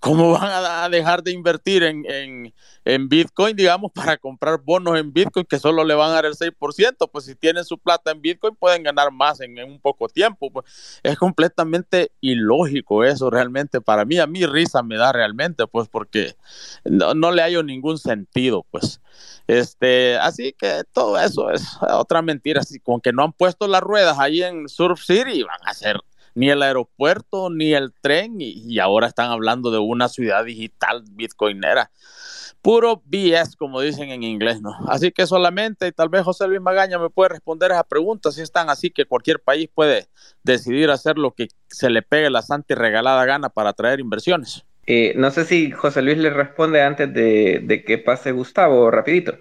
¿cómo 0.07 0.31
van 0.31 0.65
a 0.65 0.89
dejar 0.89 1.25
de 1.25 1.33
invertir 1.33 1.83
en, 1.83 2.09
en, 2.09 2.55
en, 2.85 3.09
Bitcoin, 3.09 3.57
digamos, 3.57 3.91
para 3.93 4.17
comprar 4.17 4.61
bonos 4.63 4.97
en 4.97 5.13
Bitcoin 5.13 5.45
que 5.45 5.59
solo 5.59 5.83
le 5.83 5.95
van 5.95 6.11
a 6.11 6.15
dar 6.15 6.27
el 6.27 6.35
6%? 6.35 7.11
Pues 7.11 7.25
si 7.25 7.35
tienen 7.35 7.65
su 7.65 7.77
plata 7.77 8.13
en 8.13 8.23
Bitcoin 8.23 8.55
pueden 8.55 8.85
ganar 8.85 9.11
más 9.11 9.41
en, 9.41 9.59
un 9.65 9.81
poco 9.81 10.09
tiempo. 10.09 10.53
Pues 10.53 11.01
es 11.03 11.17
completamente 11.19 12.13
ilógico 12.21 13.03
eso 13.03 13.31
realmente. 13.31 13.81
Para 13.81 14.05
mí, 14.05 14.19
a 14.19 14.29
mí 14.29 14.47
risa 14.47 14.85
me 14.85 14.97
da 14.97 15.13
realmente, 15.13 15.67
pues 15.67 15.89
porque 15.89 16.37
no, 16.85 17.15
no 17.15 17.33
le 17.33 17.43
hallo 17.43 17.65
ningún 17.65 17.99
sentido, 17.99 18.65
pues. 18.71 19.01
Este, 19.49 20.19
así 20.19 20.55
que 20.57 20.83
todo 20.93 21.19
eso 21.19 21.51
es 21.51 21.67
otra 21.81 22.23
mentira. 22.23 22.61
Así 22.61 22.79
con 22.79 23.01
que 23.01 23.13
no 23.13 23.25
han 23.25 23.33
puesto 23.33 23.67
las 23.67 23.81
ruedas 23.81 24.21
ahí 24.21 24.45
en 24.45 24.69
Surf 24.69 25.03
City, 25.03 25.43
van 25.43 25.61
a 25.65 25.75
ser 25.75 26.01
ni 26.37 26.51
el 26.51 26.63
aeropuerto, 26.63 27.49
ni 27.49 27.73
el 27.73 27.95
tren, 28.01 28.37
y, 28.39 28.79
ahora 28.79 29.07
están 29.07 29.31
hablando 29.31 29.71
de 29.71 29.79
una 29.79 30.09
ciudad 30.09 30.45
digital 30.45 31.03
bitcoinera. 31.11 31.91
Puro 32.61 33.03
BS, 33.07 33.57
como 33.57 33.81
dicen 33.81 34.11
en 34.11 34.23
inglés, 34.23 34.61
¿no? 34.61 34.73
Así 34.87 35.13
que 35.13 35.27
solamente, 35.27 35.87
y 35.87 35.93
tal 35.93 36.11
vez 36.11 36.25
José 36.25 36.47
Luis 36.47 36.61
Magaña 36.61 36.99
me 36.99 37.09
puede 37.09 37.31
responder 37.31 37.71
esa 37.71 37.85
pregunta, 37.85 38.31
si 38.33 38.43
están 38.43 38.69
así 38.69 38.91
que 38.91 39.07
cualquier 39.07 39.41
país 39.41 39.71
puede 39.75 40.09
decidir 40.43 40.91
hacer 40.91 41.17
lo 41.17 41.33
que 41.33 41.49
se 41.69 41.89
le 41.89 42.03
pegue 42.03 42.29
la 42.29 42.43
santa 42.43 42.75
y 42.75 42.77
regalada 42.77 43.25
gana 43.25 43.49
para 43.49 43.71
atraer 43.71 44.01
inversiones. 44.01 44.63
Eh, 44.87 45.15
no 45.17 45.31
sé 45.31 45.47
si 45.47 45.71
José 45.71 46.03
Luis 46.03 46.19
le 46.19 46.29
responde 46.29 46.83
antes 46.83 47.13
de, 47.15 47.63
de 47.65 47.83
que 47.83 47.97
pase 47.97 48.33
Gustavo, 48.33 48.91
rapidito. 48.91 49.39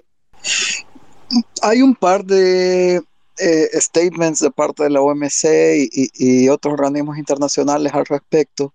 Hay 1.61 1.81
un 1.81 1.93
par 1.93 2.23
de 2.23 3.01
eh, 3.37 3.69
statements 3.81 4.39
de 4.39 4.51
parte 4.51 4.83
de 4.83 4.89
la 4.89 5.01
OMC 5.01 5.89
y, 5.91 6.49
otros 6.49 6.73
organismos 6.73 7.17
internacionales 7.17 7.93
al 7.93 8.05
respecto, 8.05 8.73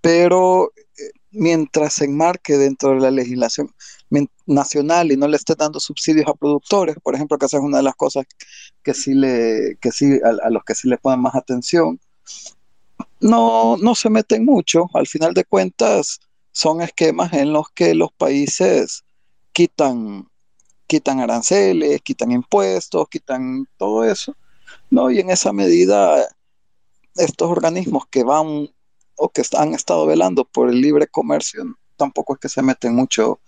pero 0.00 0.72
eh, 0.76 1.10
mientras 1.30 1.94
se 1.94 2.06
enmarque 2.06 2.56
dentro 2.56 2.94
de 2.94 3.00
la 3.00 3.10
legislación 3.10 3.72
nacional 4.46 5.12
y 5.12 5.16
no 5.16 5.28
le 5.28 5.36
esté 5.36 5.54
dando 5.54 5.78
subsidios 5.78 6.26
a 6.26 6.34
productores, 6.34 6.96
por 7.02 7.14
ejemplo, 7.14 7.38
que 7.38 7.46
esa 7.46 7.58
es 7.58 7.62
una 7.62 7.78
de 7.78 7.84
las 7.84 7.94
cosas 7.94 8.26
que 8.82 8.94
sí 8.94 9.14
le, 9.14 9.76
que 9.80 9.92
sí, 9.92 10.18
a, 10.24 10.50
los 10.50 10.64
que 10.64 10.74
sí 10.74 10.88
le 10.88 10.98
ponen 10.98 11.20
más 11.20 11.34
atención, 11.36 12.00
no, 13.20 13.76
no 13.76 13.94
se 13.94 14.10
meten 14.10 14.44
mucho. 14.44 14.86
Al 14.94 15.06
final 15.06 15.34
de 15.34 15.44
cuentas, 15.44 16.20
son 16.52 16.82
esquemas 16.82 17.32
en 17.32 17.52
los 17.52 17.70
que 17.70 17.94
los 17.94 18.12
países 18.12 19.04
quitan 19.52 20.28
quitan 20.90 21.20
aranceles, 21.20 22.02
quitan 22.02 22.32
impuestos, 22.32 23.08
quitan 23.08 23.64
todo 23.76 24.02
eso, 24.02 24.36
¿no? 24.90 25.08
Y 25.08 25.20
en 25.20 25.30
esa 25.30 25.52
medida, 25.52 26.26
estos 27.14 27.48
organismos 27.48 28.08
que 28.10 28.24
van 28.24 28.68
o 29.14 29.28
que 29.28 29.44
han 29.56 29.72
estado 29.72 30.04
velando 30.04 30.44
por 30.44 30.68
el 30.68 30.80
libre 30.80 31.06
comercio, 31.06 31.62
tampoco 31.96 32.34
es 32.34 32.40
que 32.40 32.48
se 32.48 32.60
meten 32.62 32.96
mucho 32.96 33.38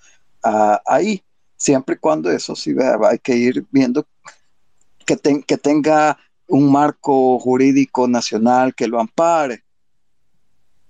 ahí, 0.87 1.25
siempre 1.57 1.97
y 1.97 1.99
cuando 1.99 2.31
eso 2.31 2.55
sí 2.55 2.77
hay 3.11 3.19
que 3.19 3.35
ir 3.35 3.67
viendo 3.73 4.07
que, 5.05 5.17
que 5.45 5.59
tenga 5.59 6.17
un 6.47 6.71
marco 6.71 7.41
jurídico 7.41 8.07
nacional 8.07 8.73
que 8.73 8.87
lo 8.87 9.01
ampare. 9.01 9.65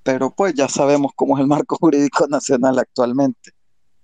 Pero 0.03 0.31
pues 0.35 0.53
ya 0.53 0.69
sabemos 0.69 1.13
cómo 1.17 1.39
es 1.39 1.41
el 1.41 1.47
marco 1.47 1.77
jurídico 1.81 2.27
nacional 2.29 2.79
actualmente 2.79 3.53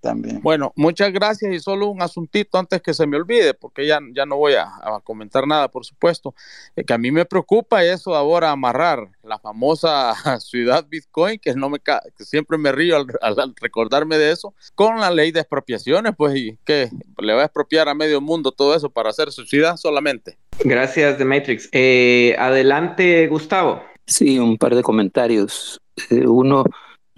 también. 0.01 0.41
Bueno, 0.43 0.73
muchas 0.77 1.13
gracias 1.13 1.53
y 1.53 1.61
solo 1.61 1.89
un 1.89 2.03
asuntito 2.03 2.59
antes 2.59 2.81
que 2.83 2.95
se 2.95 3.07
me 3.07 3.17
olvide, 3.17 3.55
porque 3.55 3.87
ya, 3.87 4.01
ya 4.15 4.27
no 4.27 4.37
voy 4.37 4.55
a, 4.55 4.71
comentar 5.05 5.47
nada, 5.47 5.69
por 5.69 5.85
supuesto, 5.85 6.35
eh, 6.77 6.85
que 6.85 6.93
a 6.93 6.99
mí 6.99 7.11
me 7.11 7.25
preocupa 7.25 7.85
eso 7.85 8.15
ahora 8.15 8.51
amarrar 8.51 9.09
la 9.23 9.39
famosa 9.39 10.15
ciudad 10.41 10.87
Bitcoin, 10.89 11.39
que 11.39 11.55
no 11.55 11.71
me 11.71 11.79
que 11.81 12.25
siempre 12.25 12.59
me 12.59 12.73
río 12.73 12.97
al, 12.97 13.55
recordarme 13.61 14.19
de 14.19 14.33
eso, 14.33 14.55
con 14.75 15.01
la 15.01 15.11
ley 15.11 15.33
de 15.33 15.41
expropiaciones, 15.41 16.15
pues 16.17 16.37
y 16.37 16.59
que 16.65 16.91
le 17.19 17.35
va 17.35 17.43
a 17.43 17.45
expropiar 17.47 17.89
a 17.89 17.95
medio 17.95 18.21
mundo 18.21 18.53
todo 18.53 18.75
eso 18.75 18.91
para 18.91 19.11
hacer 19.11 19.33
su 19.33 19.45
ciudad 19.45 19.77
solamente. 19.77 20.39
Gracias, 20.61 21.19
Demetrix. 21.19 21.69
Eh, 21.73 22.35
adelante, 22.39 23.27
Gustavo. 23.29 23.83
Sí, 24.07 24.39
un 24.39 24.57
par 24.57 24.75
de 24.75 24.83
comentarios. 24.83 25.81
Eh, 26.11 26.27
uno 26.27 26.65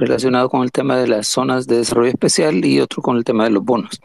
relacionado 0.01 0.49
con 0.49 0.63
el 0.63 0.73
tema 0.73 0.97
de 0.97 1.07
las 1.07 1.29
zonas 1.29 1.67
de 1.67 1.77
desarrollo 1.77 2.11
especial 2.11 2.65
y 2.65 2.81
otro 2.81 3.03
con 3.03 3.17
el 3.17 3.25
tema 3.25 3.45
de 3.45 3.51
los 3.51 3.65
bonos. 3.65 4.01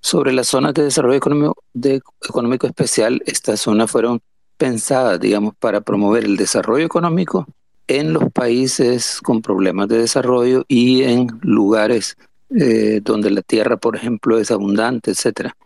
Sobre 0.00 0.32
las 0.32 0.48
zonas 0.48 0.74
de 0.74 0.84
desarrollo 0.84 1.16
económico, 1.16 2.66
especial, 2.66 3.22
estas 3.26 3.60
zonas 3.60 3.90
fueron 3.90 4.20
pensadas, 4.56 5.20
digamos, 5.20 5.54
para 5.58 5.80
promover 5.80 6.24
el 6.24 6.36
desarrollo 6.36 6.84
económico 6.84 7.46
en 7.86 8.12
los 8.12 8.30
países 8.32 9.20
con 9.22 9.42
problemas 9.42 9.88
de 9.88 9.98
desarrollo 9.98 10.64
y 10.68 11.02
en 11.02 11.28
lugares 11.42 12.16
eh, 12.58 13.00
donde 13.02 13.30
la 13.30 13.42
tierra, 13.42 13.76
por 13.76 13.96
ejemplo, 13.96 14.38
es 14.38 14.50
abundante, 14.50 15.10
etcétera. 15.10 15.56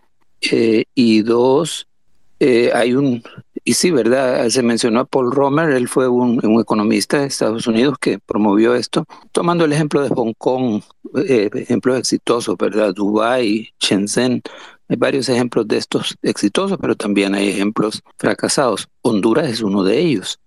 Eh, 0.41 0.85
y 0.95 1.23
dos, 1.23 1.87
eh, 2.41 2.71
hay 2.75 2.95
un 2.95 3.23
y 3.65 3.75
sí, 3.75 3.91
¿verdad? 3.93 4.49
Se 4.49 4.63
mencionó 4.63 5.01
a 5.01 5.05
Paul 5.05 5.31
Romer, 5.31 5.71
él 5.71 5.87
fue 5.87 6.09
un, 6.09 6.41
economista 6.61 7.21
de 7.21 7.27
Estados 7.27 7.67
Unidos 7.69 7.97
que 8.01 8.19
promovió 8.19 8.75
esto, 8.75 9.05
tomando 9.31 9.65
el 9.65 9.73
ejemplo 9.73 10.03
de 10.03 10.09
Hong 10.09 10.33
Kong, 10.37 10.83
eh, 11.29 11.49
ejemplos 11.55 11.99
exitosos, 11.99 12.57
¿verdad? 12.59 12.93
Dubai, 12.93 13.73
Shenzhen, 13.79 14.43
hay 14.89 14.97
varios 14.97 15.29
ejemplos 15.29 15.69
de 15.69 15.77
estos 15.79 16.17
exitosos, 16.23 16.77
pero 16.81 16.97
también 16.97 17.35
hay 17.35 17.49
ejemplos 17.49 18.03
fracasados. 18.19 18.89
Honduras 19.03 19.49
es 19.49 19.63
uno 19.63 19.85
de 19.85 19.99
ellos. 19.99 20.41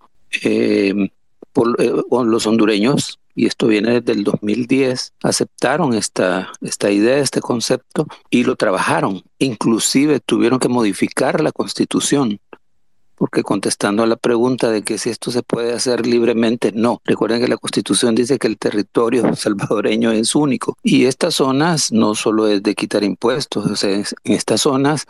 Por, 1.54 1.82
eh, 1.82 1.94
los 2.26 2.46
hondureños, 2.46 3.20
y 3.34 3.46
esto 3.46 3.68
viene 3.68 4.02
desde 4.02 4.12
el 4.12 4.26
2010, 4.26 5.14
aceptaron 5.24 5.94
esta, 5.94 6.52
esta 6.62 6.92
idea, 6.92 7.18
este 7.18 7.40
concepto, 7.40 8.08
y 8.30 8.44
lo 8.44 8.58
trabajaron. 8.58 9.24
Inclusive 9.40 10.20
tuvieron 10.20 10.60
que 10.60 10.68
modificar 10.68 11.42
la 11.42 11.54
constitución 11.54 12.40
porque 13.16 13.44
contestando 13.44 14.04
a 14.04 14.08
la 14.08 14.16
pregunta 14.16 14.70
de 14.70 14.84
que 14.84 14.98
si 14.98 15.10
esto 15.10 15.32
se 15.32 15.44
puede 15.44 15.74
hacer 15.74 16.06
libremente, 16.06 16.72
no. 16.74 17.02
Recuerden 17.06 17.42
que 17.42 17.48
la 17.48 17.58
Constitución 17.58 18.16
dice 18.16 18.38
que 18.38 18.48
el 18.48 18.58
territorio 18.58 19.36
salvadoreño 19.36 20.12
es 20.12 20.36
único 20.36 20.78
y 20.84 21.06
estas 21.06 21.36
zonas 21.36 21.92
no 21.92 22.16
solo 22.16 22.48
es 22.48 22.64
de 22.64 22.76
quitar 22.76 23.04
impuestos, 23.04 23.66
o 23.66 23.76
sea, 23.76 23.92
en 23.92 24.06
estas 24.24 24.62
zonas 24.62 25.06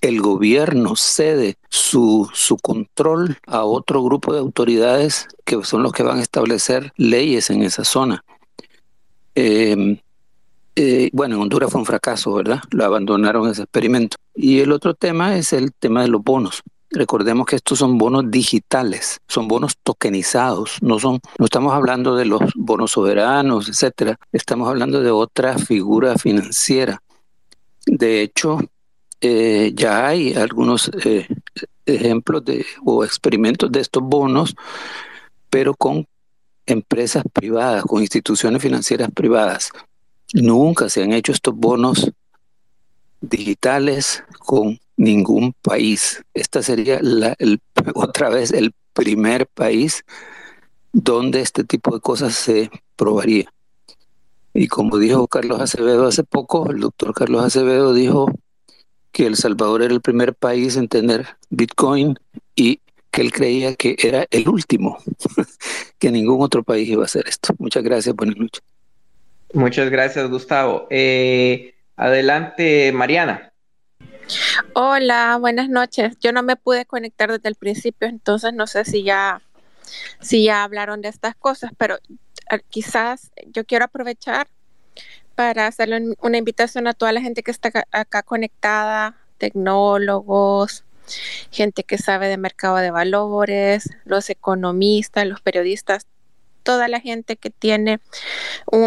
el 0.00 0.20
gobierno 0.20 0.94
cede 0.96 1.56
su, 1.68 2.28
su 2.32 2.58
control 2.58 3.38
a 3.46 3.64
otro 3.64 4.02
grupo 4.02 4.32
de 4.32 4.40
autoridades 4.40 5.26
que 5.44 5.62
son 5.64 5.82
los 5.82 5.92
que 5.92 6.02
van 6.02 6.18
a 6.18 6.22
establecer 6.22 6.92
leyes 6.96 7.50
en 7.50 7.62
esa 7.62 7.84
zona. 7.84 8.24
Em, 9.34 9.98
eh, 10.74 11.10
bueno, 11.12 11.36
en 11.36 11.42
Honduras 11.42 11.70
fue 11.70 11.80
un 11.80 11.86
fracaso, 11.86 12.34
¿verdad? 12.34 12.60
Lo 12.70 12.84
abandonaron 12.84 13.48
ese 13.48 13.62
experimento. 13.62 14.16
Y 14.34 14.60
el 14.60 14.72
otro 14.72 14.94
tema 14.94 15.36
es 15.36 15.52
el 15.52 15.72
tema 15.72 16.02
de 16.02 16.08
los 16.08 16.22
bonos. 16.22 16.62
Recordemos 16.96 17.44
que 17.44 17.56
estos 17.56 17.78
son 17.78 17.98
bonos 17.98 18.30
digitales, 18.30 19.20
son 19.28 19.48
bonos 19.48 19.76
tokenizados, 19.82 20.78
no 20.80 20.98
son, 20.98 21.20
no 21.38 21.44
estamos 21.44 21.74
hablando 21.74 22.16
de 22.16 22.24
los 22.24 22.40
bonos 22.54 22.92
soberanos, 22.92 23.68
etcétera, 23.68 24.18
estamos 24.32 24.66
hablando 24.66 25.02
de 25.02 25.10
otra 25.10 25.58
figura 25.58 26.16
financiera. 26.16 27.02
De 27.84 28.22
hecho, 28.22 28.60
eh, 29.20 29.72
ya 29.74 30.06
hay 30.06 30.32
algunos 30.32 30.90
eh, 31.04 31.28
ejemplos 31.84 32.42
de, 32.46 32.64
o 32.82 33.04
experimentos 33.04 33.70
de 33.70 33.80
estos 33.80 34.02
bonos, 34.02 34.56
pero 35.50 35.74
con 35.74 36.08
empresas 36.64 37.24
privadas, 37.30 37.84
con 37.84 38.00
instituciones 38.00 38.62
financieras 38.62 39.10
privadas. 39.10 39.70
Nunca 40.32 40.88
se 40.88 41.02
han 41.02 41.12
hecho 41.12 41.32
estos 41.32 41.54
bonos 41.54 42.10
digitales 43.20 44.24
con 44.38 44.78
ningún 44.96 45.54
país. 45.62 46.22
Esta 46.34 46.62
sería 46.62 46.98
la, 47.02 47.36
otra 47.94 48.28
vez 48.28 48.52
el 48.52 48.72
primer 48.92 49.46
país 49.46 50.04
donde 50.92 51.40
este 51.40 51.64
tipo 51.64 51.94
de 51.94 52.00
cosas 52.00 52.34
se 52.34 52.70
probaría. 52.96 53.52
Y 54.54 54.68
como 54.68 54.96
dijo 54.98 55.28
Carlos 55.28 55.60
Acevedo 55.60 56.06
hace 56.06 56.24
poco, 56.24 56.70
el 56.70 56.80
doctor 56.80 57.12
Carlos 57.12 57.44
Acevedo 57.44 57.92
dijo 57.92 58.32
que 59.12 59.26
El 59.26 59.36
Salvador 59.36 59.82
era 59.82 59.92
el 59.92 60.00
primer 60.00 60.34
país 60.34 60.76
en 60.76 60.88
tener 60.88 61.26
Bitcoin 61.50 62.18
y 62.54 62.80
que 63.10 63.20
él 63.20 63.32
creía 63.32 63.74
que 63.74 63.96
era 63.98 64.26
el 64.30 64.48
último, 64.48 64.98
que 65.98 66.10
ningún 66.10 66.42
otro 66.42 66.62
país 66.62 66.88
iba 66.88 67.02
a 67.02 67.06
hacer 67.06 67.26
esto. 67.28 67.54
Muchas 67.58 67.82
gracias, 67.82 68.14
buenas 68.14 68.36
noches. 68.36 68.62
Muchas 69.52 69.90
gracias, 69.90 70.28
Gustavo. 70.28 70.86
Eh, 70.90 71.74
adelante, 71.96 72.92
Mariana. 72.92 73.52
Hola, 74.72 75.36
buenas 75.40 75.68
noches. 75.68 76.16
Yo 76.20 76.32
no 76.32 76.42
me 76.42 76.56
pude 76.56 76.84
conectar 76.84 77.30
desde 77.30 77.48
el 77.48 77.54
principio, 77.54 78.08
entonces 78.08 78.52
no 78.52 78.66
sé 78.66 78.84
si 78.84 79.02
ya, 79.02 79.40
si 80.20 80.44
ya 80.44 80.64
hablaron 80.64 81.00
de 81.00 81.08
estas 81.08 81.36
cosas, 81.36 81.70
pero 81.78 81.98
ah, 82.50 82.58
quizás 82.58 83.30
yo 83.46 83.64
quiero 83.64 83.84
aprovechar 83.84 84.48
para 85.34 85.66
hacerle 85.66 86.14
una 86.20 86.38
invitación 86.38 86.86
a 86.86 86.94
toda 86.94 87.12
la 87.12 87.20
gente 87.20 87.42
que 87.42 87.50
está 87.50 87.70
acá, 87.92 88.22
conectada, 88.22 89.16
tecnólogos, 89.38 90.84
gente 91.50 91.84
que 91.84 91.98
sabe 91.98 92.28
de 92.28 92.38
mercado 92.38 92.76
de 92.76 92.90
valores, 92.90 93.90
los 94.04 94.28
economistas, 94.30 95.26
los 95.26 95.40
periodistas, 95.40 96.06
toda 96.66 96.88
la 96.88 96.98
gente 96.98 97.36
que 97.36 97.50
tiene 97.50 98.00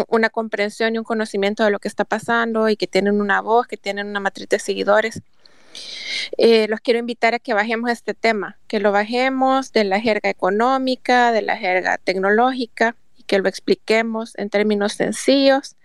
una 0.08 0.28
comprensión 0.28 0.94
y 0.94 0.98
un 0.98 1.04
conocimiento 1.04 1.64
de 1.64 1.70
lo 1.70 1.78
que 1.78 1.88
está 1.88 2.04
pasando 2.04 2.68
y 2.68 2.76
que 2.76 2.86
tienen 2.86 3.22
una 3.22 3.40
voz, 3.40 3.66
que 3.66 3.78
tienen 3.78 4.06
una 4.06 4.20
matriz 4.20 4.50
de 4.50 4.58
seguidores. 4.58 5.22
Eh, 6.36 6.68
los 6.68 6.80
quiero 6.80 7.00
invitar 7.00 7.32
a 7.32 7.38
que 7.38 7.54
bajemos 7.54 7.90
este 7.90 8.12
tema, 8.12 8.58
que 8.68 8.80
lo 8.80 8.92
bajemos 8.92 9.72
de 9.72 9.84
la 9.84 9.98
jerga 9.98 10.28
económica, 10.28 11.32
de 11.32 11.40
la 11.40 11.56
jerga 11.56 11.96
tecnológica 11.96 12.96
y 13.16 13.22
que 13.22 13.38
lo 13.38 13.48
expliquemos 13.48 14.36
en 14.36 14.50
términos 14.50 14.92
sencillos, 14.92 15.76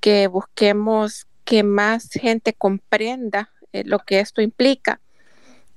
que 0.00 0.26
busquemos 0.26 1.28
que 1.44 1.62
más 1.62 2.10
gente 2.10 2.52
comprenda 2.52 3.50
eh, 3.72 3.84
lo 3.84 4.00
que 4.00 4.18
esto 4.18 4.42
implica 4.42 5.00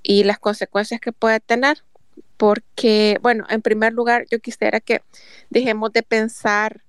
y 0.02 0.24
las 0.24 0.40
consecuencias 0.40 1.00
que 1.00 1.12
puede 1.12 1.40
tener. 1.40 1.84
Porque, 2.42 3.20
bueno, 3.22 3.46
en 3.52 3.62
primer 3.62 3.94
lugar, 3.94 4.26
yo 4.32 4.40
quisiera 4.40 4.80
que 4.80 5.04
dejemos 5.52 5.94
de 5.94 6.02
pensar 6.02 6.82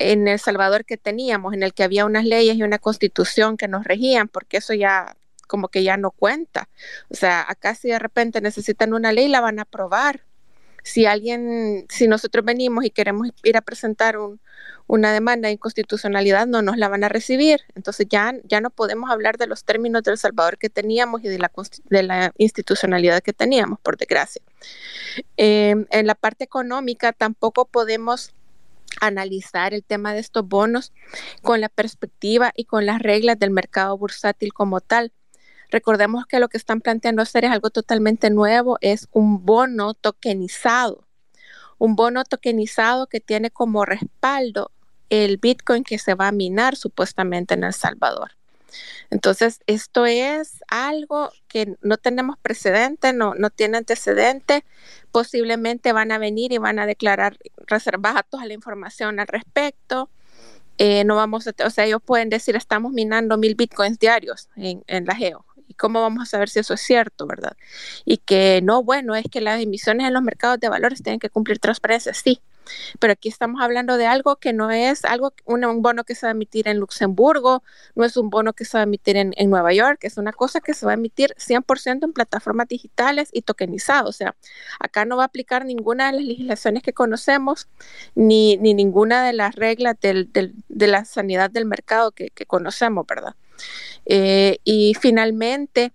en 0.00 0.26
El 0.26 0.40
Salvador 0.40 0.84
que 0.84 0.96
teníamos, 0.96 1.54
en 1.54 1.62
el 1.62 1.72
que 1.72 1.84
había 1.84 2.04
unas 2.04 2.24
leyes 2.24 2.56
y 2.56 2.64
una 2.64 2.80
constitución 2.80 3.56
que 3.56 3.68
nos 3.68 3.84
regían, 3.84 4.26
porque 4.26 4.56
eso 4.56 4.74
ya 4.74 5.16
como 5.46 5.68
que 5.68 5.84
ya 5.84 5.96
no 5.96 6.10
cuenta. 6.10 6.68
O 7.08 7.14
sea, 7.14 7.46
acá 7.48 7.76
si 7.76 7.86
de 7.86 8.00
repente 8.00 8.40
necesitan 8.40 8.94
una 8.94 9.12
ley, 9.12 9.28
la 9.28 9.40
van 9.40 9.60
a 9.60 9.62
aprobar. 9.62 10.24
Si 10.84 11.06
alguien, 11.06 11.86
si 11.88 12.06
nosotros 12.06 12.44
venimos 12.44 12.84
y 12.84 12.90
queremos 12.90 13.28
ir 13.42 13.56
a 13.56 13.62
presentar 13.62 14.16
una 14.86 15.12
demanda 15.12 15.48
de 15.48 15.54
inconstitucionalidad, 15.54 16.46
no 16.46 16.60
nos 16.60 16.76
la 16.76 16.88
van 16.88 17.02
a 17.04 17.08
recibir. 17.08 17.62
Entonces 17.74 18.06
ya, 18.08 18.34
ya 18.44 18.60
no 18.60 18.68
podemos 18.70 19.10
hablar 19.10 19.38
de 19.38 19.46
los 19.46 19.64
términos 19.64 20.02
del 20.02 20.18
Salvador 20.18 20.58
que 20.58 20.68
teníamos 20.68 21.24
y 21.24 21.28
de 21.28 21.38
la, 21.38 21.50
de 21.84 22.02
la 22.02 22.32
institucionalidad 22.36 23.22
que 23.22 23.32
teníamos, 23.32 23.80
por 23.80 23.96
desgracia. 23.96 24.42
Em, 25.36 25.86
en 25.90 26.06
la 26.06 26.14
parte 26.14 26.44
económica 26.44 27.12
tampoco 27.12 27.64
podemos 27.64 28.34
analizar 29.00 29.74
el 29.74 29.82
tema 29.82 30.12
de 30.12 30.20
estos 30.20 30.46
bonos 30.46 30.92
con 31.42 31.60
la 31.60 31.68
perspectiva 31.68 32.52
y 32.54 32.64
con 32.64 32.86
las 32.86 33.00
reglas 33.00 33.38
del 33.38 33.50
mercado 33.50 33.96
bursátil 33.96 34.52
como 34.52 34.80
tal. 34.80 35.12
Recordemos 35.74 36.24
que 36.26 36.38
lo 36.38 36.48
que 36.48 36.56
están 36.56 36.80
planteando 36.80 37.20
hacer 37.20 37.44
es 37.44 37.50
algo 37.50 37.68
totalmente 37.68 38.30
nuevo, 38.30 38.78
es 38.80 39.08
un 39.10 39.44
bono 39.44 39.94
tokenizado, 39.94 41.04
un 41.78 41.96
bono 41.96 42.22
tokenizado 42.22 43.08
que 43.08 43.18
tiene 43.18 43.50
como 43.50 43.84
respaldo 43.84 44.70
el 45.10 45.36
Bitcoin 45.38 45.82
que 45.82 45.98
se 45.98 46.14
va 46.14 46.28
a 46.28 46.32
minar 46.32 46.76
supuestamente 46.76 47.54
en 47.54 47.64
El 47.64 47.72
Salvador. 47.72 48.36
Entonces, 49.10 49.62
esto 49.66 50.06
es 50.06 50.62
algo 50.68 51.32
que 51.48 51.74
no 51.82 51.96
tenemos 51.96 52.38
precedente, 52.38 53.12
no, 53.12 53.34
no 53.34 53.50
tiene 53.50 53.78
antecedente. 53.78 54.64
Posiblemente 55.10 55.92
van 55.92 56.12
a 56.12 56.18
venir 56.18 56.52
y 56.52 56.58
van 56.58 56.78
a 56.78 56.86
declarar 56.86 57.36
reservada 57.66 58.22
toda 58.22 58.46
la 58.46 58.54
información 58.54 59.18
al 59.18 59.26
respecto. 59.26 60.08
Eh, 60.78 61.02
no 61.02 61.16
vamos 61.16 61.48
a, 61.48 61.54
o 61.66 61.70
sea, 61.70 61.84
ellos 61.84 62.00
pueden 62.00 62.30
decir 62.30 62.54
estamos 62.54 62.92
minando 62.92 63.36
mil 63.38 63.56
bitcoins 63.56 63.98
diarios 63.98 64.48
en, 64.54 64.84
en 64.86 65.04
la 65.06 65.16
geo 65.16 65.44
¿Y 65.74 65.76
cómo 65.76 66.00
vamos 66.00 66.22
a 66.22 66.26
saber 66.26 66.48
si 66.48 66.60
eso 66.60 66.74
es 66.74 66.80
cierto, 66.80 67.26
verdad? 67.26 67.56
Y 68.04 68.18
que 68.18 68.60
no, 68.62 68.84
bueno, 68.84 69.16
es 69.16 69.24
que 69.28 69.40
las 69.40 69.60
emisiones 69.60 70.06
en 70.06 70.14
los 70.14 70.22
mercados 70.22 70.60
de 70.60 70.68
valores 70.68 71.02
tienen 71.02 71.18
que 71.18 71.30
cumplir 71.30 71.58
transparencia, 71.58 72.14
sí. 72.14 72.40
Pero 73.00 73.12
aquí 73.12 73.28
estamos 73.28 73.60
hablando 73.60 73.96
de 73.96 74.06
algo 74.06 74.36
que 74.36 74.52
no 74.52 74.70
es 74.70 75.04
algo, 75.04 75.34
un, 75.44 75.82
bono 75.82 76.04
que 76.04 76.14
se 76.14 76.26
va 76.26 76.30
a 76.30 76.32
emitir 76.32 76.68
en 76.68 76.78
Luxemburgo, 76.78 77.64
no 77.96 78.04
es 78.04 78.16
un 78.16 78.30
bono 78.30 78.52
que 78.52 78.64
se 78.64 78.76
va 78.78 78.82
a 78.82 78.84
emitir 78.84 79.16
en, 79.16 79.34
Nueva 79.50 79.72
York, 79.72 79.98
es 80.02 80.16
una 80.16 80.32
cosa 80.32 80.60
que 80.60 80.74
se 80.74 80.86
va 80.86 80.92
a 80.92 80.94
emitir 80.94 81.34
100% 81.36 82.04
en 82.04 82.12
plataformas 82.12 82.68
digitales 82.68 83.30
y 83.32 83.42
tokenizado. 83.42 84.08
O 84.08 84.12
sea, 84.12 84.36
acá 84.78 85.04
no 85.04 85.16
va 85.16 85.24
a 85.24 85.26
aplicar 85.26 85.64
ninguna 85.64 86.06
de 86.06 86.12
las 86.18 86.24
legislaciones 86.24 86.84
que 86.84 86.92
conocemos, 86.92 87.68
ni, 88.14 88.56
ni 88.58 88.74
ninguna 88.74 89.26
de 89.26 89.32
las 89.32 89.56
reglas 89.56 89.96
del, 90.00 90.32
del, 90.32 90.54
de 90.68 90.86
la 90.86 91.04
sanidad 91.04 91.50
del 91.50 91.66
mercado 91.66 92.12
que 92.12 92.30
conocemos, 92.46 93.06
¿verdad? 93.06 93.34
Eh, 94.06 94.58
y 94.64 94.94
finalmente, 95.00 95.92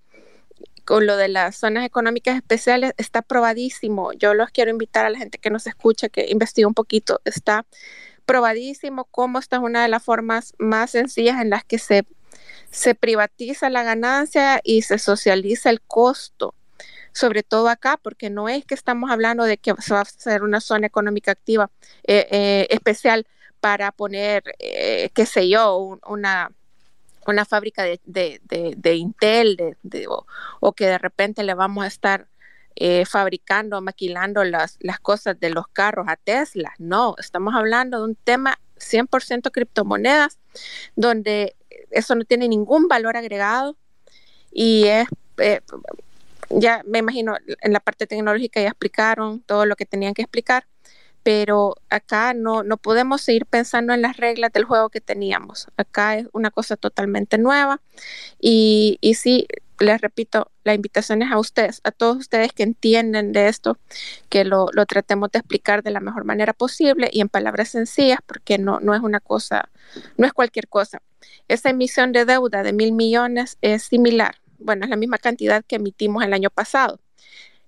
con 0.85 1.05
lo 1.05 1.17
de 1.17 1.27
las 1.27 1.55
zonas 1.55 1.85
económicas 1.85 2.35
especiales, 2.35 2.93
está 2.97 3.21
probadísimo. 3.21 4.13
Yo 4.13 4.33
los 4.33 4.49
quiero 4.49 4.71
invitar 4.71 5.05
a 5.05 5.09
la 5.09 5.17
gente 5.17 5.37
que 5.37 5.49
nos 5.49 5.67
escucha, 5.67 6.09
que 6.09 6.27
investigue 6.29 6.65
un 6.65 6.73
poquito. 6.73 7.21
Está 7.25 7.65
probadísimo 8.25 9.05
cómo 9.05 9.39
esta 9.39 9.57
es 9.57 9.61
una 9.61 9.81
de 9.81 9.87
las 9.87 10.03
formas 10.03 10.53
más 10.57 10.91
sencillas 10.91 11.41
en 11.41 11.49
las 11.49 11.63
que 11.63 11.79
se, 11.79 12.05
se 12.71 12.95
privatiza 12.95 13.69
la 13.69 13.83
ganancia 13.83 14.61
y 14.63 14.83
se 14.83 14.99
socializa 14.99 15.69
el 15.69 15.81
costo 15.81 16.55
sobre 17.11 17.41
todo 17.41 17.69
acá, 17.69 17.97
porque 18.01 18.29
no 18.29 18.49
es 18.49 18.63
que 18.65 18.75
estamos 18.75 19.09
hablando 19.09 19.43
de 19.43 19.57
que 19.57 19.73
se 19.79 19.93
va 19.93 19.99
a 19.99 20.03
hacer 20.03 20.43
una 20.43 20.61
zona 20.61 20.87
económica 20.87 21.31
activa 21.31 21.71
eh, 22.03 22.27
eh, 22.29 22.67
especial 22.69 23.25
para 23.59 23.91
poner, 23.91 24.43
qué 24.57 25.25
sé 25.25 25.49
yo, 25.49 25.99
una, 26.07 26.51
una 27.29 27.45
fábrica 27.45 27.83
de, 27.83 27.99
de, 28.05 28.95
Intel 28.95 29.75
de, 29.83 30.05
o, 30.59 30.73
que 30.73 30.87
de 30.87 30.97
repente 30.97 31.43
le 31.43 31.53
vamos 31.53 31.83
a 31.83 31.87
estar 31.87 32.27
eh, 32.75 33.05
fabricando, 33.05 33.81
maquilando 33.81 34.43
las, 34.43 34.77
las 34.79 34.99
cosas 34.99 35.39
de 35.39 35.49
los 35.49 35.67
carros 35.67 36.07
a 36.07 36.15
Tesla. 36.15 36.73
No, 36.77 37.15
estamos 37.17 37.53
hablando 37.55 37.99
de 37.99 38.03
un 38.05 38.15
tema 38.15 38.59
100% 38.77 39.51
criptomonedas, 39.51 40.39
donde 40.95 41.55
eso 41.91 42.15
no 42.15 42.23
tiene 42.23 42.47
ningún 42.47 42.87
valor 42.87 43.17
agregado 43.17 43.75
y 44.51 44.85
es, 44.85 45.07
eh, 45.37 45.61
ya 46.49 46.81
me 46.85 46.99
imagino, 46.99 47.35
en 47.61 47.73
la 47.73 47.79
parte 47.79 48.07
tecnológica 48.07 48.61
ya 48.61 48.69
explicaron 48.69 49.41
todo 49.41 49.65
lo 49.65 49.75
que 49.75 49.85
tenían 49.85 50.13
que 50.13 50.23
explicar 50.23 50.65
pero 51.29 51.75
acá 51.91 52.33
no, 52.33 52.63
no 52.63 52.77
podemos 52.77 53.21
seguir 53.21 53.45
pensando 53.45 53.93
en 53.93 54.01
las 54.01 54.17
reglas 54.17 54.51
del 54.51 54.63
juego 54.63 54.89
que 54.89 54.99
teníamos. 54.99 55.67
Acá 55.77 56.17
es 56.17 56.27
una 56.33 56.49
cosa 56.49 56.75
totalmente 56.75 57.37
nueva 57.37 57.81
y, 58.41 58.97
y 58.99 59.13
sí, 59.13 59.45
les 59.77 60.01
repito, 60.01 60.49
la 60.63 60.73
invitación 60.73 61.21
es 61.21 61.31
a 61.31 61.37
ustedes, 61.37 61.81
a 61.83 61.91
todos 61.91 62.17
ustedes 62.17 62.51
que 62.51 62.63
entienden 62.63 63.31
de 63.31 63.47
esto, 63.47 63.77
que 64.29 64.43
lo, 64.43 64.69
lo, 64.73 64.87
tratemos 64.87 65.29
de 65.31 65.37
explicar 65.37 65.83
de 65.83 65.91
la 65.91 65.99
mejor 65.99 66.25
manera 66.25 66.51
posible 66.53 67.11
y 67.13 67.21
en 67.21 67.29
palabras 67.29 67.69
sencillas, 67.69 68.21
porque 68.25 68.57
no, 68.57 68.79
no 68.79 68.95
es 68.95 69.01
una 69.01 69.19
cosa, 69.19 69.69
no 70.17 70.25
es 70.25 70.33
cualquier 70.33 70.67
cosa. 70.67 70.99
Esa 71.47 71.69
emisión 71.69 72.11
de 72.11 72.25
deuda 72.25 72.63
de 72.63 72.73
mil 72.73 72.91
millones 72.91 73.59
es 73.61 73.83
similar, 73.83 74.37
bueno, 74.57 74.85
es 74.85 74.89
la 74.89 74.95
misma 74.95 75.19
cantidad 75.19 75.63
que 75.63 75.75
emitimos 75.75 76.23
el 76.23 76.33
año 76.33 76.49
pasado. 76.49 76.99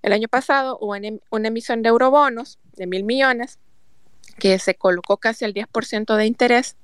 El 0.02 0.12
año 0.12 0.28
pasado 0.28 0.78
hubo 0.80 0.94
una 1.30 1.48
emisión 1.48 1.82
de 1.82 1.88
eurobonos 1.88 2.58
de 2.74 2.86
mil 2.86 3.04
millones 3.04 3.58
que 4.38 4.58
se 4.58 4.74
colocó 4.74 5.18
casi 5.18 5.44
al 5.44 5.54
10% 5.54 6.16
de 6.16 6.26
interés 6.26 6.76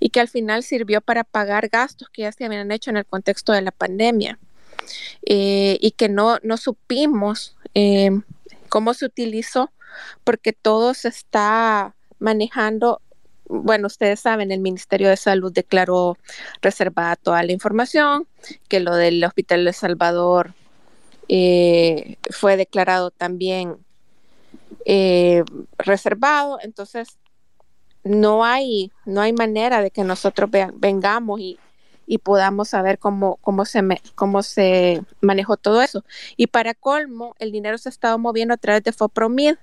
y 0.00 0.10
que 0.10 0.20
al 0.20 0.28
final 0.28 0.62
sirvió 0.62 1.00
para 1.00 1.24
pagar 1.24 1.68
gastos 1.68 2.08
que 2.10 2.22
ya 2.22 2.32
se 2.32 2.44
habían 2.44 2.70
hecho 2.70 2.90
en 2.90 2.96
el 2.96 3.06
contexto 3.06 3.52
de 3.52 3.62
la 3.62 3.72
pandemia. 3.72 4.38
Eh, 5.26 5.78
y 5.80 5.90
que 5.92 6.08
no, 6.08 6.38
no 6.42 6.56
supimos 6.56 7.56
eh, 7.74 8.10
cómo 8.68 8.94
se 8.94 9.04
utilizó 9.04 9.72
porque 10.22 10.52
todo 10.52 10.94
se 10.94 11.08
está 11.08 11.94
manejando 12.18 13.00
bueno, 13.48 13.86
ustedes 13.86 14.18
saben, 14.20 14.50
el 14.50 14.58
Ministerio 14.58 15.08
de 15.08 15.16
Salud 15.16 15.52
declaró 15.52 16.18
reservada 16.62 17.14
toda 17.14 17.44
la 17.44 17.52
información, 17.52 18.26
que 18.68 18.80
lo 18.80 18.94
del 18.96 19.22
Hospital 19.22 19.64
de 19.64 19.72
Salvador 19.72 20.54
eh, 21.28 22.16
fue 22.30 22.56
declarado 22.56 23.10
también 23.10 23.76
eh, 24.84 25.42
reservado, 25.78 26.58
entonces 26.62 27.18
no 28.04 28.44
hay, 28.44 28.92
no 29.04 29.20
hay 29.20 29.32
manera 29.32 29.82
de 29.82 29.90
que 29.90 30.04
nosotros 30.04 30.50
vengamos 30.74 31.40
y, 31.40 31.58
podamos 32.22 32.68
saber 32.68 33.00
cómo, 33.00 33.36
cómo, 33.40 33.64
se 33.64 33.82
cómo 34.14 34.44
se 34.44 35.02
manejó 35.20 35.56
todo 35.56 35.82
eso. 35.82 36.04
Y 36.36 36.46
para 36.46 36.72
colmo, 36.72 37.34
el 37.40 37.50
dinero 37.50 37.78
se 37.78 37.88
ha 37.88 37.90
estado 37.90 38.16
moviendo 38.18 38.54
a 38.54 38.56
través 38.56 38.84
de 38.84 38.92
FOPROMID. 38.92 39.56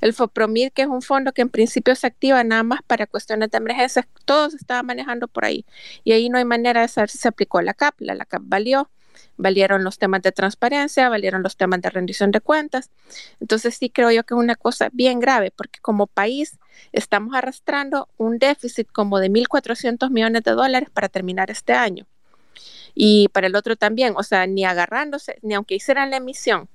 El 0.00 0.14
FOPROMID, 0.14 0.70
que 0.72 0.82
es 0.82 0.88
un 0.88 1.02
fondo 1.02 1.32
que 1.32 1.42
en 1.42 1.48
principio 1.48 1.96
se 1.96 2.06
activa 2.06 2.44
nada 2.44 2.62
más 2.62 2.80
para 2.86 3.08
cuestiones 3.08 3.50
de 3.50 3.58
emergencia, 3.58 4.06
todo 4.24 4.50
se 4.50 4.56
estaba 4.56 4.84
manejando 4.84 5.26
por 5.26 5.44
ahí. 5.44 5.66
Y 6.04 6.12
ahí 6.12 6.28
no 6.28 6.38
hay 6.38 6.44
manera 6.44 6.82
de 6.82 6.88
saber 6.88 7.10
si 7.10 7.18
se 7.18 7.28
aplicó 7.28 7.60
la 7.60 7.74
CAP. 7.74 8.00
La 8.00 8.24
CAP 8.24 8.42
valió 8.44 8.88
valieron 9.36 9.84
los 9.84 9.98
temas 9.98 10.22
de 10.22 10.32
transparencia, 10.32 11.08
valieron 11.08 11.42
los 11.42 11.56
temas 11.56 11.80
de 11.80 11.90
rendición 11.90 12.30
de 12.30 12.40
cuentas. 12.40 12.90
Entonces 13.40 13.76
sí 13.76 13.90
creo 13.90 14.10
yo 14.10 14.24
que 14.24 14.34
es 14.34 14.38
una 14.38 14.56
cosa 14.56 14.88
bien 14.92 15.20
grave 15.20 15.52
porque 15.54 15.80
como 15.80 16.06
país 16.06 16.58
estamos 16.92 17.34
arrastrando 17.34 18.08
un 18.16 18.38
déficit 18.38 18.88
como 18.92 19.18
de 19.18 19.30
1.400 19.30 20.10
millones 20.10 20.42
de 20.42 20.52
dólares 20.52 20.90
para 20.90 21.08
terminar 21.08 21.50
este 21.50 21.72
año. 21.72 22.06
Y 22.94 23.28
para 23.28 23.46
el 23.46 23.56
otro 23.56 23.76
también, 23.76 24.14
o 24.16 24.22
sea, 24.22 24.46
ni 24.46 24.64
agarrándose, 24.64 25.38
ni 25.42 25.54
aunque 25.54 25.74
hicieran 25.74 26.10
la 26.10 26.16
emisión, 26.16 26.68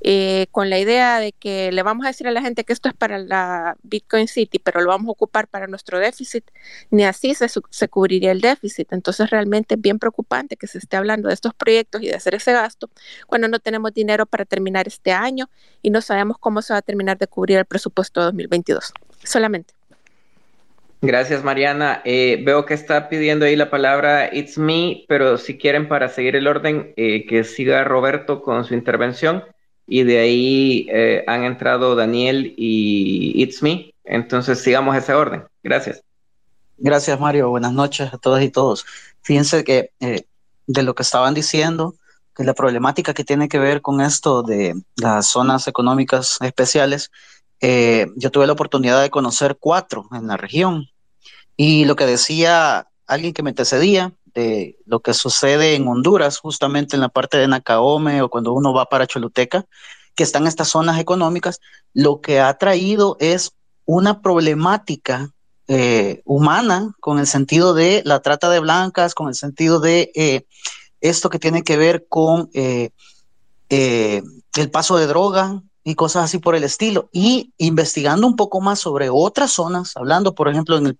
eh, 0.00 0.46
con 0.52 0.70
la 0.70 0.78
idea 0.78 1.18
de 1.18 1.32
que 1.32 1.72
le 1.72 1.82
vamos 1.82 2.04
a 2.04 2.08
decir 2.08 2.28
a 2.28 2.30
la 2.30 2.40
gente 2.40 2.64
que 2.64 2.72
esto 2.72 2.88
es 2.88 2.94
para 2.94 3.18
la 3.18 3.76
Bitcoin 3.82 4.28
City, 4.28 4.58
pero 4.58 4.80
lo 4.80 4.88
vamos 4.88 5.08
a 5.08 5.12
ocupar 5.12 5.48
para 5.48 5.66
nuestro 5.66 5.98
déficit, 5.98 6.44
ni 6.90 7.04
así 7.04 7.34
se, 7.34 7.46
se 7.48 7.88
cubriría 7.88 8.32
el 8.32 8.40
déficit. 8.40 8.92
Entonces 8.92 9.30
realmente 9.30 9.74
es 9.74 9.80
bien 9.80 9.98
preocupante 9.98 10.56
que 10.56 10.66
se 10.66 10.78
esté 10.78 10.96
hablando 10.96 11.28
de 11.28 11.34
estos 11.34 11.54
proyectos 11.54 12.02
y 12.02 12.06
de 12.08 12.14
hacer 12.14 12.34
ese 12.34 12.52
gasto 12.52 12.90
cuando 13.26 13.48
no 13.48 13.58
tenemos 13.58 13.92
dinero 13.92 14.26
para 14.26 14.44
terminar 14.44 14.86
este 14.86 15.12
año 15.12 15.48
y 15.82 15.90
no 15.90 16.00
sabemos 16.00 16.38
cómo 16.38 16.62
se 16.62 16.72
va 16.72 16.78
a 16.78 16.82
terminar 16.82 17.18
de 17.18 17.26
cubrir 17.26 17.58
el 17.58 17.64
presupuesto 17.64 18.20
de 18.20 18.26
2022. 18.26 18.92
Solamente. 19.24 19.74
Gracias, 21.00 21.44
Mariana. 21.44 22.02
Eh, 22.04 22.42
veo 22.44 22.66
que 22.66 22.74
está 22.74 23.08
pidiendo 23.08 23.44
ahí 23.44 23.54
la 23.54 23.70
palabra 23.70 24.34
It's 24.34 24.58
Me, 24.58 25.04
pero 25.06 25.38
si 25.38 25.56
quieren 25.56 25.86
para 25.86 26.08
seguir 26.08 26.34
el 26.34 26.48
orden, 26.48 26.92
eh, 26.96 27.24
que 27.26 27.44
siga 27.44 27.84
Roberto 27.84 28.42
con 28.42 28.64
su 28.64 28.74
intervención 28.74 29.44
y 29.88 30.04
de 30.04 30.18
ahí 30.18 30.86
eh, 30.90 31.24
han 31.26 31.44
entrado 31.44 31.96
Daniel 31.96 32.54
y 32.56 33.42
It's 33.42 33.62
Me. 33.62 33.92
Entonces 34.04 34.60
sigamos 34.60 34.96
ese 34.96 35.14
orden. 35.14 35.44
Gracias. 35.62 36.02
Gracias, 36.76 37.18
Mario. 37.18 37.50
Buenas 37.50 37.72
noches 37.72 38.12
a 38.12 38.18
todas 38.18 38.42
y 38.44 38.50
todos. 38.50 38.86
Fíjense 39.22 39.64
que 39.64 39.90
de 40.68 40.82
lo 40.82 40.94
que 40.94 41.02
estaban 41.02 41.34
diciendo, 41.34 41.96
que 42.36 42.44
la 42.44 42.54
problemática 42.54 43.14
que 43.14 43.24
tiene 43.24 43.48
que 43.48 43.58
ver 43.58 43.82
con 43.82 44.00
esto 44.00 44.44
de 44.44 44.80
las 44.96 45.26
zonas 45.26 45.66
económicas 45.66 46.38
especiales, 46.40 47.10
eh, 47.60 48.06
yo 48.14 48.30
tuve 48.30 48.46
la 48.46 48.52
oportunidad 48.52 49.02
de 49.02 49.10
conocer 49.10 49.56
cuatro 49.58 50.06
en 50.12 50.28
la 50.28 50.36
región. 50.36 50.86
Y 51.56 51.84
lo 51.86 51.96
que 51.96 52.06
decía 52.06 52.86
alguien 53.08 53.32
que 53.32 53.42
me 53.42 53.50
antecedía 53.50 54.12
de 54.34 54.78
lo 54.86 55.00
que 55.00 55.14
sucede 55.14 55.74
en 55.74 55.86
Honduras, 55.86 56.38
justamente 56.38 56.96
en 56.96 57.02
la 57.02 57.08
parte 57.08 57.36
de 57.36 57.48
Nacaome 57.48 58.22
o 58.22 58.28
cuando 58.28 58.52
uno 58.52 58.72
va 58.72 58.86
para 58.86 59.06
Choluteca, 59.06 59.66
que 60.14 60.22
están 60.22 60.46
estas 60.46 60.68
zonas 60.68 60.98
económicas, 61.00 61.60
lo 61.94 62.20
que 62.20 62.40
ha 62.40 62.52
traído 62.58 63.16
es 63.20 63.52
una 63.84 64.20
problemática 64.20 65.30
eh, 65.68 66.22
humana 66.24 66.94
con 67.00 67.18
el 67.18 67.26
sentido 67.26 67.74
de 67.74 68.02
la 68.04 68.20
trata 68.20 68.50
de 68.50 68.60
blancas, 68.60 69.14
con 69.14 69.28
el 69.28 69.34
sentido 69.34 69.80
de 69.80 70.10
eh, 70.14 70.46
esto 71.00 71.30
que 71.30 71.38
tiene 71.38 71.62
que 71.62 71.76
ver 71.76 72.06
con 72.08 72.50
el 72.52 72.92
paso 74.72 74.96
de 74.96 75.06
droga, 75.06 75.62
y 75.88 75.94
cosas 75.94 76.24
así 76.24 76.36
por 76.36 76.54
el 76.54 76.64
estilo. 76.64 77.08
Y 77.12 77.54
investigando 77.56 78.26
un 78.26 78.36
poco 78.36 78.60
más 78.60 78.78
sobre 78.78 79.08
otras 79.10 79.52
zonas, 79.52 79.96
hablando, 79.96 80.34
por 80.34 80.50
ejemplo, 80.50 80.76
en, 80.76 80.94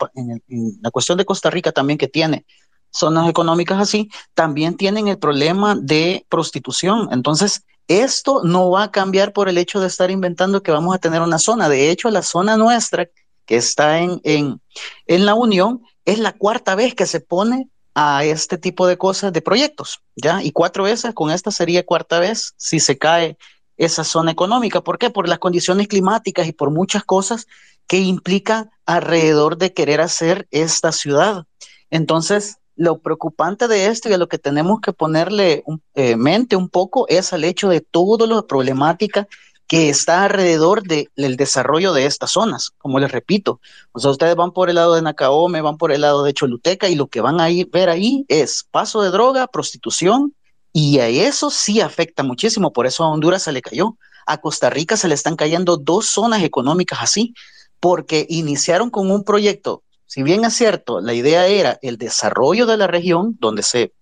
la 0.81 0.91
cuestión 0.91 1.19
de 1.19 1.27
Costa 1.27 1.51
Rica 1.51 1.73
también 1.73 1.99
que 1.99 2.09
tiene 2.09 2.47
zonas 2.91 3.29
económicas 3.29 3.81
así, 3.81 4.11
también 4.35 4.77
tienen 4.77 5.09
el 5.09 5.19
problema 5.19 5.77
de 5.77 6.27
prostitución. 6.29 7.09
Entonces, 7.13 7.63
esto 7.89 8.43
no 8.45 8.71
va 8.71 8.85
a 8.85 8.91
cambiar 8.91 9.33
por 9.33 9.49
el 9.49 9.59
hecho 9.59 9.81
de 9.81 9.87
estar 9.87 10.11
inventando 10.11 10.63
que 10.63 10.71
vamos 10.71 10.95
a 10.95 10.99
tener 10.99 11.23
una 11.23 11.39
zona. 11.39 11.69
De 11.69 11.91
hecho, 11.91 12.11
la 12.11 12.23
zona 12.23 12.57
nuestra, 12.57 13.09
que 13.47 13.57
está 13.57 13.99
en, 14.01 14.21
en, 14.25 14.61
en 15.07 15.27
la 15.27 15.35
Unión, 15.35 15.83
es 16.05 16.19
la 16.19 16.33
cuarta 16.33 16.75
vez 16.75 16.95
que 16.95 17.07
se 17.07 17.21
pone 17.21 17.69
a 17.95 18.25
este 18.25 18.59
tipo 18.59 18.87
de 18.87 18.97
cosas, 18.97 19.33
de 19.33 19.43
proyectos, 19.43 20.01
¿ya? 20.15 20.43
Y 20.43 20.53
cuatro 20.53 20.85
veces, 20.85 21.15
con 21.15 21.31
esta 21.31 21.51
sería 21.51 21.85
cuarta 21.85 22.21
vez, 22.21 22.55
si 22.57 22.79
se 22.79 22.97
cae 22.97 23.37
esa 23.77 24.05
zona 24.05 24.31
económica. 24.31 24.83
¿Por 24.83 24.99
qué? 24.99 25.11
Por 25.11 25.29
las 25.29 25.39
condiciones 25.39 25.89
climáticas 25.89 26.47
y 26.47 26.53
por 26.53 26.71
muchas 26.71 27.05
cosas 27.05 27.47
que 27.87 27.99
implica 27.99 28.71
alrededor 28.87 29.57
de 29.57 29.73
querer 29.73 30.01
hacer 30.01 30.47
esta 30.51 30.93
ciudad. 30.93 31.47
Entonces, 31.91 32.59
lo 32.79 32.99
preocupante 32.99 33.67
de 33.67 33.87
esto 33.87 34.09
y 34.09 34.13
a 34.13 34.19
lo 34.19 34.29
que 34.29 34.39
tenemos 34.39 34.81
que 34.81 34.93
ponerle 34.93 35.65
eh, 35.95 36.17
mente 36.17 36.55
un 36.55 36.69
poco 36.69 37.07
es 37.09 37.33
al 37.33 37.43
hecho 37.45 37.69
de 37.69 37.81
toda 37.81 38.27
la 38.27 38.43
problemática 38.43 39.27
que 39.67 39.91
está 39.91 40.25
alrededor 40.25 40.83
del 40.85 41.37
desarrollo 41.37 41.93
de 41.93 42.07
estas 42.07 42.31
zonas. 42.31 42.71
Como 42.79 43.01
les 43.01 43.11
repito, 43.11 43.61
o 43.93 43.99
sea, 43.99 44.13
ustedes 44.13 44.35
van 44.37 44.53
por 44.53 44.71
el 44.71 44.77
lado 44.77 44.95
de 44.95 45.03
Nacaome, 45.03 45.61
van 45.61 45.77
por 45.77 45.93
el 45.93 46.01
lado 46.01 46.23
de 46.23 46.33
Choluteca 46.33 46.89
y 46.89 46.95
lo 46.95 47.09
que 47.09 47.21
van 47.21 47.41
a 47.41 47.51
ir, 47.51 47.69
ver 47.71 47.91
ahí 47.91 48.25
es 48.29 48.65
paso 48.71 49.03
de 49.03 49.11
droga, 49.11 49.49
prostitución, 49.49 50.35
y 50.73 51.01
a 51.01 51.09
eso 51.09 51.51
sí 51.51 51.81
afecta 51.81 52.23
muchísimo, 52.23 52.73
por 52.73 52.87
eso 52.87 53.03
a 53.03 53.11
Honduras 53.11 53.43
se 53.43 53.53
le 53.53 53.61
cayó. 53.61 53.97
A 54.27 54.39
Costa 54.39 54.71
Rica 54.71 54.97
se 54.97 55.09
le 55.09 55.15
están 55.15 55.37
cayendo 55.37 55.77
dos 55.77 56.07
zonas 56.07 56.43
económicas 56.43 57.01
así, 57.03 57.35
porque 57.81 58.27
iniciaron 58.29 58.89
con 58.89 59.11
un 59.11 59.25
proyecto, 59.25 59.83
si 60.09 60.23
bien 60.23 60.43
es 60.47 60.55
cierto, 60.55 61.03
la 61.03 61.13
idea 61.13 61.47
era 61.47 61.79
el 61.83 61.99
desarrollo 61.99 62.65
de 62.65 62.79
la 62.79 62.87
región 62.87 63.37
donde 63.41 63.63
se, 63.63 63.93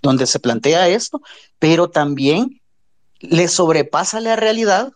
donde 0.00 0.28
se 0.28 0.38
plantea 0.38 0.88
esto, 0.88 1.20
pero 1.58 1.90
también 1.90 2.62
le 3.18 3.48
sobrepasa 3.48 4.20
la 4.20 4.36
realidad 4.36 4.92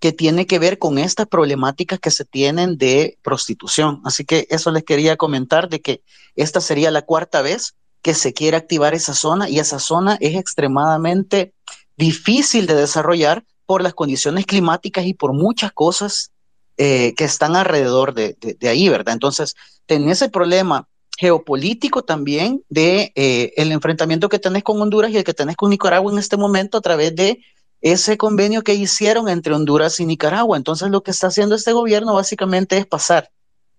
que 0.00 0.10
tiene 0.10 0.48
que 0.48 0.58
ver 0.58 0.80
con 0.80 0.98
estas 0.98 1.28
problemáticas 1.28 2.00
que 2.00 2.10
se 2.10 2.24
tienen 2.24 2.78
de 2.78 3.16
prostitución. 3.22 4.00
Así 4.04 4.24
que 4.24 4.48
eso 4.50 4.72
les 4.72 4.82
quería 4.82 5.16
comentar 5.16 5.68
de 5.68 5.80
que 5.80 6.02
esta 6.34 6.60
sería 6.60 6.90
la 6.90 7.02
cuarta 7.02 7.40
vez 7.40 7.76
que 8.02 8.14
se 8.14 8.32
quiere 8.32 8.56
activar 8.56 8.92
esa 8.92 9.14
zona 9.14 9.48
y 9.48 9.60
esa 9.60 9.78
zona 9.78 10.18
es 10.20 10.34
extremadamente 10.34 11.54
difícil 11.96 12.66
de 12.66 12.74
desarrollar 12.74 13.44
por 13.66 13.82
las 13.82 13.94
condiciones 13.94 14.46
climáticas 14.46 15.06
y 15.06 15.14
por 15.14 15.32
muchas 15.32 15.70
cosas 15.70 16.32
eh, 16.78 17.14
que 17.14 17.24
están 17.24 17.56
alrededor 17.56 18.14
de, 18.14 18.36
ahí, 18.62 18.88
¿verdad? 18.88 19.14
Entonces, 19.14 19.54
tenés 19.86 20.22
ese 20.22 20.28
problema 20.28 20.88
geopolítico 21.18 22.02
también 22.02 22.62
de 22.68 23.12
eh, 23.14 23.52
el 23.56 23.72
enfrentamiento 23.72 24.28
que 24.28 24.38
tenés 24.38 24.62
con 24.62 24.80
Honduras 24.80 25.10
y 25.10 25.16
el 25.16 25.24
que 25.24 25.32
tenés 25.32 25.56
con 25.56 25.70
Nicaragua 25.70 26.12
en 26.12 26.18
este 26.18 26.36
momento 26.36 26.76
a 26.76 26.82
través 26.82 27.16
de 27.16 27.40
ese 27.80 28.16
convenio 28.16 28.62
que 28.62 28.74
hicieron 28.74 29.28
entre 29.28 29.54
Honduras 29.54 30.00
y 30.00 30.06
Nicaragua. 30.06 30.56
Entonces, 30.56 30.90
lo 30.90 31.02
que 31.02 31.12
está 31.12 31.28
haciendo 31.28 31.54
este 31.54 31.72
gobierno 31.72 32.14
básicamente 32.14 32.76
es 32.76 32.86
pasar 32.86 33.30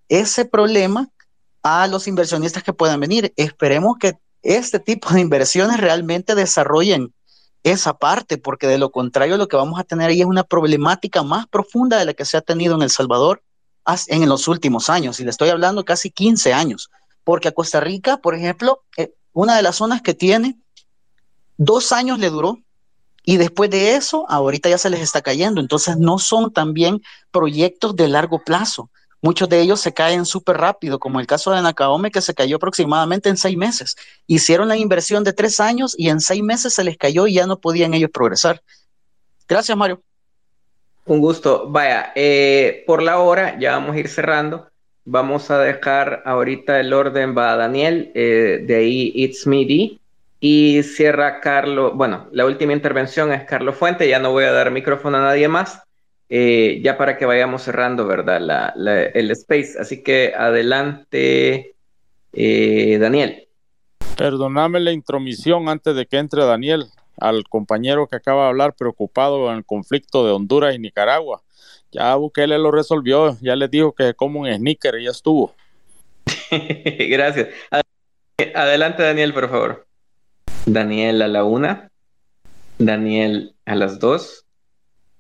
ese 0.10 0.46
problema 0.46 1.10
a 1.64 1.88
los 1.88 2.08
inversionistas 2.08 2.64
que 2.64 2.74
puedan 2.74 3.00
venir. 3.00 3.34
Esperemos 3.36 3.98
que 4.00 4.14
este 4.42 4.80
tipo 4.80 5.10
de 5.10 5.22
inversiones 5.22 5.80
realmente 5.80 6.36
desarrollen 6.36 7.14
esa 7.64 7.98
parte, 7.98 8.38
porque 8.38 8.68
de 8.68 8.78
lo 8.78 8.92
contrario 8.92 9.38
lo 9.38 9.48
que 9.48 9.58
vamos 9.58 9.80
a 9.80 9.84
tener 9.84 10.10
ahí 10.10 10.22
es 10.22 10.28
una 10.28 10.44
problemática 10.44 11.24
más 11.24 11.48
profunda 11.48 11.98
de 11.98 12.06
la 12.06 12.14
que 12.14 12.26
se 12.26 12.38
ha 12.38 12.42
tenido 12.42 12.76
en 12.76 12.82
El 12.82 12.90
Salvador 12.90 13.42
en 14.08 14.28
los 14.28 14.48
últimos 14.48 14.90
años, 14.90 15.20
y 15.20 15.24
le 15.24 15.30
estoy 15.30 15.50
hablando 15.50 15.86
casi 15.86 16.12
15 16.12 16.54
años, 16.54 16.90
porque 17.24 17.48
a 17.48 17.54
Costa 17.54 17.80
Rica, 17.80 18.18
por 18.18 18.36
ejemplo, 18.36 18.84
eh, 18.98 19.14
una 19.32 19.56
de 19.56 19.62
las 19.62 19.78
zonas 19.78 20.02
que 20.02 20.14
tiene, 20.14 20.58
dos 21.58 21.92
años 21.94 22.20
le 22.20 22.30
duró, 22.30 22.60
y 23.24 23.38
después 23.38 23.70
de 23.70 23.96
eso, 23.96 24.26
ahorita 24.30 24.70
ya 24.70 24.78
se 24.78 24.90
les 24.90 25.02
está 25.02 25.22
cayendo, 25.22 25.62
entonces 25.62 25.98
no 25.98 26.20
son 26.20 26.52
también 26.52 27.02
proyectos 27.32 27.96
de 27.96 28.08
largo 28.08 28.44
plazo, 28.44 28.90
Muchos 29.22 29.50
de 29.50 29.60
ellos 29.60 29.82
se 29.82 29.94
caen 29.94 30.26
súper 30.26 30.58
rápido, 30.58 31.00
como 31.00 31.20
el 31.20 31.28
caso 31.28 31.52
de 31.52 31.62
Nakaome, 31.62 32.12
que 32.12 32.22
se 32.22 32.34
cayó 32.34 32.58
aproximadamente 32.58 33.30
en 33.30 33.38
seis 33.38 33.58
meses. 33.58 33.96
Hicieron 34.28 34.68
la 34.68 34.78
inversión 34.78 35.24
de 35.24 35.34
tres 35.34 35.60
años 35.60 35.96
y 35.98 36.10
en 36.10 36.20
seis 36.20 36.44
meses 36.44 36.74
se 36.74 36.84
les 36.84 36.98
cayó 36.98 37.26
y 37.28 37.34
ya 37.34 37.48
no 37.48 37.60
podían 37.60 37.94
ellos 37.94 38.12
progresar. 38.14 38.62
Gracias, 39.48 39.78
Mario. 39.78 40.02
Un 41.06 41.20
gusto. 41.20 41.68
Vaya, 41.70 42.12
eh, 42.16 42.84
por 42.86 43.02
la 43.02 43.20
hora 43.20 43.58
ya 43.60 43.72
vamos 43.72 43.96
a 43.96 44.00
ir 44.00 44.10
cerrando. 44.10 44.68
Vamos 45.06 45.50
a 45.50 45.60
dejar 45.60 46.22
ahorita 46.26 46.80
el 46.80 46.92
orden 46.94 47.36
va 47.36 47.54
a 47.54 47.56
Daniel, 47.56 48.12
eh, 48.14 48.62
de 48.68 48.76
ahí 48.76 49.14
It's 49.16 49.48
Me 49.48 49.66
y 50.40 50.84
cierra 50.84 51.40
Carlos. 51.40 51.94
Bueno, 51.96 52.28
la 52.32 52.46
última 52.46 52.74
intervención 52.74 53.32
es 53.32 53.46
Carlos 53.46 53.76
Fuente. 53.76 54.08
Ya 54.08 54.20
no 54.20 54.32
voy 54.32 54.44
a 54.44 54.52
dar 54.52 54.70
micrófono 54.70 55.18
a 55.18 55.22
nadie 55.22 55.48
más. 55.48 55.82
Eh, 56.30 56.82
ya 56.84 56.98
para 56.98 57.18
que 57.18 57.26
vayamos 57.26 57.64
cerrando, 57.64 58.06
¿verdad? 58.06 58.74
el 59.14 59.32
space. 59.32 59.76
Así 59.80 60.04
que 60.04 60.34
adelante, 60.38 61.76
eh, 62.34 62.98
Daniel. 63.00 63.48
Perdóname 64.18 64.80
la 64.80 64.92
intromisión 64.92 65.70
antes 65.70 65.96
de 65.96 66.06
que 66.06 66.18
entre 66.18 66.44
Daniel, 66.44 66.86
al 67.20 67.44
compañero 67.48 68.08
que 68.08 68.16
acaba 68.16 68.44
de 68.44 68.50
hablar 68.50 68.74
preocupado 68.74 69.50
en 69.52 69.58
el 69.58 69.66
conflicto 69.66 70.26
de 70.26 70.32
Honduras 70.32 70.76
y 70.76 70.80
Nicaragua. 70.80 71.42
Ya 71.92 72.16
Bukele 72.16 72.58
lo 72.58 72.72
resolvió, 72.72 73.38
ya 73.42 73.56
le 73.56 73.68
dijo 73.68 73.94
que 73.94 74.14
como 74.14 74.42
un 74.42 74.54
sneaker 74.54 75.00
y 75.00 75.06
ya 75.06 75.12
estuvo. 75.12 75.56
Gracias. 76.52 77.50
Adelante, 78.54 79.04
Daniel, 79.04 79.34
por 79.34 79.50
favor. 79.50 79.88
Daniel 80.66 81.22
a 81.22 81.28
la 81.28 81.44
una. 81.44 81.90
Daniel 82.78 83.56
a 83.66 83.76
las 83.76 84.00
dos. 84.00 84.47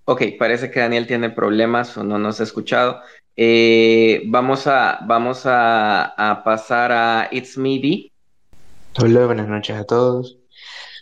Ok, 0.10 0.22
parece 0.39 0.72
que 0.72 0.80
Daniel 0.80 1.05
tiene 1.05 1.30
problemas 1.30 1.97
o 1.97 2.03
no 2.03 2.18
nos 2.18 2.39
ha 2.39 2.43
escuchado. 2.43 3.01
Eh, 3.36 4.24
vamos 4.28 4.66
a, 4.66 4.99
vamos 5.05 5.41
a, 5.43 6.41
pasar 6.45 6.93
a 6.93 7.28
It's 7.30 7.58
Me 7.58 8.10
Hola, 8.97 9.26
buenas 9.26 9.49
noches 9.49 9.76
a 9.76 9.84
todos. 9.84 10.38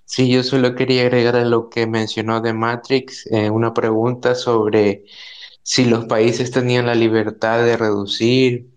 Sí, 0.06 0.28
yo 0.32 0.42
solo 0.42 0.74
quería 0.74 1.04
agregar 1.04 1.36
a 1.36 1.46
lo 1.46 1.70
que 1.70 1.86
mencionó 1.86 2.42
de 2.42 2.54
Matrix 2.54 3.28
eh, 3.28 3.52
una 3.52 3.76
pregunta 3.76 4.34
sobre 4.34 5.04
si 5.62 5.86
los 5.86 6.06
países 6.06 6.50
tenían 6.50 6.88
la 6.88 6.96
libertad 6.96 7.64
de 7.64 7.78
reducir 7.78 8.72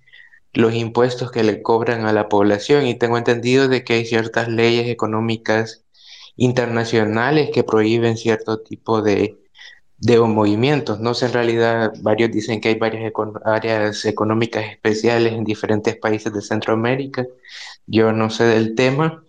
los 0.53 0.75
impuestos 0.75 1.31
que 1.31 1.43
le 1.43 1.63
cobran 1.63 2.05
a 2.05 2.13
la 2.13 2.29
población 2.29 2.87
y 2.87 2.99
tengo 2.99 3.17
entendido 3.17 3.67
de 3.69 3.83
que 3.83 3.95
hay 3.95 4.05
ciertas 4.05 4.49
leyes 4.49 4.89
económicas 4.89 5.87
internacionales 6.37 7.49
que 7.51 7.65
prohíben 7.65 8.19
cierto 8.19 8.61
tipo 8.61 9.01
de 9.01 9.48
de 9.99 10.19
movimientos. 10.21 11.01
No 11.01 11.15
sé, 11.15 11.27
en 11.27 11.33
realidad, 11.33 11.93
varios 12.03 12.31
dicen 12.31 12.61
que 12.61 12.69
hay 12.69 12.75
varias 12.77 13.13
áreas 13.45 14.05
económicas 14.05 14.65
especiales 14.71 15.33
en 15.33 15.45
diferentes 15.45 15.97
países 15.97 16.33
de 16.33 16.43
Centroamérica. 16.43 17.27
Yo 17.87 18.13
no 18.13 18.31
sé 18.31 18.45
del 18.45 18.75
tema, 18.75 19.25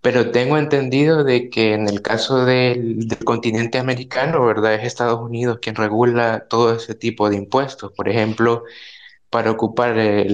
pero 0.00 0.30
tengo 0.30 0.58
entendido 0.58 1.24
de 1.24 1.50
que 1.50 1.74
en 1.74 1.88
el 1.88 2.02
caso 2.02 2.44
del, 2.44 3.08
continente 3.24 3.78
americano, 3.78 4.44
¿verdad? 4.46 4.74
Es 4.74 4.84
Estados 4.84 5.20
Unidos 5.20 5.58
quien 5.60 5.74
regula 5.76 6.46
todo 6.48 6.74
ese 6.74 6.94
tipo 6.94 7.28
de 7.30 7.36
impuestos. 7.36 7.92
Por 7.92 8.08
ejemplo, 8.08 8.64
para 9.30 9.50
ocupar 9.50 9.94
eh, 9.98 10.26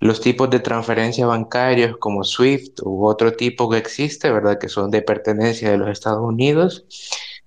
los 0.00 0.20
tipos 0.20 0.50
de 0.50 0.60
transferencia 0.60 1.26
bancarios 1.26 1.96
como 1.98 2.24
SWIFT 2.24 2.80
u 2.82 3.06
otro 3.06 3.34
tipo 3.34 3.70
que 3.70 3.78
existe, 3.78 4.30
¿verdad? 4.32 4.58
Que 4.58 4.68
son 4.68 4.90
de 4.90 5.02
pertenencia 5.02 5.70
de 5.70 5.78
los 5.78 5.90
Estados 5.90 6.22
Unidos 6.22 6.86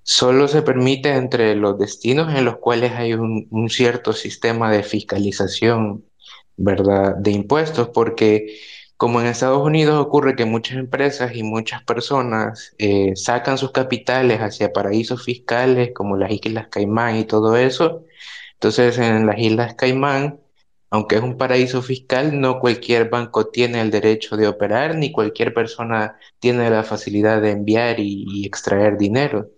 solo 0.05 0.47
se 0.47 0.61
permite 0.61 1.15
entre 1.15 1.55
los 1.55 1.79
destinos 1.79 2.33
en 2.35 2.45
los 2.45 2.57
cuales 2.57 2.93
hay 2.93 3.13
un, 3.13 3.69
cierto 3.69 4.13
sistema 4.13 4.71
de 4.71 4.83
fiscalización, 4.83 6.05
¿verdad?, 6.57 7.15
de 7.17 7.31
impuestos, 7.31 7.89
porque 7.89 8.59
como 8.97 9.19
en 9.19 9.27
Estados 9.27 9.63
Unidos 9.65 9.99
ocurre 9.99 10.35
que 10.35 10.45
muchas 10.45 10.77
empresas 10.77 11.35
y 11.35 11.43
muchas 11.43 11.83
personas 11.83 12.75
eh, 12.77 13.13
sacan 13.15 13.57
sus 13.57 13.71
capitales 13.71 14.39
hacia 14.41 14.73
paraísos 14.73 15.23
fiscales 15.25 15.91
como 15.93 16.17
las 16.17 16.31
Islas 16.31 16.67
Caimán 16.69 17.17
y 17.17 17.25
todo 17.25 17.57
eso, 17.57 18.05
entonces 18.53 18.97
en 18.99 19.25
las 19.25 19.39
Islas 19.39 19.75
Caimán, 19.75 20.39
aunque 20.91 21.15
es 21.17 21.23
un 21.23 21.37
paraíso 21.37 21.81
fiscal, 21.81 22.39
no 22.39 22.59
cualquier 22.59 23.09
banco 23.09 23.47
tiene 23.47 23.81
el 23.81 23.91
derecho 23.91 24.37
de 24.37 24.47
operar, 24.47 24.95
ni 24.95 25.11
cualquier 25.11 25.53
persona 25.53 26.17
tiene 26.39 26.69
la 26.69 26.83
facilidad 26.83 27.41
de 27.41 27.51
enviar 27.51 27.99
y 27.99 28.45
extraer 28.45 28.97
dinero. 28.97 29.49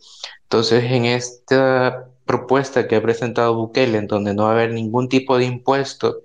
Entonces, 0.47 0.83
en 0.85 1.05
esta 1.05 2.09
propuesta 2.25 2.87
que 2.87 2.95
ha 2.95 3.01
presentado 3.01 3.55
Bukele, 3.55 3.97
en 3.97 4.07
donde 4.07 4.33
no 4.33 4.43
va 4.43 4.49
a 4.51 4.53
haber 4.53 4.71
ningún 4.73 5.09
tipo 5.09 5.37
de 5.37 5.45
impuesto, 5.45 6.21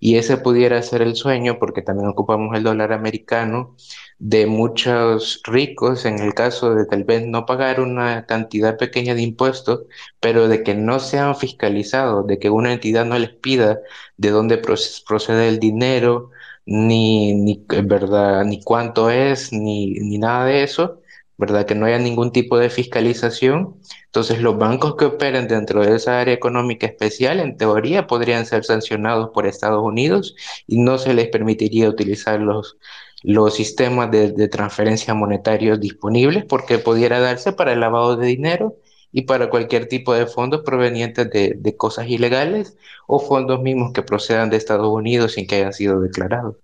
y 0.00 0.16
ese 0.16 0.36
pudiera 0.38 0.80
ser 0.82 1.02
el 1.02 1.14
sueño, 1.16 1.58
porque 1.58 1.82
también 1.82 2.08
ocupamos 2.08 2.56
el 2.56 2.62
dólar 2.64 2.92
americano, 2.92 3.76
de 4.18 4.46
muchos 4.46 5.40
ricos, 5.44 6.04
en 6.06 6.18
el 6.20 6.32
caso 6.34 6.74
de 6.74 6.86
tal 6.86 7.04
vez 7.04 7.26
no 7.26 7.44
pagar 7.46 7.80
una 7.80 8.24
cantidad 8.26 8.78
pequeña 8.78 9.14
de 9.14 9.22
impuestos, 9.22 9.82
pero 10.20 10.48
de 10.48 10.62
que 10.62 10.74
no 10.74 10.98
sean 11.00 11.36
fiscalizados, 11.36 12.26
de 12.26 12.38
que 12.38 12.50
una 12.50 12.72
entidad 12.72 13.04
no 13.04 13.18
les 13.18 13.30
pida 13.30 13.80
de 14.16 14.30
dónde 14.30 14.58
procede 14.58 15.48
el 15.48 15.58
dinero, 15.58 16.30
ni, 16.66 17.34
ni, 17.34 17.64
¿verdad? 17.84 18.44
ni 18.44 18.62
cuánto 18.62 19.10
es, 19.10 19.52
ni, 19.52 19.92
ni 19.94 20.18
nada 20.18 20.46
de 20.46 20.62
eso, 20.64 21.00
¿verdad? 21.38 21.66
Que 21.66 21.74
no 21.74 21.86
haya 21.86 21.98
ningún 21.98 22.32
tipo 22.32 22.58
de 22.58 22.70
fiscalización. 22.70 23.80
Entonces, 24.06 24.40
los 24.40 24.58
bancos 24.58 24.96
que 24.96 25.06
operen 25.06 25.48
dentro 25.48 25.84
de 25.84 25.96
esa 25.96 26.20
área 26.20 26.34
económica 26.34 26.86
especial, 26.86 27.40
en 27.40 27.56
teoría, 27.56 28.06
podrían 28.06 28.46
ser 28.46 28.64
sancionados 28.64 29.30
por 29.34 29.46
Estados 29.46 29.82
Unidos 29.82 30.34
y 30.66 30.78
no 30.78 30.98
se 30.98 31.14
les 31.14 31.28
permitiría 31.28 31.88
utilizar 31.88 32.40
los, 32.40 32.78
los 33.22 33.54
sistemas 33.54 34.10
de, 34.10 34.48
transferencia 34.48 35.14
monetarios 35.14 35.80
disponibles 35.80 36.44
porque 36.44 36.78
pudiera 36.78 37.20
darse 37.20 37.52
para 37.52 37.72
el 37.72 37.80
lavado 37.80 38.16
de 38.16 38.26
dinero 38.26 38.76
y 39.12 39.22
para 39.22 39.50
cualquier 39.50 39.88
tipo 39.88 40.14
de 40.14 40.26
fondos 40.26 40.62
provenientes 40.64 41.30
de, 41.30 41.54
de 41.56 41.76
cosas 41.76 42.08
ilegales 42.08 42.76
o 43.06 43.18
fondos 43.18 43.62
mismos 43.62 43.92
que 43.92 44.02
procedan 44.02 44.50
de 44.50 44.56
Estados 44.56 44.88
Unidos 44.88 45.32
sin 45.32 45.46
que 45.46 45.56
hayan 45.56 45.72
sido 45.72 46.00
declarados. 46.00 46.56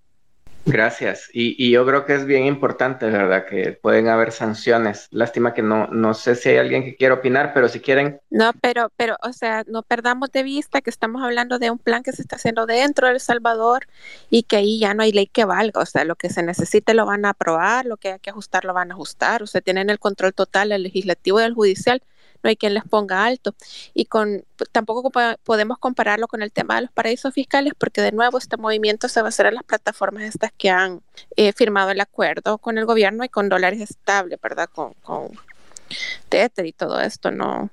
Gracias. 0.65 1.29
Y, 1.33 1.71
yo 1.71 1.85
creo 1.85 2.07
que 2.07 2.15
es 2.15 2.25
bien 2.25 2.47
importante, 2.47 3.07
¿verdad? 3.07 3.47
Que 3.47 3.73
pueden 3.73 4.09
haber 4.09 4.33
sanciones. 4.33 5.09
Lástima 5.11 5.55
que 5.55 5.63
no, 5.63 5.89
no 5.89 6.15
sé 6.15 6.35
si 6.35 6.51
hay 6.51 6.59
alguien 6.59 6.85
que 6.85 6.97
quiera 6.97 7.15
opinar, 7.15 7.53
pero 7.53 7.69
si 7.69 7.81
quieren. 7.81 8.21
No, 8.31 8.53
pero, 8.61 8.93
pero, 8.97 9.17
o 9.23 9.33
sea, 9.33 9.65
no 9.67 9.83
perdamos 9.83 10.31
de 10.31 10.43
vista 10.43 10.81
que 10.81 10.91
estamos 10.91 11.23
hablando 11.23 11.59
de 11.59 11.71
un 11.71 11.79
plan 11.79 12.03
que 12.03 12.13
se 12.13 12.23
está 12.23 12.37
haciendo 12.37 12.67
dentro 12.67 13.09
de 13.09 13.15
El 13.15 13.21
Salvador 13.21 13.87
y 14.31 14.45
que 14.45 14.57
ahí 14.57 14.79
ya 14.79 14.95
no 14.95 15.03
hay 15.03 15.13
ley 15.13 15.27
que 15.27 15.45
valga. 15.45 15.81
O 15.81 15.87
sea, 15.87 16.05
lo 16.05 16.15
que 16.15 16.31
se 16.31 16.43
necesite 16.43 16.95
lo 16.95 17.07
van 17.07 17.25
a 17.25 17.31
aprobar, 17.31 17.87
lo 17.87 17.97
que 17.97 18.13
hay 18.13 18.19
que 18.21 18.31
ajustar 18.31 18.65
lo 18.65 18.73
van 18.73 18.93
a 18.93 18.95
ajustar. 18.95 19.43
O 19.43 19.47
sea, 19.47 19.61
tienen 19.61 19.91
el 19.91 19.99
control 19.99 20.33
total 20.33 20.73
el 20.73 20.85
legislativo 20.85 21.41
y 21.41 21.45
el 21.45 21.55
judicial 21.55 22.03
no 22.43 22.49
hay 22.49 22.57
quien 22.57 22.75
les 22.75 22.85
ponga 22.85 23.25
alto. 23.25 23.55
Y 23.95 24.07
con 24.07 24.45
tampoco 24.73 25.11
podemos 25.43 25.79
compararlo 25.79 26.29
con 26.29 26.43
el 26.43 26.53
tema 26.53 26.77
de 26.77 26.83
los 26.83 26.91
paraísos 26.93 27.35
fiscales, 27.35 27.73
porque 27.77 28.01
de 28.01 28.13
nuevo 28.13 28.39
este 28.39 28.57
movimiento 28.57 29.09
se 29.09 29.21
va 29.21 29.29
a 29.29 29.31
hacer 29.31 29.47
en 29.47 29.55
las 29.55 29.65
plataformas 29.65 30.25
estas 30.25 30.53
que 30.53 30.71
han 30.71 31.03
eh, 31.37 31.53
firmado 31.53 31.91
el 31.91 32.01
acuerdo 32.01 32.59
con 32.59 32.79
el 32.79 32.87
gobierno 32.87 33.25
y 33.25 33.29
con 33.29 33.49
dólares 33.49 33.81
estables, 33.81 34.39
¿verdad? 34.41 34.69
Con, 34.73 34.95
con 35.03 35.31
Tether 36.29 36.67
y 36.67 36.73
todo 36.73 37.01
esto, 37.01 37.31
¿no? 37.31 37.71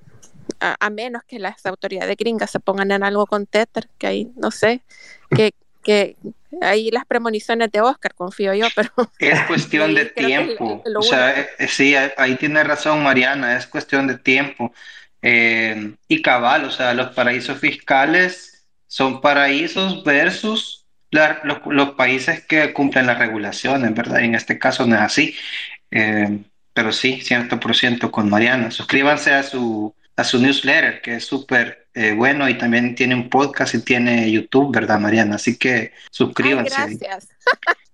A, 0.60 0.90
menos 0.90 1.24
que 1.24 1.40
las 1.40 1.66
autoridades 1.66 2.18
gringas 2.18 2.52
se 2.52 2.60
pongan 2.60 2.92
en 2.92 3.04
algo 3.04 3.26
con 3.28 3.46
Tether, 3.46 3.88
que 3.98 4.08
ahí, 4.08 4.34
no 4.36 4.52
sé, 4.52 4.82
que, 5.30 5.54
que 5.84 6.16
ahí 6.62 6.92
las 6.92 7.06
premoniciones 7.06 7.72
de 7.72 7.82
Oscar, 7.82 8.14
confío 8.14 8.54
yo, 8.54 8.68
pero... 8.76 8.92
Es 9.20 9.42
cuestión 9.44 9.94
de 9.96 10.06
tiempo. 10.06 10.84
o 10.84 11.02
sea, 11.02 11.40
eh, 11.40 11.68
sí, 11.68 11.96
ahí 11.96 12.36
tiene 12.36 12.64
razón 12.64 13.04
Mariana, 13.04 13.58
es 13.58 13.68
cuestión 13.68 14.08
de 14.08 14.18
tiempo. 14.18 14.74
Eh, 15.22 15.94
y 16.08 16.22
cabal, 16.22 16.66
o 16.66 16.72
sea, 16.72 16.94
los 16.94 17.10
paraísos 17.10 17.60
fiscales 17.60 18.66
son 18.88 19.22
paraísos 19.22 20.04
versus 20.04 20.88
los, 21.12 21.90
países 21.92 22.46
que 22.46 22.72
cumplen 22.74 23.08
las 23.08 23.20
regulaciones, 23.20 23.94
¿verdad? 23.94 24.22
En 24.22 24.36
este 24.36 24.58
caso 24.58 24.86
no 24.86 24.96
es 24.96 25.02
así. 25.02 25.36
Eh, 25.92 26.40
pero 26.74 26.92
sí, 26.92 27.22
100% 27.22 28.12
con 28.12 28.30
Mariana. 28.30 28.72
Suscríbanse 28.72 29.34
a 29.34 29.44
su, 29.44 29.94
a 30.16 30.24
su 30.24 30.40
newsletter, 30.40 31.02
que 31.02 31.16
es 31.16 31.26
súper 31.26 31.79
eh, 31.94 32.14
bueno 32.14 32.48
y 32.48 32.58
también 32.58 32.96
tiene 32.96 33.16
un 33.16 33.30
podcast 33.30 33.76
y 33.76 33.82
tiene 33.82 34.32
YouTube, 34.32 34.74
¿verdad, 34.74 35.00
Mariana? 35.00 35.36
Así 35.36 35.58
que 35.58 35.92
suscríbanse. 36.12 36.76
gracias. 36.76 37.30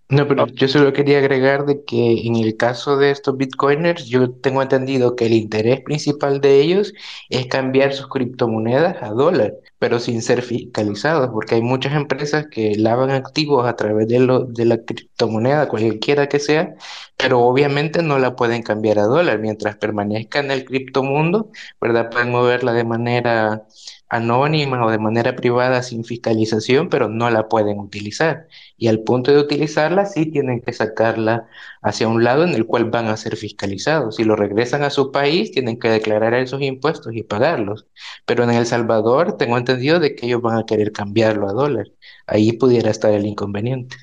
No, 0.08 0.28
pero 0.28 0.46
yo 0.48 0.68
solo 0.68 0.94
quería 0.94 1.18
agregar 1.18 1.66
de 1.66 1.84
que 1.84 2.28
en 2.28 2.36
el 2.36 2.56
caso 2.58 2.96
de 2.98 3.10
estos 3.10 3.38
bitcoiners, 3.38 4.06
yo 4.06 4.30
tengo 4.32 4.62
entendido 4.62 5.16
que 5.16 5.26
el 5.26 5.34
interés 5.34 5.82
principal 5.82 6.42
de 6.42 6.62
ellos 6.62 6.94
es 7.30 7.48
cambiar 7.48 7.92
sus 7.92 8.08
criptomonedas 8.08 9.02
a 9.02 9.10
dólar, 9.10 9.54
pero 9.86 10.00
sin 10.00 10.24
ser 10.24 10.42
fiscalizados, 10.42 11.30
porque 11.32 11.54
hay 11.54 11.62
muchas 11.62 11.94
empresas 11.94 12.48
que 12.50 12.76
lavan 12.76 13.12
activos 13.12 13.68
a 13.68 13.76
través 13.76 14.08
de, 14.08 14.18
lo, 14.20 14.40
de 14.46 14.66
la 14.66 14.80
criptomoneda, 14.84 15.68
cualquiera 15.68 16.28
que 16.28 16.40
sea, 16.40 16.74
pero 17.18 17.42
obviamente 17.42 18.02
no 18.02 18.18
la 18.18 18.36
pueden 18.36 18.64
cambiar 18.64 18.98
a 18.98 19.04
dólar. 19.04 19.38
Mientras 19.38 19.76
permanezca 19.78 20.40
en 20.40 20.50
el 20.50 20.66
criptomundo, 20.66 21.52
¿verdad? 21.80 22.10
Pueden 22.10 22.32
moverla 22.32 22.74
de 22.74 22.84
manera 22.84 23.68
anónima 24.16 24.86
o 24.86 24.92
de 24.92 24.98
manera 24.98 25.36
privada 25.36 25.84
sin 25.84 26.04
fiscalización, 26.04 26.90
pero 26.90 27.10
no 27.10 27.30
la 27.30 27.48
pueden 27.48 27.80
utilizar. 27.80 28.48
Y 28.78 28.88
al 28.88 29.02
punto 29.02 29.32
de 29.32 29.40
utilizarla, 29.40 30.06
sí 30.06 30.26
tienen 30.26 30.62
que 30.62 30.74
sacarla 30.74 31.48
hacia 31.82 32.08
un 32.08 32.24
lado 32.24 32.44
en 32.44 32.54
el 32.54 32.66
cual 32.66 32.86
van 32.86 33.08
a 33.08 33.18
ser 33.18 33.36
fiscalizados. 33.38 34.16
Si 34.18 34.24
lo 34.24 34.36
regresan 34.36 34.84
a 34.84 34.90
su 34.90 35.12
país, 35.12 35.52
tienen 35.52 35.80
que 35.80 35.90
declarar 35.90 36.34
esos 36.34 36.62
impuestos 36.62 37.16
y 37.16 37.24
pagarlos. 37.24 37.86
Pero 38.26 38.44
en 38.44 38.52
El 38.52 38.66
Salvador 38.66 39.38
tengo 39.38 39.58
entendido 39.58 40.00
de 40.00 40.16
que 40.16 40.26
ellos 40.26 40.42
van 40.42 40.58
a 40.58 40.66
querer 40.66 40.92
cambiarlo 40.92 41.50
a 41.50 41.54
dólar. 41.54 41.88
Ahí 42.28 42.54
pudiera 42.54 42.92
estar 42.92 43.14
el 43.14 43.26
inconveniente. 43.26 43.96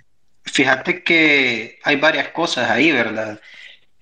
Fíjate 0.45 1.03
que 1.05 1.79
hay 1.85 1.97
varias 1.97 2.29
cosas 2.29 2.71
ahí, 2.71 2.91
¿verdad? 2.93 3.41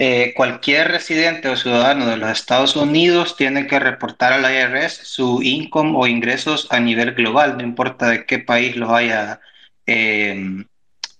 Eh, 0.02 0.32
cualquier 0.34 0.88
residente 0.88 1.48
o 1.50 1.56
ciudadano 1.56 2.06
de 2.06 2.16
los 2.16 2.30
Estados 2.30 2.74
Unidos 2.74 3.36
tiene 3.36 3.66
que 3.66 3.78
reportar 3.78 4.32
al 4.32 4.50
IRS 4.50 4.94
su 5.06 5.42
income 5.42 5.92
o 5.94 6.06
ingresos 6.06 6.66
a 6.70 6.80
nivel 6.80 7.12
global, 7.14 7.58
no 7.58 7.62
importa 7.62 8.08
de 8.08 8.24
qué 8.24 8.38
país 8.38 8.76
los 8.76 8.90
haya 8.90 9.40
em, 9.84 10.64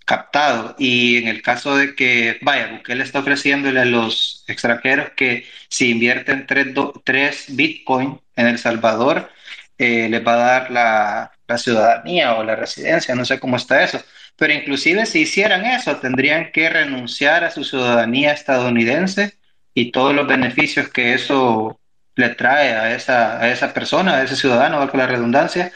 captado. 0.07 0.76
Y 0.78 1.18
en 1.18 1.28
el 1.28 1.43
caso 1.43 1.76
de 1.76 1.95
que, 1.95 2.39
vaya, 2.43 2.81
le 2.87 3.05
está 3.05 3.20
ofreciéndole 3.20 3.81
a 3.81 3.85
los 3.85 4.45
extranjeros 4.49 5.11
que 5.16 5.47
si 5.68 5.91
invierten 5.91 6.47
tres, 6.47 6.68
tres 7.05 7.45
Bitcoin 7.57 8.18
en 8.37 8.47
El 8.47 8.59
Salvador, 8.59 9.31
eh, 9.78 10.09
les 10.09 10.26
va 10.26 10.35
a 10.35 10.37
dar 10.37 10.70
la 10.70 11.59
ciudadanía 11.59 12.35
o 12.37 12.45
la 12.45 12.57
residencia, 12.57 13.14
no 13.14 13.24
sé 13.26 13.39
cómo 13.41 13.57
está 13.57 13.83
eso 13.85 14.03
pero 14.41 14.55
inclusive 14.55 15.05
si 15.05 15.20
hicieran 15.20 15.66
eso, 15.66 15.99
tendrían 15.99 16.51
que 16.51 16.70
renunciar 16.70 17.45
a 17.45 17.51
su 17.51 17.62
ciudadanía 17.62 18.32
estadounidense 18.32 19.34
y 19.74 19.93
todos 19.93 20.14
los 20.14 20.26
beneficios 20.26 20.88
que 20.88 21.12
eso 21.12 21.78
le 22.16 22.30
trae 22.30 22.72
a 22.72 22.95
esa, 22.95 23.38
a 23.38 23.51
esa 23.51 23.74
persona, 23.74 24.14
a 24.16 24.22
ese 24.22 24.36
ciudadano, 24.36 24.78
valga 24.78 24.97
la 24.97 25.07
redundancia, 25.09 25.72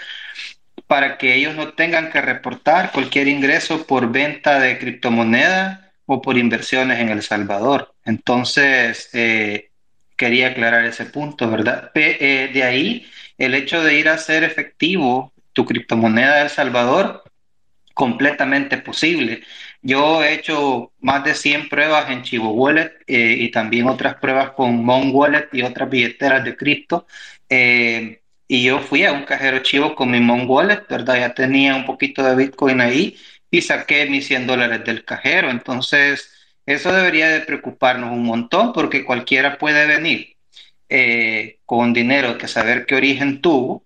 para 0.87 1.19
que 1.19 1.35
ellos 1.35 1.55
no 1.55 1.75
tengan 1.75 2.11
que 2.11 2.23
reportar 2.23 2.91
cualquier 2.93 3.29
ingreso 3.29 3.87
por 3.87 4.11
venta 4.11 4.59
de 4.59 4.79
criptomoneda 4.79 5.93
o 6.07 6.23
por 6.23 6.39
inversiones 6.39 7.01
en 7.01 7.11
El 7.11 7.21
Salvador. 7.21 7.95
Entonces, 8.07 9.11
eh, 9.13 9.73
quería 10.17 10.49
aclarar 10.49 10.87
ese 10.87 11.05
punto, 11.05 11.51
¿verdad? 11.51 11.91
Eh, 11.95 12.51
de 12.51 12.63
ahí, 12.63 13.07
el 13.37 13.55
hecho 13.55 13.85
de 13.85 13.99
ir 13.99 14.09
a 14.09 14.15
hacer 14.15 14.43
efectivo 14.43 15.35
tu 15.53 15.67
criptomoneda 15.67 16.37
de 16.37 16.43
El 16.45 16.51
Salvador 16.51 17.24
completamente 17.95 18.79
posible. 18.79 19.43
Yo 19.83 20.23
he 20.25 20.35
hecho 20.35 20.93
más 21.01 21.25
de 21.25 21.35
100 21.35 21.69
pruebas 21.69 22.11
en 22.11 22.23
Chivo 22.23 22.51
Wallet 22.53 22.93
eh, 23.07 23.37
y 23.41 23.51
también 23.51 23.89
otras 23.89 24.17
pruebas 24.17 24.51
con 24.53 24.85
Mon 24.85 25.11
Wallet 25.15 25.49
y 25.53 25.63
otras 25.63 25.89
billeteras 25.91 26.45
de 26.45 26.57
cripto. 26.57 27.07
Eh, 27.49 28.21
y 28.49 28.65
yo 28.65 28.81
fui 28.81 29.05
a 29.05 29.13
un 29.13 29.25
cajero 29.25 29.61
Chivo 29.61 29.95
con 29.95 30.11
mi 30.11 30.21
Mon 30.21 30.49
Wallet, 30.49 30.87
¿verdad? 30.89 31.17
Ya 31.17 31.35
tenía 31.35 31.77
un 31.77 31.87
poquito 31.87 32.23
de 32.23 32.37
Bitcoin 32.37 32.81
ahí 32.81 33.17
y 33.51 33.63
saqué 33.63 34.07
mis 34.07 34.27
100 34.27 34.47
dólares 34.47 34.85
del 34.85 35.05
cajero. 35.05 35.51
Entonces, 35.51 36.31
eso 36.67 36.93
debería 36.93 37.29
de 37.29 37.41
preocuparnos 37.41 38.11
un 38.13 38.25
montón 38.25 38.73
porque 38.73 39.05
cualquiera 39.05 39.59
puede 39.59 39.87
venir 39.87 40.37
eh, 40.89 41.61
con 41.67 41.93
dinero 41.93 42.39
que 42.39 42.49
saber 42.49 42.87
qué 42.87 42.97
origen 42.97 43.41
tuvo, 43.41 43.85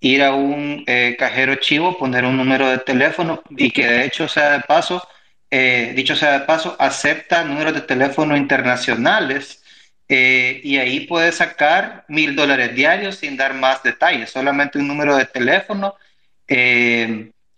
ir 0.00 0.22
a 0.22 0.34
un 0.34 0.84
eh, 0.86 1.16
cajero 1.18 1.56
chivo, 1.56 1.98
poner 1.98 2.24
un 2.24 2.36
número 2.36 2.68
de 2.68 2.78
teléfono 2.78 3.42
y 3.56 3.70
que 3.70 3.86
de 3.86 4.04
hecho 4.06 4.28
sea 4.28 4.52
de 4.52 4.60
paso, 4.60 5.06
eh, 5.50 5.92
dicho 5.94 6.16
sea 6.16 6.38
de 6.38 6.46
paso, 6.46 6.76
acepta 6.78 7.44
números 7.44 7.74
de 7.74 7.82
teléfono 7.82 8.36
internacionales 8.36 9.62
y 10.08 10.76
ahí 10.78 11.06
puede 11.06 11.30
sacar 11.30 12.04
mil 12.08 12.34
dólares 12.34 12.74
diarios 12.74 13.18
sin 13.18 13.36
dar 13.36 13.54
más 13.54 13.80
detalles, 13.84 14.30
solamente 14.30 14.76
un 14.78 14.88
número 14.88 15.16
de 15.16 15.24
teléfono 15.24 15.94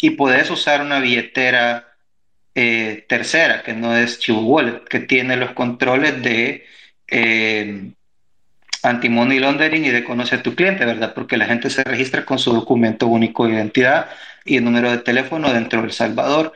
y 0.03 0.11
puedes 0.11 0.51
usar 0.51 0.83
una 0.83 1.01
billetera 1.01 1.93
eh, 2.55 3.07
tercera, 3.09 3.63
que 3.63 3.73
no 3.73 3.97
es 3.97 4.19
Chivo 4.19 4.41
Wallet, 4.41 4.85
que 4.85 5.01
tiene 5.01 5.37
los 5.37 5.53
controles 5.53 6.23
de 6.23 6.67
eh, 7.09 7.93
anti-money 8.83 9.39
laundering 9.39 9.85
y 9.85 9.91
de 9.91 10.05
conocer 10.05 10.43
tu 10.43 10.55
cliente, 10.55 10.85
¿verdad? 10.85 11.15
Porque 11.15 11.37
la 11.37 11.47
gente 11.47 11.71
se 11.71 11.85
registra 11.85 12.25
con 12.25 12.39
su 12.39 12.53
documento 12.53 13.07
único 13.07 13.47
de 13.47 13.55
identidad 13.55 14.09
y 14.45 14.57
el 14.57 14.65
número 14.65 14.91
de 14.91 14.99
teléfono 14.99 15.53
dentro 15.53 15.81
de 15.81 15.87
El 15.87 15.93
Salvador. 15.93 16.53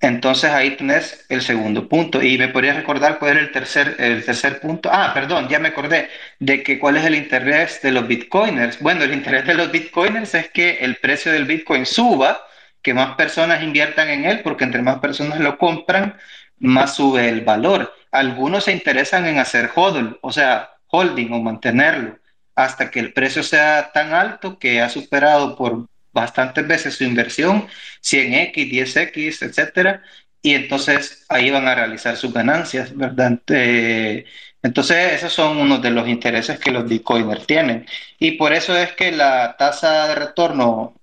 Entonces 0.00 0.50
ahí 0.50 0.76
tenés 0.76 1.24
el 1.30 1.40
segundo 1.40 1.88
punto. 1.88 2.22
Y 2.22 2.36
me 2.36 2.48
podrías 2.48 2.76
recordar 2.76 3.18
cuál 3.18 3.36
es 3.36 3.42
el 3.44 3.52
tercer, 3.52 3.96
el 3.98 4.24
tercer 4.24 4.60
punto. 4.60 4.90
Ah, 4.92 5.12
perdón, 5.14 5.48
ya 5.48 5.58
me 5.58 5.68
acordé 5.68 6.10
de 6.40 6.62
que 6.62 6.78
cuál 6.78 6.96
es 6.96 7.04
el 7.04 7.14
interés 7.14 7.80
de 7.82 7.92
los 7.92 8.06
bitcoiners. 8.06 8.80
Bueno, 8.80 9.04
el 9.04 9.14
interés 9.14 9.46
de 9.46 9.54
los 9.54 9.70
bitcoiners 9.70 10.34
es 10.34 10.50
que 10.50 10.78
el 10.80 10.96
precio 10.96 11.32
del 11.32 11.46
bitcoin 11.46 11.86
suba 11.86 12.38
que 12.82 12.92
más 12.92 13.14
personas 13.14 13.62
inviertan 13.62 14.10
en 14.10 14.26
él, 14.26 14.40
porque 14.40 14.64
entre 14.64 14.82
más 14.82 14.98
personas 14.98 15.40
lo 15.40 15.56
compran, 15.56 16.18
más 16.58 16.96
sube 16.96 17.28
el 17.30 17.40
valor. 17.40 17.94
Algunos 18.10 18.64
se 18.64 18.72
interesan 18.72 19.26
en 19.26 19.38
hacer 19.38 19.70
hodl, 19.74 20.18
o 20.20 20.30
sea, 20.30 20.73
holding 20.94 21.32
o 21.32 21.40
mantenerlo, 21.42 22.18
hasta 22.54 22.90
que 22.90 23.00
el 23.00 23.12
precio 23.12 23.42
sea 23.42 23.90
tan 23.92 24.14
alto 24.14 24.58
que 24.58 24.80
ha 24.80 24.88
superado 24.88 25.56
por 25.56 25.86
bastantes 26.12 26.66
veces 26.66 26.94
su 26.94 27.04
inversión, 27.04 27.66
100x, 28.02 28.54
10x, 28.70 29.42
etcétera, 29.42 30.02
y 30.42 30.54
entonces 30.54 31.24
ahí 31.28 31.50
van 31.50 31.66
a 31.68 31.74
realizar 31.74 32.16
sus 32.16 32.32
ganancias, 32.32 32.96
¿verdad? 32.96 33.40
Eh, 33.48 34.24
entonces, 34.62 35.12
esos 35.14 35.32
son 35.32 35.58
uno 35.58 35.78
de 35.78 35.90
los 35.90 36.08
intereses 36.08 36.58
que 36.58 36.70
los 36.70 36.88
bitcoiners 36.88 37.46
tienen. 37.46 37.86
Y 38.18 38.32
por 38.32 38.52
eso 38.54 38.76
es 38.76 38.92
que 38.92 39.12
la 39.12 39.56
tasa 39.58 40.08
de 40.08 40.14
retorno 40.14 40.94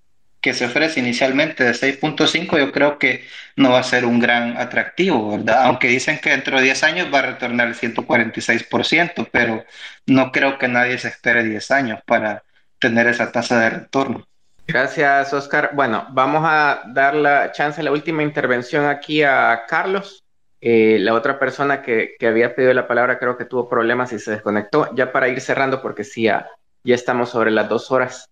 que 0.41 0.53
se 0.53 0.65
ofrece 0.65 0.99
inicialmente 0.99 1.63
de 1.63 1.71
6.5, 1.71 2.57
yo 2.57 2.71
creo 2.71 2.97
que 2.97 3.25
no 3.55 3.71
va 3.71 3.79
a 3.79 3.83
ser 3.83 4.05
un 4.05 4.19
gran 4.19 4.57
atractivo, 4.57 5.37
¿verdad? 5.37 5.65
Aunque 5.65 5.87
dicen 5.87 6.19
que 6.19 6.31
dentro 6.31 6.57
de 6.57 6.63
10 6.63 6.83
años 6.83 7.13
va 7.13 7.19
a 7.19 7.33
retornar 7.33 7.67
el 7.67 7.75
146%, 7.75 9.29
pero 9.31 9.63
no 10.07 10.31
creo 10.31 10.57
que 10.57 10.67
nadie 10.67 10.97
se 10.97 11.09
espere 11.09 11.43
10 11.43 11.71
años 11.71 11.99
para 12.05 12.43
tener 12.79 13.07
esa 13.07 13.31
tasa 13.31 13.59
de 13.59 13.69
retorno. 13.69 14.27
Gracias, 14.67 15.31
Oscar. 15.33 15.71
Bueno, 15.73 16.07
vamos 16.11 16.41
a 16.45 16.83
dar 16.87 17.13
la 17.13 17.51
chance, 17.51 17.83
la 17.83 17.91
última 17.91 18.23
intervención 18.23 18.85
aquí 18.85 19.21
a 19.21 19.63
Carlos. 19.67 20.23
Eh, 20.59 20.97
la 20.99 21.13
otra 21.13 21.39
persona 21.39 21.81
que, 21.81 22.15
que, 22.19 22.27
había 22.27 22.55
pedido 22.55 22.73
la 22.73 22.87
palabra 22.87 23.17
creo 23.17 23.35
que 23.35 23.45
tuvo 23.45 23.67
problemas 23.67 24.13
y 24.13 24.19
se 24.19 24.31
desconectó. 24.31 24.89
Ya 24.95 25.11
para 25.11 25.27
ir 25.27 25.41
cerrando, 25.41 25.81
porque 25.81 26.03
sí, 26.03 26.23
ya, 26.23 26.47
ya 26.83 26.95
estamos 26.95 27.29
sobre 27.29 27.51
las 27.51 27.67
dos 27.67 27.91
horas. 27.91 28.30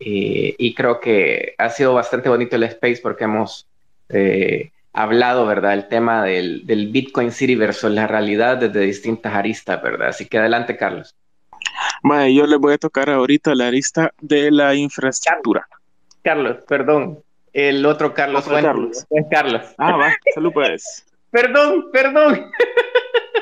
Eh, 0.00 0.54
y 0.58 0.74
creo 0.74 1.00
que 1.00 1.54
ha 1.58 1.70
sido 1.70 1.94
bastante 1.94 2.28
bonito 2.28 2.56
el 2.56 2.62
space 2.64 3.00
porque 3.02 3.24
hemos 3.24 3.66
eh, 4.08 4.70
hablado, 4.92 5.46
¿verdad? 5.46 5.74
El 5.74 5.88
tema 5.88 6.24
del, 6.24 6.66
del, 6.66 6.88
Bitcoin 6.88 7.32
City 7.32 7.56
versus 7.56 7.90
la 7.90 8.06
realidad 8.06 8.58
desde 8.58 8.80
distintas 8.80 9.34
aristas, 9.34 9.82
¿verdad? 9.82 10.08
Así 10.08 10.26
que 10.26 10.38
adelante, 10.38 10.76
Carlos. 10.76 11.16
Bueno, 12.02 12.28
yo 12.28 12.46
les 12.46 12.58
voy 12.58 12.74
a 12.74 12.78
tocar 12.78 13.10
ahorita 13.10 13.54
la 13.54 13.68
arista 13.68 14.12
de 14.20 14.50
la 14.50 14.74
infraestructura. 14.74 15.66
Carlos, 16.22 16.58
perdón. 16.68 17.22
El 17.52 17.84
otro 17.86 18.14
Carlos. 18.14 18.46
Otro 18.46 18.62
Carlos. 18.62 19.06
Es 19.10 19.26
Carlos. 19.30 19.62
Ah, 19.78 19.96
va, 19.96 20.12
salud 20.34 20.52
pues. 20.52 21.04
perdón, 21.30 21.90
perdón. 21.92 22.50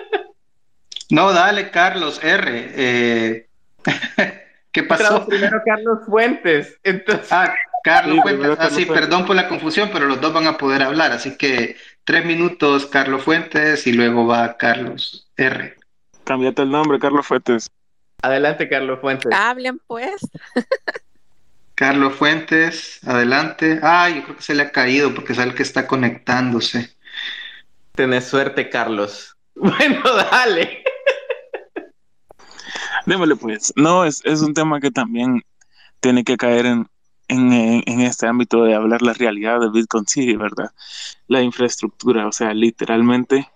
no, 1.11 1.33
dale, 1.33 1.71
Carlos 1.71 2.23
R. 2.23 2.73
Eh... 2.75 3.47
¿Qué 4.77 4.83
pasó? 4.83 5.27
Primero 5.27 5.63
Carlos 5.65 6.01
Fuentes. 6.05 6.79
Entonces... 6.85 7.33
Ah, 7.33 7.55
Carlos 7.83 8.19
Fuentes. 8.21 8.59
Ah, 8.59 8.69
sí, 8.69 8.85
perdón 8.85 9.25
por 9.25 9.35
la 9.35 9.49
confusión, 9.49 9.89
pero 9.91 10.05
los 10.05 10.21
dos 10.21 10.35
van 10.35 10.47
a 10.47 10.59
poder 10.59 10.83
hablar. 10.83 11.13
Así 11.13 11.39
que 11.39 11.77
tres 12.05 12.27
minutos, 12.27 12.85
Carlos 12.85 13.23
Fuentes, 13.23 13.87
y 13.87 13.95
luego 13.95 14.27
va 14.27 14.59
Carlos 14.59 15.31
R. 15.39 15.77
Cambiate 16.25 16.61
el 16.61 16.71
nombre, 16.71 16.99
Carlos 16.99 17.27
Fuentes. 17.27 17.71
Adelante, 18.21 18.69
Carlos 18.69 19.01
Fuentes. 19.01 19.33
Hablen, 19.33 19.81
pues. 19.87 20.15
Carlos 21.75 22.13
Fuentes, 22.13 23.01
adelante. 23.07 23.81
Ah, 23.83 24.11
yo 24.11 24.25
creo 24.25 24.37
que 24.37 24.43
se 24.43 24.55
le 24.55 24.65
ha 24.65 24.73
caído 24.73 25.15
porque 25.15 25.33
es 25.33 25.39
el 25.39 25.55
que 25.55 25.63
está 25.63 25.87
conectándose. 25.87 26.95
Tenés 27.95 28.27
suerte, 28.27 28.69
Carlos. 28.69 29.33
Bueno, 29.59 30.03
dale. 30.31 30.85
Démosle 33.07 33.37
pues. 33.37 33.73
No, 33.77 34.05
es, 34.05 34.21
es 34.25 34.43
un 34.43 34.53
tema 34.53 34.81
que 34.81 34.91
también 34.91 35.43
tiene 36.01 36.25
que 36.25 36.37
caer 36.37 36.67
en, 36.67 36.89
en, 37.29 38.01
este 38.01 38.27
ámbito 38.27 38.65
de 38.65 38.75
hablar 38.75 39.03
la 39.03 39.13
realidad 39.13 39.61
de 39.61 39.71
Bitcoin 39.71 40.07
City, 40.07 40.37
¿verdad? 40.37 40.71
La 41.29 41.43
infraestructura, 41.43 42.27
o 42.27 42.33
sea, 42.33 42.53
literalmente, 42.55 43.49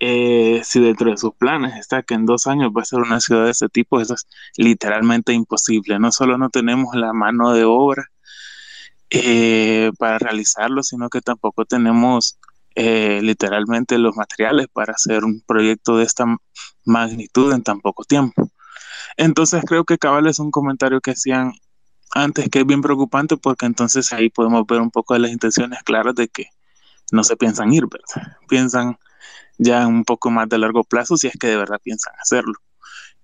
eh, 0.00 0.60
si 0.64 0.80
dentro 0.80 1.10
de 1.10 1.16
sus 1.16 1.34
planes 1.34 1.76
está 1.76 2.02
que 2.02 2.14
en 2.14 2.26
dos 2.26 2.46
años 2.46 2.72
va 2.76 2.82
a 2.82 2.86
ser 2.86 3.00
una 3.00 3.20
ciudad 3.20 3.44
de 3.44 3.52
ese 3.52 3.68
tipo, 3.68 4.00
eso 4.00 4.14
es 4.14 4.26
literalmente 4.56 5.32
imposible. 5.32 5.98
No 5.98 6.12
solo 6.12 6.38
no 6.38 6.50
tenemos 6.50 6.94
la 6.94 7.12
mano 7.12 7.52
de 7.52 7.64
obra 7.64 8.10
eh, 9.10 9.92
para 9.98 10.18
realizarlo, 10.18 10.82
sino 10.82 11.08
que 11.10 11.20
tampoco 11.20 11.64
tenemos 11.64 12.38
eh, 12.74 13.20
literalmente 13.22 13.98
los 13.98 14.16
materiales 14.16 14.66
para 14.72 14.92
hacer 14.94 15.24
un 15.24 15.42
proyecto 15.46 15.96
de 15.98 16.04
esta 16.04 16.24
magnitud 16.84 17.52
en 17.52 17.62
tan 17.62 17.80
poco 17.80 18.04
tiempo. 18.04 18.50
Entonces 19.16 19.62
creo 19.66 19.84
que 19.84 19.98
cabal 19.98 20.26
es 20.26 20.38
un 20.38 20.50
comentario 20.50 21.00
que 21.00 21.12
hacían 21.12 21.52
antes 22.14 22.48
que 22.50 22.60
es 22.60 22.66
bien 22.66 22.82
preocupante 22.82 23.36
porque 23.36 23.66
entonces 23.66 24.12
ahí 24.12 24.28
podemos 24.28 24.66
ver 24.66 24.80
un 24.80 24.90
poco 24.90 25.14
de 25.14 25.20
las 25.20 25.30
intenciones 25.30 25.82
claras 25.82 26.14
de 26.14 26.28
que 26.28 26.46
no 27.10 27.24
se 27.24 27.36
piensan 27.36 27.72
ir, 27.72 27.84
¿verdad? 27.86 28.36
Piensan 28.48 28.98
ya 29.58 29.86
un 29.86 30.04
poco 30.04 30.30
más 30.30 30.48
de 30.48 30.58
largo 30.58 30.84
plazo 30.84 31.16
si 31.16 31.28
es 31.28 31.34
que 31.38 31.48
de 31.48 31.56
verdad 31.56 31.80
piensan 31.82 32.14
hacerlo. 32.20 32.54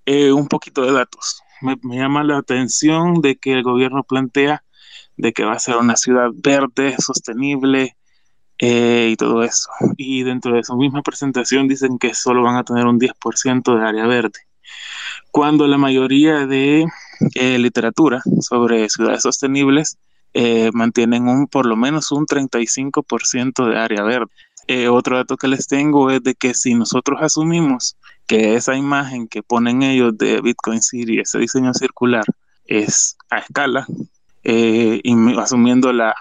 Eh, 0.06 0.32
un 0.32 0.48
poquito 0.48 0.82
de 0.82 0.92
datos. 0.92 1.42
Me, 1.60 1.76
me, 1.82 1.96
llama 1.96 2.24
la 2.24 2.38
atención 2.38 3.20
de 3.20 3.36
que 3.36 3.52
el 3.52 3.62
gobierno 3.62 4.04
plantea 4.04 4.64
de 5.16 5.32
que 5.32 5.44
va 5.44 5.54
a 5.54 5.58
ser 5.58 5.76
una 5.76 5.96
ciudad 5.96 6.30
verde, 6.32 6.96
sostenible, 6.98 7.97
eh, 8.58 9.10
y 9.12 9.16
todo 9.16 9.44
eso. 9.44 9.68
Y 9.96 10.24
dentro 10.24 10.54
de 10.54 10.64
su 10.64 10.76
misma 10.76 11.02
presentación 11.02 11.68
dicen 11.68 11.98
que 11.98 12.14
solo 12.14 12.42
van 12.42 12.56
a 12.56 12.64
tener 12.64 12.86
un 12.86 12.98
10% 12.98 13.78
de 13.78 13.86
área 13.86 14.06
verde, 14.06 14.40
cuando 15.30 15.66
la 15.68 15.78
mayoría 15.78 16.46
de 16.46 16.86
eh, 17.34 17.58
literatura 17.58 18.22
sobre 18.40 18.88
ciudades 18.88 19.22
sostenibles 19.22 19.98
eh, 20.34 20.70
mantienen 20.72 21.28
un 21.28 21.46
por 21.46 21.66
lo 21.66 21.76
menos 21.76 22.10
un 22.10 22.26
35% 22.26 23.68
de 23.68 23.78
área 23.78 24.02
verde. 24.02 24.30
otro 24.90 25.16
dato 25.16 25.36
que 25.36 25.48
les 25.48 25.66
tengo 25.68 26.10
es 26.10 26.22
de 26.22 26.34
que 26.34 26.52
si 26.52 26.74
nosotros 26.74 27.20
asumimos 27.22 27.96
que 28.26 28.56
esa 28.56 28.76
imagen 28.76 29.28
que 29.28 29.42
ponen 29.42 29.82
ellos 29.82 30.18
de 30.18 30.40
Bitcoin 30.42 30.82
City, 30.82 31.20
ese 31.20 31.38
diseño 31.38 31.72
circular, 31.74 32.24
es 32.66 33.16
a 33.30 33.38
escala, 33.38 33.86
y 34.44 35.38
asumiendo 35.38 35.92
la 35.92 36.14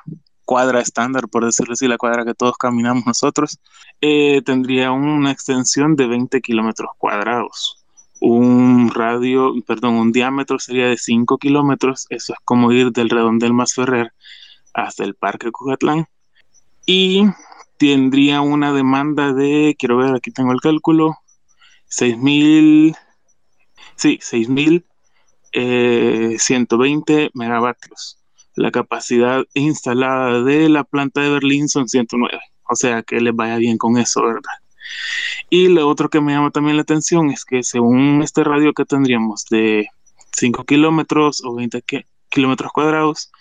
cuadra 0.48 0.80
estándar, 0.80 1.28
por 1.28 1.46
decirlo 1.46 1.74
así, 1.74 1.88
la 1.90 1.98
cuadra 1.98 2.24
que 2.24 2.34
todos 2.34 2.58
caminamos 2.58 3.06
nosotros, 3.06 3.60
eh, 4.00 4.42
tendría 4.44 4.94
una 4.94 5.32
extensión 5.32 5.98
de 5.98 6.08
20 6.08 6.40
kilómetros 6.42 6.92
cuadrados. 6.98 7.84
Un 8.22 8.90
radio, 8.90 9.54
perdón, 9.68 9.96
un 9.96 10.14
diámetro 10.14 10.58
sería 10.58 10.88
de 10.88 10.98
5 10.98 11.38
kilómetros, 11.38 12.08
eso 12.10 12.34
es 12.34 12.40
como 12.46 12.72
ir 12.72 12.94
del 12.94 13.10
redondel 13.10 13.52
más 13.54 13.74
Ferrer 13.74 14.14
hasta 14.74 15.04
el 15.04 15.16
Parque 15.16 15.52
Cujatlán. 15.52 16.08
Y 16.86 17.26
tendría 17.78 18.40
una 18.40 18.72
demanda 18.72 19.34
de, 19.34 19.76
quiero 19.78 19.98
ver, 19.98 20.16
aquí 20.16 20.32
tengo 20.32 20.54
el 20.54 20.62
cálculo, 20.62 21.18
6.000, 21.90 22.96
sí, 23.98 24.18
6.120 24.22 27.10
eh, 27.10 27.30
megavatios 27.34 28.18
la 28.58 28.72
capacidad 28.72 29.46
instalada 29.54 30.44
de 30.44 30.68
la 30.68 30.84
planta 30.84 31.22
de 31.22 31.30
Berlín 31.30 31.70
son 31.70 31.88
109. 31.88 32.40
o 32.70 32.76
sea, 32.76 33.04
que 33.04 33.22
les 33.22 33.34
vaya 33.36 33.58
bien 33.58 33.78
con 33.78 33.98
eso, 33.98 34.24
¿verdad? 34.24 34.52
Y 35.50 35.68
lo 35.70 35.88
otro 35.88 36.10
que 36.10 36.22
me 36.22 36.34
llama 36.34 36.52
también 36.52 36.76
la 36.76 36.82
atención 36.82 37.30
es 37.30 37.46
que 37.46 37.64
según 37.64 38.22
este 38.24 38.44
radio 38.44 38.74
que 38.74 38.84
tendríamos 38.84 39.46
de 39.50 39.88
5 40.36 40.66
kilómetros 40.66 41.42
o 41.46 41.56
20 41.56 41.84
kilómetros 42.30 42.72
cuadrados, 42.74 43.32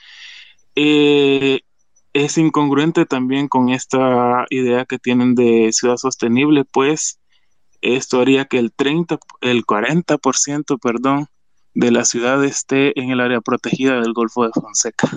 eh, 0.76 1.60
es 2.12 2.38
incongruente 2.38 3.06
también 3.06 3.48
con 3.48 3.70
esta 3.70 4.46
idea 4.50 4.84
que 4.84 4.98
tienen 4.98 5.34
de 5.34 5.70
ciudad 5.72 5.96
sostenible, 5.96 6.64
pues 6.64 7.20
esto 7.80 8.20
haría 8.20 8.44
que 8.44 8.58
el 8.58 8.72
30, 8.72 9.18
el 9.40 9.64
40%, 9.64 10.78
perdón, 10.78 11.28
de 11.76 11.90
la 11.90 12.06
ciudad 12.06 12.42
esté 12.42 12.98
en 12.98 13.10
el 13.10 13.20
área 13.20 13.42
protegida 13.42 14.00
del 14.00 14.14
Golfo 14.14 14.44
de 14.44 14.50
Fonseca. 14.50 15.08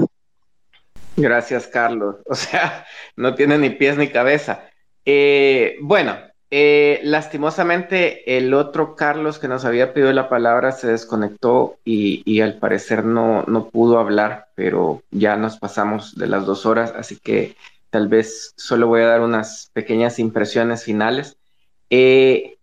Gracias, 1.15 1.67
Carlos. 1.67 2.17
O 2.25 2.35
sea, 2.35 2.85
no 3.15 3.33
tiene 3.33 3.57
ni 3.57 3.69
pies 3.69 3.97
ni 3.97 4.09
cabeza. 4.09 4.69
Eh, 5.05 5.77
bueno, 5.81 6.17
eh, 6.51 6.99
lastimosamente 7.03 8.37
el 8.37 8.53
otro 8.53 8.97
Carlos 8.97 9.39
que 9.39 9.47
nos 9.47 9.63
había 9.63 9.93
pedido 9.93 10.11
la 10.11 10.27
palabra 10.27 10.73
se 10.73 10.87
desconectó 10.87 11.77
y, 11.85 12.41
al 12.41 12.59
parecer 12.59 13.05
no, 13.05 13.43
no, 13.47 13.69
pudo 13.69 13.97
hablar, 13.97 14.47
pero 14.55 15.01
ya 15.11 15.37
nos 15.37 15.57
pasamos 15.57 16.17
de 16.17 16.27
las 16.27 16.45
dos 16.45 16.65
horas, 16.65 16.93
así 16.93 17.17
que 17.17 17.55
tal 17.89 18.09
vez 18.09 18.53
solo 18.57 18.87
voy 18.87 19.01
a 19.01 19.07
dar 19.07 19.21
unas 19.21 19.69
pequeñas 19.71 20.19
impresiones 20.19 20.83
finales. 20.83 21.37
Eh, 21.89 22.57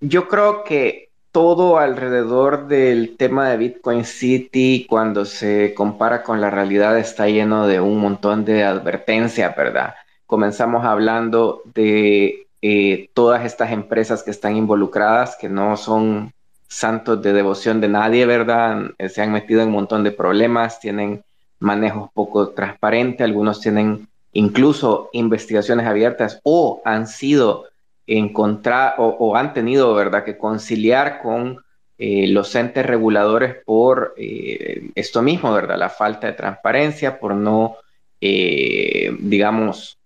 yo 0.00 0.26
creo 0.26 0.64
que 0.64 1.09
todo 1.32 1.78
alrededor 1.78 2.66
del 2.66 3.16
tema 3.16 3.48
de 3.48 3.56
Bitcoin 3.56 4.04
City, 4.04 4.86
cuando 4.88 5.24
se 5.24 5.74
compara 5.74 6.22
con 6.22 6.40
la 6.40 6.50
realidad, 6.50 6.98
está 6.98 7.28
lleno 7.28 7.66
de 7.66 7.80
un 7.80 7.98
montón 7.98 8.44
de 8.44 8.64
advertencias, 8.64 9.54
¿verdad? 9.56 9.94
Comenzamos 10.26 10.84
hablando 10.84 11.62
de 11.74 12.46
eh, 12.62 13.10
todas 13.14 13.44
estas 13.44 13.70
empresas 13.72 14.22
que 14.22 14.30
están 14.30 14.56
involucradas, 14.56 15.36
que 15.36 15.48
no 15.48 15.76
son 15.76 16.32
santos 16.68 17.22
de 17.22 17.32
devoción 17.32 17.80
de 17.80 17.88
nadie, 17.88 18.26
¿verdad? 18.26 18.90
Se 19.08 19.22
han 19.22 19.32
metido 19.32 19.60
en 19.62 19.68
un 19.68 19.74
montón 19.74 20.04
de 20.04 20.12
problemas, 20.12 20.80
tienen 20.80 21.22
manejos 21.58 22.10
poco 22.12 22.50
transparentes, 22.50 23.24
algunos 23.24 23.60
tienen 23.60 24.08
incluso 24.32 25.10
investigaciones 25.12 25.86
abiertas 25.86 26.40
o 26.44 26.80
han 26.84 27.06
sido 27.06 27.69
encontrar 28.18 28.94
o, 28.98 29.36
han 29.36 29.54
tenido, 29.54 29.94
¿verdad?, 29.94 30.24
que 30.24 30.36
conciliar 30.36 31.20
con 31.22 31.62
eh, 31.98 32.26
los 32.28 32.54
entes 32.54 32.84
reguladores 32.84 33.56
por 33.64 34.14
eh, 34.16 34.90
esto 34.94 35.22
mismo, 35.22 35.52
¿verdad?, 35.52 35.78
la 35.78 35.90
falta 35.90 36.26
de 36.26 36.32
transparencia, 36.32 37.20
por 37.20 37.34
no, 37.34 37.76
eh, 38.20 39.14
digamos, 39.20 39.96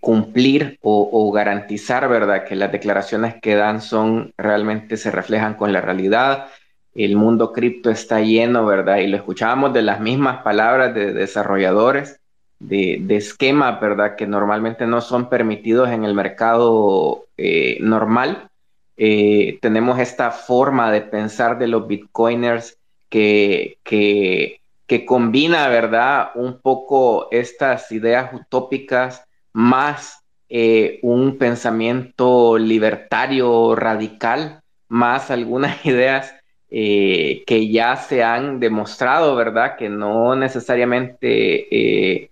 cumplir 0.00 0.78
o, 0.82 1.32
garantizar, 1.32 2.06
¿verdad?, 2.08 2.44
que 2.44 2.56
las 2.56 2.70
declaraciones 2.70 3.36
que 3.40 3.54
dan 3.54 3.80
son 3.80 4.34
realmente 4.36 4.98
se 4.98 5.10
reflejan 5.10 5.54
con 5.54 5.72
la 5.72 5.80
realidad. 5.80 6.48
El 6.94 7.16
mundo 7.16 7.52
cripto 7.52 7.90
está 7.90 8.20
lleno, 8.20 8.66
¿verdad? 8.66 8.98
Y 8.98 9.06
lo 9.06 9.16
escuchábamos 9.16 9.72
de 9.72 9.82
las 9.82 10.00
mismas 10.00 10.42
palabras 10.42 10.94
de 10.94 11.14
desarrolladores 11.14 12.20
de, 12.60 13.16
esquemas, 13.16 13.80
¿verdad? 13.80 14.14
Que 14.16 14.26
normalmente 14.26 14.86
no 14.86 15.00
son 15.00 15.28
permitidos 15.28 15.90
en 15.90 16.04
el 16.04 16.14
mercado 16.14 17.24
eh, 17.42 17.78
normal. 17.80 18.50
Eh, 18.98 19.58
tenemos 19.62 19.98
esta 19.98 20.30
forma 20.30 20.92
de 20.92 21.00
pensar 21.00 21.58
de 21.58 21.68
los 21.68 21.86
bitcoiners 21.86 22.78
que, 23.08 23.78
que, 23.82 24.60
combina, 25.06 25.68
¿verdad? 25.68 26.32
Un 26.34 26.60
poco 26.60 27.28
estas 27.30 27.90
ideas 27.92 28.34
utópicas 28.34 29.24
más 29.54 30.22
eh, 30.50 30.98
un 31.02 31.38
pensamiento 31.38 32.58
libertario 32.58 33.74
radical, 33.74 34.60
más 34.88 35.30
algunas 35.30 35.84
ideas 35.86 36.34
que 36.68 37.68
ya 37.72 37.96
se 37.96 38.22
han 38.22 38.60
demostrado, 38.60 39.34
¿verdad? 39.34 39.76
Que 39.76 39.88
no 39.88 40.36
necesariamente 40.36 42.28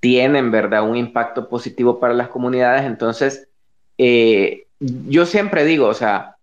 tienen, 0.00 0.50
¿verdad?, 0.50 0.88
un 0.88 0.96
impacto 0.96 1.48
positivo 1.48 1.98
para 2.00 2.14
las 2.14 2.28
comunidades. 2.28 2.84
Entonces, 2.84 3.48
eh, 4.04 4.66
yo 4.80 5.26
siempre 5.26 5.64
digo, 5.64 5.86
o 5.86 5.94
sea, 5.94 6.34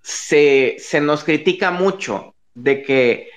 se, 0.00 0.76
nos 1.02 1.24
critica 1.24 1.72
mucho 1.72 2.36
de 2.54 2.82
que 2.82 3.30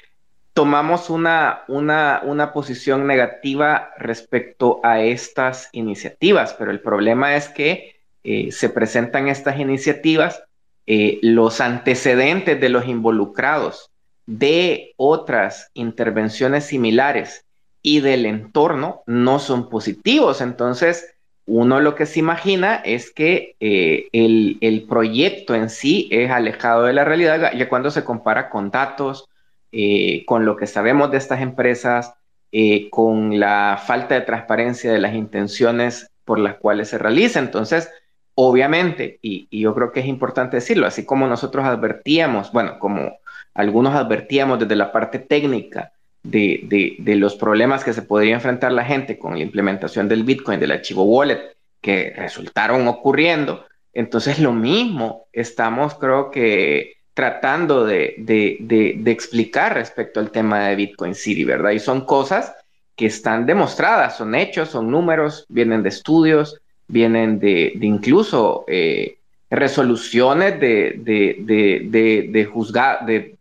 tomamos 0.54 1.10
una, 1.10 1.64
una, 1.68 2.22
una, 2.24 2.54
posición 2.54 3.08
negativa 3.08 3.90
respecto 3.98 4.80
a 4.84 5.02
estas 5.02 5.70
iniciativas, 5.72 6.54
pero 6.54 6.70
el 6.70 6.82
problema 6.82 7.36
es 7.36 7.50
que 7.50 7.96
eh, 8.24 8.52
se 8.52 8.70
presentan 8.70 9.28
estas 9.28 9.60
iniciativas, 9.60 10.44
eh, 10.86 11.18
los 11.24 11.60
antecedentes 11.60 12.62
de 12.62 12.70
los 12.70 12.88
involucrados 12.88 13.90
de 14.28 14.94
otras 14.98 15.72
intervenciones 15.74 16.66
similares 16.66 17.44
y 17.82 18.02
del 18.02 18.28
entorno 18.28 19.02
no 19.08 19.40
son 19.40 19.68
positivos. 19.68 20.42
Entonces, 20.42 21.17
uno 21.48 21.80
lo 21.80 21.96
que 21.96 22.06
se 22.06 22.20
imagina 22.20 22.76
es 22.76 23.10
que 23.10 23.56
eh, 23.62 24.10
el, 24.12 24.86
proyecto 24.88 25.56
en 25.56 25.70
sí 25.70 26.10
es 26.12 26.30
alejado 26.30 26.84
de 26.84 26.94
la 26.94 27.06
realidad, 27.06 27.54
ya 27.54 27.70
cuando 27.70 27.90
se 27.90 28.04
compara 28.04 28.50
con 28.50 28.70
datos, 28.70 29.30
eh, 29.72 30.26
con 30.26 30.46
lo 30.46 30.58
que 30.58 30.68
sabemos 30.68 31.10
de 31.10 31.18
estas 31.18 31.42
empresas, 31.42 32.14
eh, 32.52 32.90
con 32.90 33.40
la 33.40 33.82
falta 33.84 34.16
de 34.16 34.22
transparencia 34.22 34.92
de 34.92 35.00
las 35.00 35.16
intenciones 35.16 36.12
por 36.26 36.38
las 36.38 36.56
cuales 36.56 36.90
se 36.90 36.98
realiza. 36.98 37.40
Entonces, 37.40 37.90
obviamente, 38.36 39.18
y, 39.22 39.48
y 39.50 39.62
yo 39.62 39.74
creo 39.74 39.94
que 39.94 40.02
es 40.02 40.06
importante 40.06 40.58
decirlo, 40.58 40.86
así 40.86 41.06
como 41.06 41.28
nosotros 41.28 41.66
advertíamos, 41.66 42.52
bueno, 42.52 42.78
como 42.78 43.20
algunos 43.54 43.96
advertíamos 43.96 44.60
desde 44.60 44.76
la 44.76 44.92
parte 44.92 45.20
técnica, 45.20 45.94
de, 46.30 47.16
los 47.18 47.36
problemas 47.36 47.84
que 47.84 47.94
se 47.94 48.02
podría 48.02 48.36
enfrentar 48.36 48.72
la 48.72 48.86
gente 48.86 49.18
con 49.18 49.36
la 49.36 49.44
implementación 49.44 50.08
del 50.08 50.24
Bitcoin, 50.24 50.60
del 50.60 50.72
archivo 50.72 51.04
wallet, 51.04 51.56
que 51.82 52.14
resultaron 52.16 52.88
ocurriendo. 52.88 53.66
Entonces, 53.94 54.40
lo 54.40 54.54
mismo 54.54 55.28
estamos, 55.32 55.96
creo 55.96 56.30
que, 56.32 56.98
tratando 57.14 57.86
de, 57.86 58.16
de, 58.20 59.12
explicar 59.12 59.74
respecto 59.74 60.20
al 60.20 60.32
tema 60.32 60.68
de 60.68 60.76
Bitcoin 60.76 61.16
City, 61.16 61.44
¿verdad? 61.44 61.72
Y 61.72 61.80
son 61.80 62.06
cosas 62.06 62.54
que 62.96 63.08
están 63.08 63.46
demostradas, 63.46 64.18
son 64.18 64.36
hechos, 64.36 64.70
son 64.70 64.92
números, 64.92 65.46
vienen 65.50 65.84
de 65.84 65.90
estudios, 65.90 66.60
vienen 66.88 67.40
de, 67.40 67.78
incluso 67.82 68.66
eh, 68.68 69.17
resoluciones 69.50 70.60
de, 70.60 70.96
de, 70.98 71.38
de, 71.40 72.28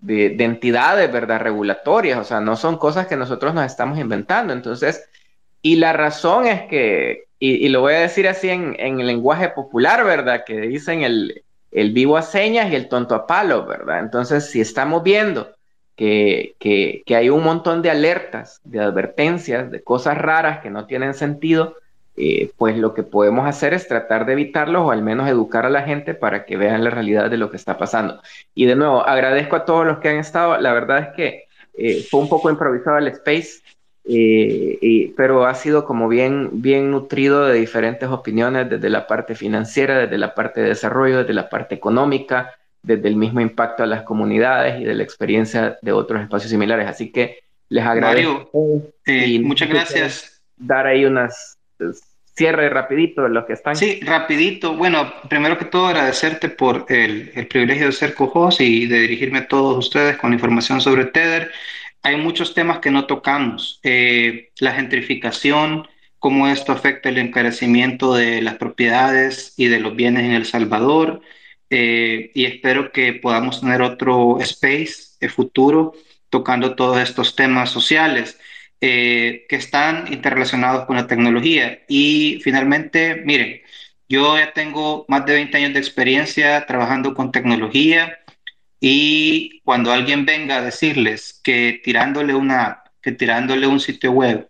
de, 0.00 0.30
de, 0.30 0.44
entidades, 0.44 1.12
¿verdad? 1.12 1.40
Regulatorias, 1.40 2.18
o 2.18 2.24
sea, 2.24 2.40
no 2.40 2.57
son 2.57 2.78
cosas 2.78 3.07
que 3.07 3.16
nosotros 3.16 3.54
nos 3.54 3.66
estamos 3.66 3.98
inventando. 3.98 4.52
Entonces, 4.52 5.09
y 5.62 5.76
la 5.76 5.92
razón 5.92 6.46
es 6.46 6.62
que, 6.62 7.24
y, 7.40 7.68
lo 7.70 7.80
voy 7.80 7.94
a 7.94 8.00
decir 8.00 8.28
así 8.28 8.48
en, 8.48 8.76
en, 8.78 9.00
el 9.00 9.07
lenguaje 9.09 9.48
popular, 9.48 10.04
¿verdad? 10.04 10.44
Que 10.46 10.61
dicen 10.61 11.02
el, 11.02 11.42
el 11.72 11.92
vivo 11.92 12.16
a 12.16 12.22
señas 12.22 12.70
y 12.70 12.76
el 12.76 12.88
tonto 12.88 13.16
a 13.16 13.26
palo, 13.26 13.66
¿verdad? 13.66 13.98
Entonces, 13.98 14.48
si 14.48 14.61
estamos 14.61 15.02
viendo 15.02 15.54
que, 15.96 16.54
que, 16.61 17.02
que 17.04 17.16
hay 17.16 17.30
un 17.30 17.42
montón 17.42 17.82
de 17.82 17.90
alertas, 17.90 18.61
de 18.62 18.78
advertencias, 18.80 19.72
de 19.72 19.82
cosas 19.82 20.16
raras 20.16 20.61
que 20.61 20.70
no 20.70 20.86
tienen 20.86 21.14
sentido, 21.14 21.74
eh, 22.18 22.50
pues 22.56 22.78
lo 22.78 22.94
que 22.94 23.02
podemos 23.02 23.46
hacer 23.46 23.74
es 23.74 23.86
tratar 23.88 24.24
de 24.24 24.32
evitarlos 24.32 24.82
o 24.82 24.90
al 24.90 25.02
menos 25.02 25.28
educar 25.28 25.66
a 25.66 25.70
la 25.70 25.82
gente 25.82 26.14
para 26.14 26.46
que 26.46 26.56
vean 26.56 26.82
la 26.82 26.88
realidad 26.88 27.28
de 27.28 27.36
lo 27.36 27.50
que 27.50 27.58
está 27.58 27.76
pasando. 27.76 28.22
Y 28.54 28.64
de 28.64 28.74
nuevo, 28.74 29.06
agradezco 29.06 29.56
a 29.56 29.66
todos 29.66 29.84
los 29.84 29.98
que 29.98 30.08
han 30.08 30.16
estado. 30.16 30.58
La 30.58 30.72
verdad 30.72 30.98
es 31.00 31.08
que 31.14 31.44
eh, 31.76 32.06
fue 32.08 32.20
un 32.20 32.28
poco 32.30 32.48
improvisado 32.48 32.96
el 32.96 33.08
space, 33.08 33.60
eh, 34.08 35.12
pero 35.14 35.44
ha 35.44 35.54
sido 35.54 35.84
como 35.84 36.08
bien, 36.08 36.62
bien 36.62 36.90
nutrido 36.90 37.44
de 37.46 37.58
diferentes 37.58 38.08
opiniones 38.08 38.70
desde 38.70 38.88
la 38.88 39.06
parte 39.06 39.34
financiera, 39.34 39.98
desde 39.98 40.16
la 40.16 40.34
parte 40.34 40.62
de 40.62 40.68
desarrollo, 40.68 41.18
desde 41.18 41.34
la 41.34 41.50
parte 41.50 41.74
económica, 41.74 42.54
desde 42.82 43.08
el 43.08 43.16
mismo 43.16 43.42
impacto 43.42 43.82
a 43.82 43.86
las 43.86 44.04
comunidades 44.04 44.80
y 44.80 44.84
de 44.84 44.94
la 44.94 45.02
experiencia 45.02 45.76
de 45.82 45.92
otros 45.92 46.22
espacios 46.22 46.50
similares. 46.50 46.88
Así 46.88 47.12
que 47.12 47.40
les 47.68 47.84
agradezco. 47.84 48.50
Mario, 49.04 49.42
muchas 49.42 49.68
gracias. 49.68 50.42
Dar 50.56 50.86
ahí 50.86 51.04
unas 51.04 51.55
cierre 52.36 52.68
rapidito 52.68 53.22
de 53.22 53.30
los 53.30 53.46
que 53.46 53.54
están. 53.54 53.76
Sí, 53.76 54.00
rapidito. 54.02 54.74
Bueno, 54.74 55.12
primero 55.28 55.56
que 55.56 55.64
todo 55.64 55.86
agradecerte 55.86 56.50
por 56.50 56.84
el, 56.88 57.32
el 57.34 57.46
privilegio 57.46 57.86
de 57.86 57.92
ser 57.92 58.14
co 58.14 58.50
y 58.58 58.86
de 58.86 59.00
dirigirme 59.00 59.38
a 59.38 59.48
todos 59.48 59.78
ustedes 59.78 60.18
con 60.18 60.32
información 60.32 60.80
sobre 60.80 61.06
Tether. 61.06 61.50
Hay 62.02 62.16
muchos 62.16 62.54
temas 62.54 62.78
que 62.78 62.90
no 62.90 63.06
tocamos. 63.06 63.80
Eh, 63.82 64.50
la 64.60 64.74
gentrificación, 64.74 65.88
cómo 66.18 66.46
esto 66.46 66.72
afecta 66.72 67.08
el 67.08 67.18
encarecimiento 67.18 68.14
de 68.14 68.42
las 68.42 68.56
propiedades 68.56 69.54
y 69.56 69.68
de 69.68 69.80
los 69.80 69.96
bienes 69.96 70.24
en 70.24 70.32
El 70.32 70.44
Salvador. 70.44 71.22
Eh, 71.70 72.30
y 72.34 72.44
espero 72.44 72.92
que 72.92 73.14
podamos 73.14 73.60
tener 73.60 73.82
otro 73.82 74.38
space 74.40 75.16
de 75.20 75.28
futuro 75.28 75.94
tocando 76.28 76.74
todos 76.76 77.00
estos 77.00 77.34
temas 77.34 77.70
sociales. 77.70 78.38
Eh, 78.80 79.46
que 79.48 79.56
están 79.56 80.12
interrelacionados 80.12 80.86
con 80.86 80.96
la 80.96 81.06
tecnología. 81.06 81.80
Y 81.88 82.40
finalmente, 82.42 83.22
miren, 83.24 83.62
yo 84.08 84.38
ya 84.38 84.52
tengo 84.52 85.04
más 85.08 85.26
de 85.26 85.34
20 85.34 85.56
años 85.56 85.72
de 85.74 85.80
experiencia 85.80 86.66
trabajando 86.66 87.14
con 87.14 87.32
tecnología 87.32 88.18
y 88.80 89.60
cuando 89.64 89.92
alguien 89.92 90.26
venga 90.26 90.56
a 90.58 90.62
decirles 90.62 91.40
que 91.42 91.80
tirándole 91.84 92.34
una 92.34 92.82
que 93.02 93.12
tirándole 93.12 93.66
un 93.68 93.80
sitio 93.80 94.10
web, 94.12 94.48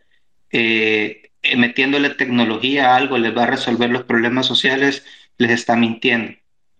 eh, 0.50 1.30
metiéndole 1.56 2.10
tecnología 2.10 2.90
a 2.92 2.96
algo 2.96 3.18
les 3.18 3.36
va 3.36 3.44
a 3.44 3.46
resolver 3.46 3.90
los 3.90 4.04
problemas 4.04 4.46
sociales, 4.46 5.04
les 5.38 5.50
está 5.50 5.76
mintiendo. 5.76 6.38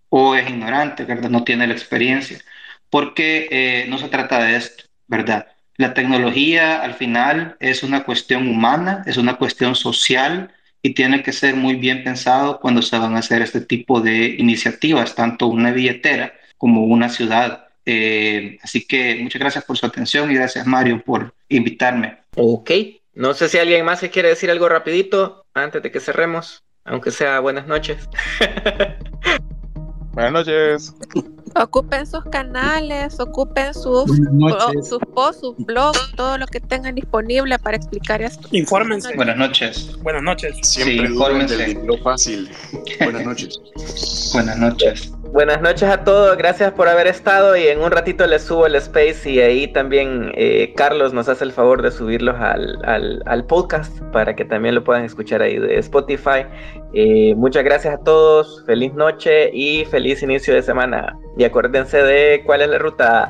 O 0.09 0.35
es 0.35 0.49
ignorante, 0.49 1.05
¿verdad? 1.05 1.29
No 1.29 1.43
tiene 1.43 1.67
la 1.67 1.73
experiencia. 1.73 2.39
Porque 2.89 3.47
eh, 3.51 3.85
no 3.89 3.97
se 3.99 4.09
trata 4.09 4.43
de 4.43 4.55
esto, 4.55 4.85
¿verdad? 5.07 5.47
La 5.77 5.93
tecnología 5.93 6.81
al 6.81 6.95
final 6.95 7.55
es 7.59 7.83
una 7.83 8.03
cuestión 8.03 8.47
humana, 8.47 9.03
es 9.05 9.17
una 9.17 9.37
cuestión 9.37 9.75
social 9.75 10.51
y 10.81 10.95
tiene 10.95 11.21
que 11.21 11.31
ser 11.31 11.55
muy 11.55 11.75
bien 11.75 12.03
pensado 12.03 12.59
cuando 12.59 12.81
se 12.81 12.97
van 12.97 13.15
a 13.15 13.19
hacer 13.19 13.43
este 13.43 13.61
tipo 13.61 14.01
de 14.01 14.35
iniciativas, 14.39 15.13
tanto 15.13 15.45
una 15.45 15.71
billetera 15.71 16.33
como 16.57 16.83
una 16.85 17.09
ciudad. 17.09 17.67
Eh, 17.85 18.57
así 18.63 18.87
que 18.87 19.19
muchas 19.21 19.39
gracias 19.39 19.63
por 19.65 19.77
su 19.77 19.85
atención 19.85 20.31
y 20.31 20.35
gracias 20.35 20.65
Mario 20.65 21.03
por 21.03 21.33
invitarme. 21.47 22.17
Ok, 22.35 22.71
no 23.13 23.35
sé 23.35 23.47
si 23.47 23.59
alguien 23.59 23.85
más 23.85 23.99
se 23.99 24.09
quiere 24.09 24.29
decir 24.29 24.49
algo 24.49 24.67
rapidito 24.67 25.45
antes 25.53 25.83
de 25.83 25.91
que 25.91 25.99
cerremos, 25.99 26.63
aunque 26.85 27.11
sea 27.11 27.39
buenas 27.39 27.67
noches. 27.67 28.09
buenas 30.11 30.31
noches. 30.31 30.93
Ocupen 31.63 32.05
sus 32.05 32.23
canales, 32.25 33.19
ocupen 33.19 33.73
sus, 33.73 34.05
sus 34.87 34.99
posts, 35.13 35.41
sus 35.41 35.57
blogs, 35.57 36.11
todo 36.15 36.37
lo 36.37 36.45
que 36.47 36.59
tengan 36.59 36.95
disponible 36.95 37.57
para 37.59 37.77
explicar 37.77 38.21
esto. 38.21 38.47
Infórmense. 38.51 39.15
Buenas 39.15 39.37
noches. 39.37 39.97
Buenas 40.03 40.23
noches. 40.23 40.55
Siempre 40.61 41.07
Sí, 41.07 41.13
infórmense. 41.13 41.73
lo 41.85 41.97
fácil. 41.99 42.49
Buenas 42.99 43.25
noches. 43.25 43.59
Buenas 44.33 44.57
noches. 44.57 45.11
Buenas 45.37 45.61
noches 45.61 45.87
a 45.87 46.03
todos, 46.03 46.35
gracias 46.35 46.71
por 46.71 46.87
haber 46.87 47.05
estado 47.05 47.55
y 47.55 47.67
en 47.67 47.79
un 47.79 47.91
ratito 47.91 48.25
les 48.25 48.41
subo 48.41 48.65
el 48.65 48.73
space 48.73 49.29
y 49.29 49.39
ahí 49.39 49.67
también 49.67 50.31
eh, 50.33 50.73
Carlos 50.75 51.13
nos 51.13 51.29
hace 51.29 51.43
el 51.43 51.51
favor 51.51 51.83
de 51.83 51.91
subirlos 51.91 52.37
al, 52.39 52.83
al, 52.83 53.21
al, 53.27 53.45
podcast 53.45 54.01
para 54.11 54.35
que 54.35 54.45
también 54.45 54.73
lo 54.73 54.83
puedan 54.83 55.03
escuchar 55.05 55.43
ahí 55.43 55.59
de 55.59 55.77
Spotify. 55.77 56.47
Eh, 56.95 57.35
muchas 57.35 57.63
gracias 57.63 57.93
a 57.93 57.97
todos, 57.99 58.63
feliz 58.65 58.95
noche 58.95 59.51
y 59.53 59.85
feliz 59.85 60.23
inicio 60.23 60.55
de 60.55 60.63
semana. 60.63 61.15
Y 61.37 61.43
acuérdense 61.43 62.01
de 62.01 62.41
cuál 62.43 62.63
es 62.63 62.69
la 62.69 62.79
ruta. 62.79 63.29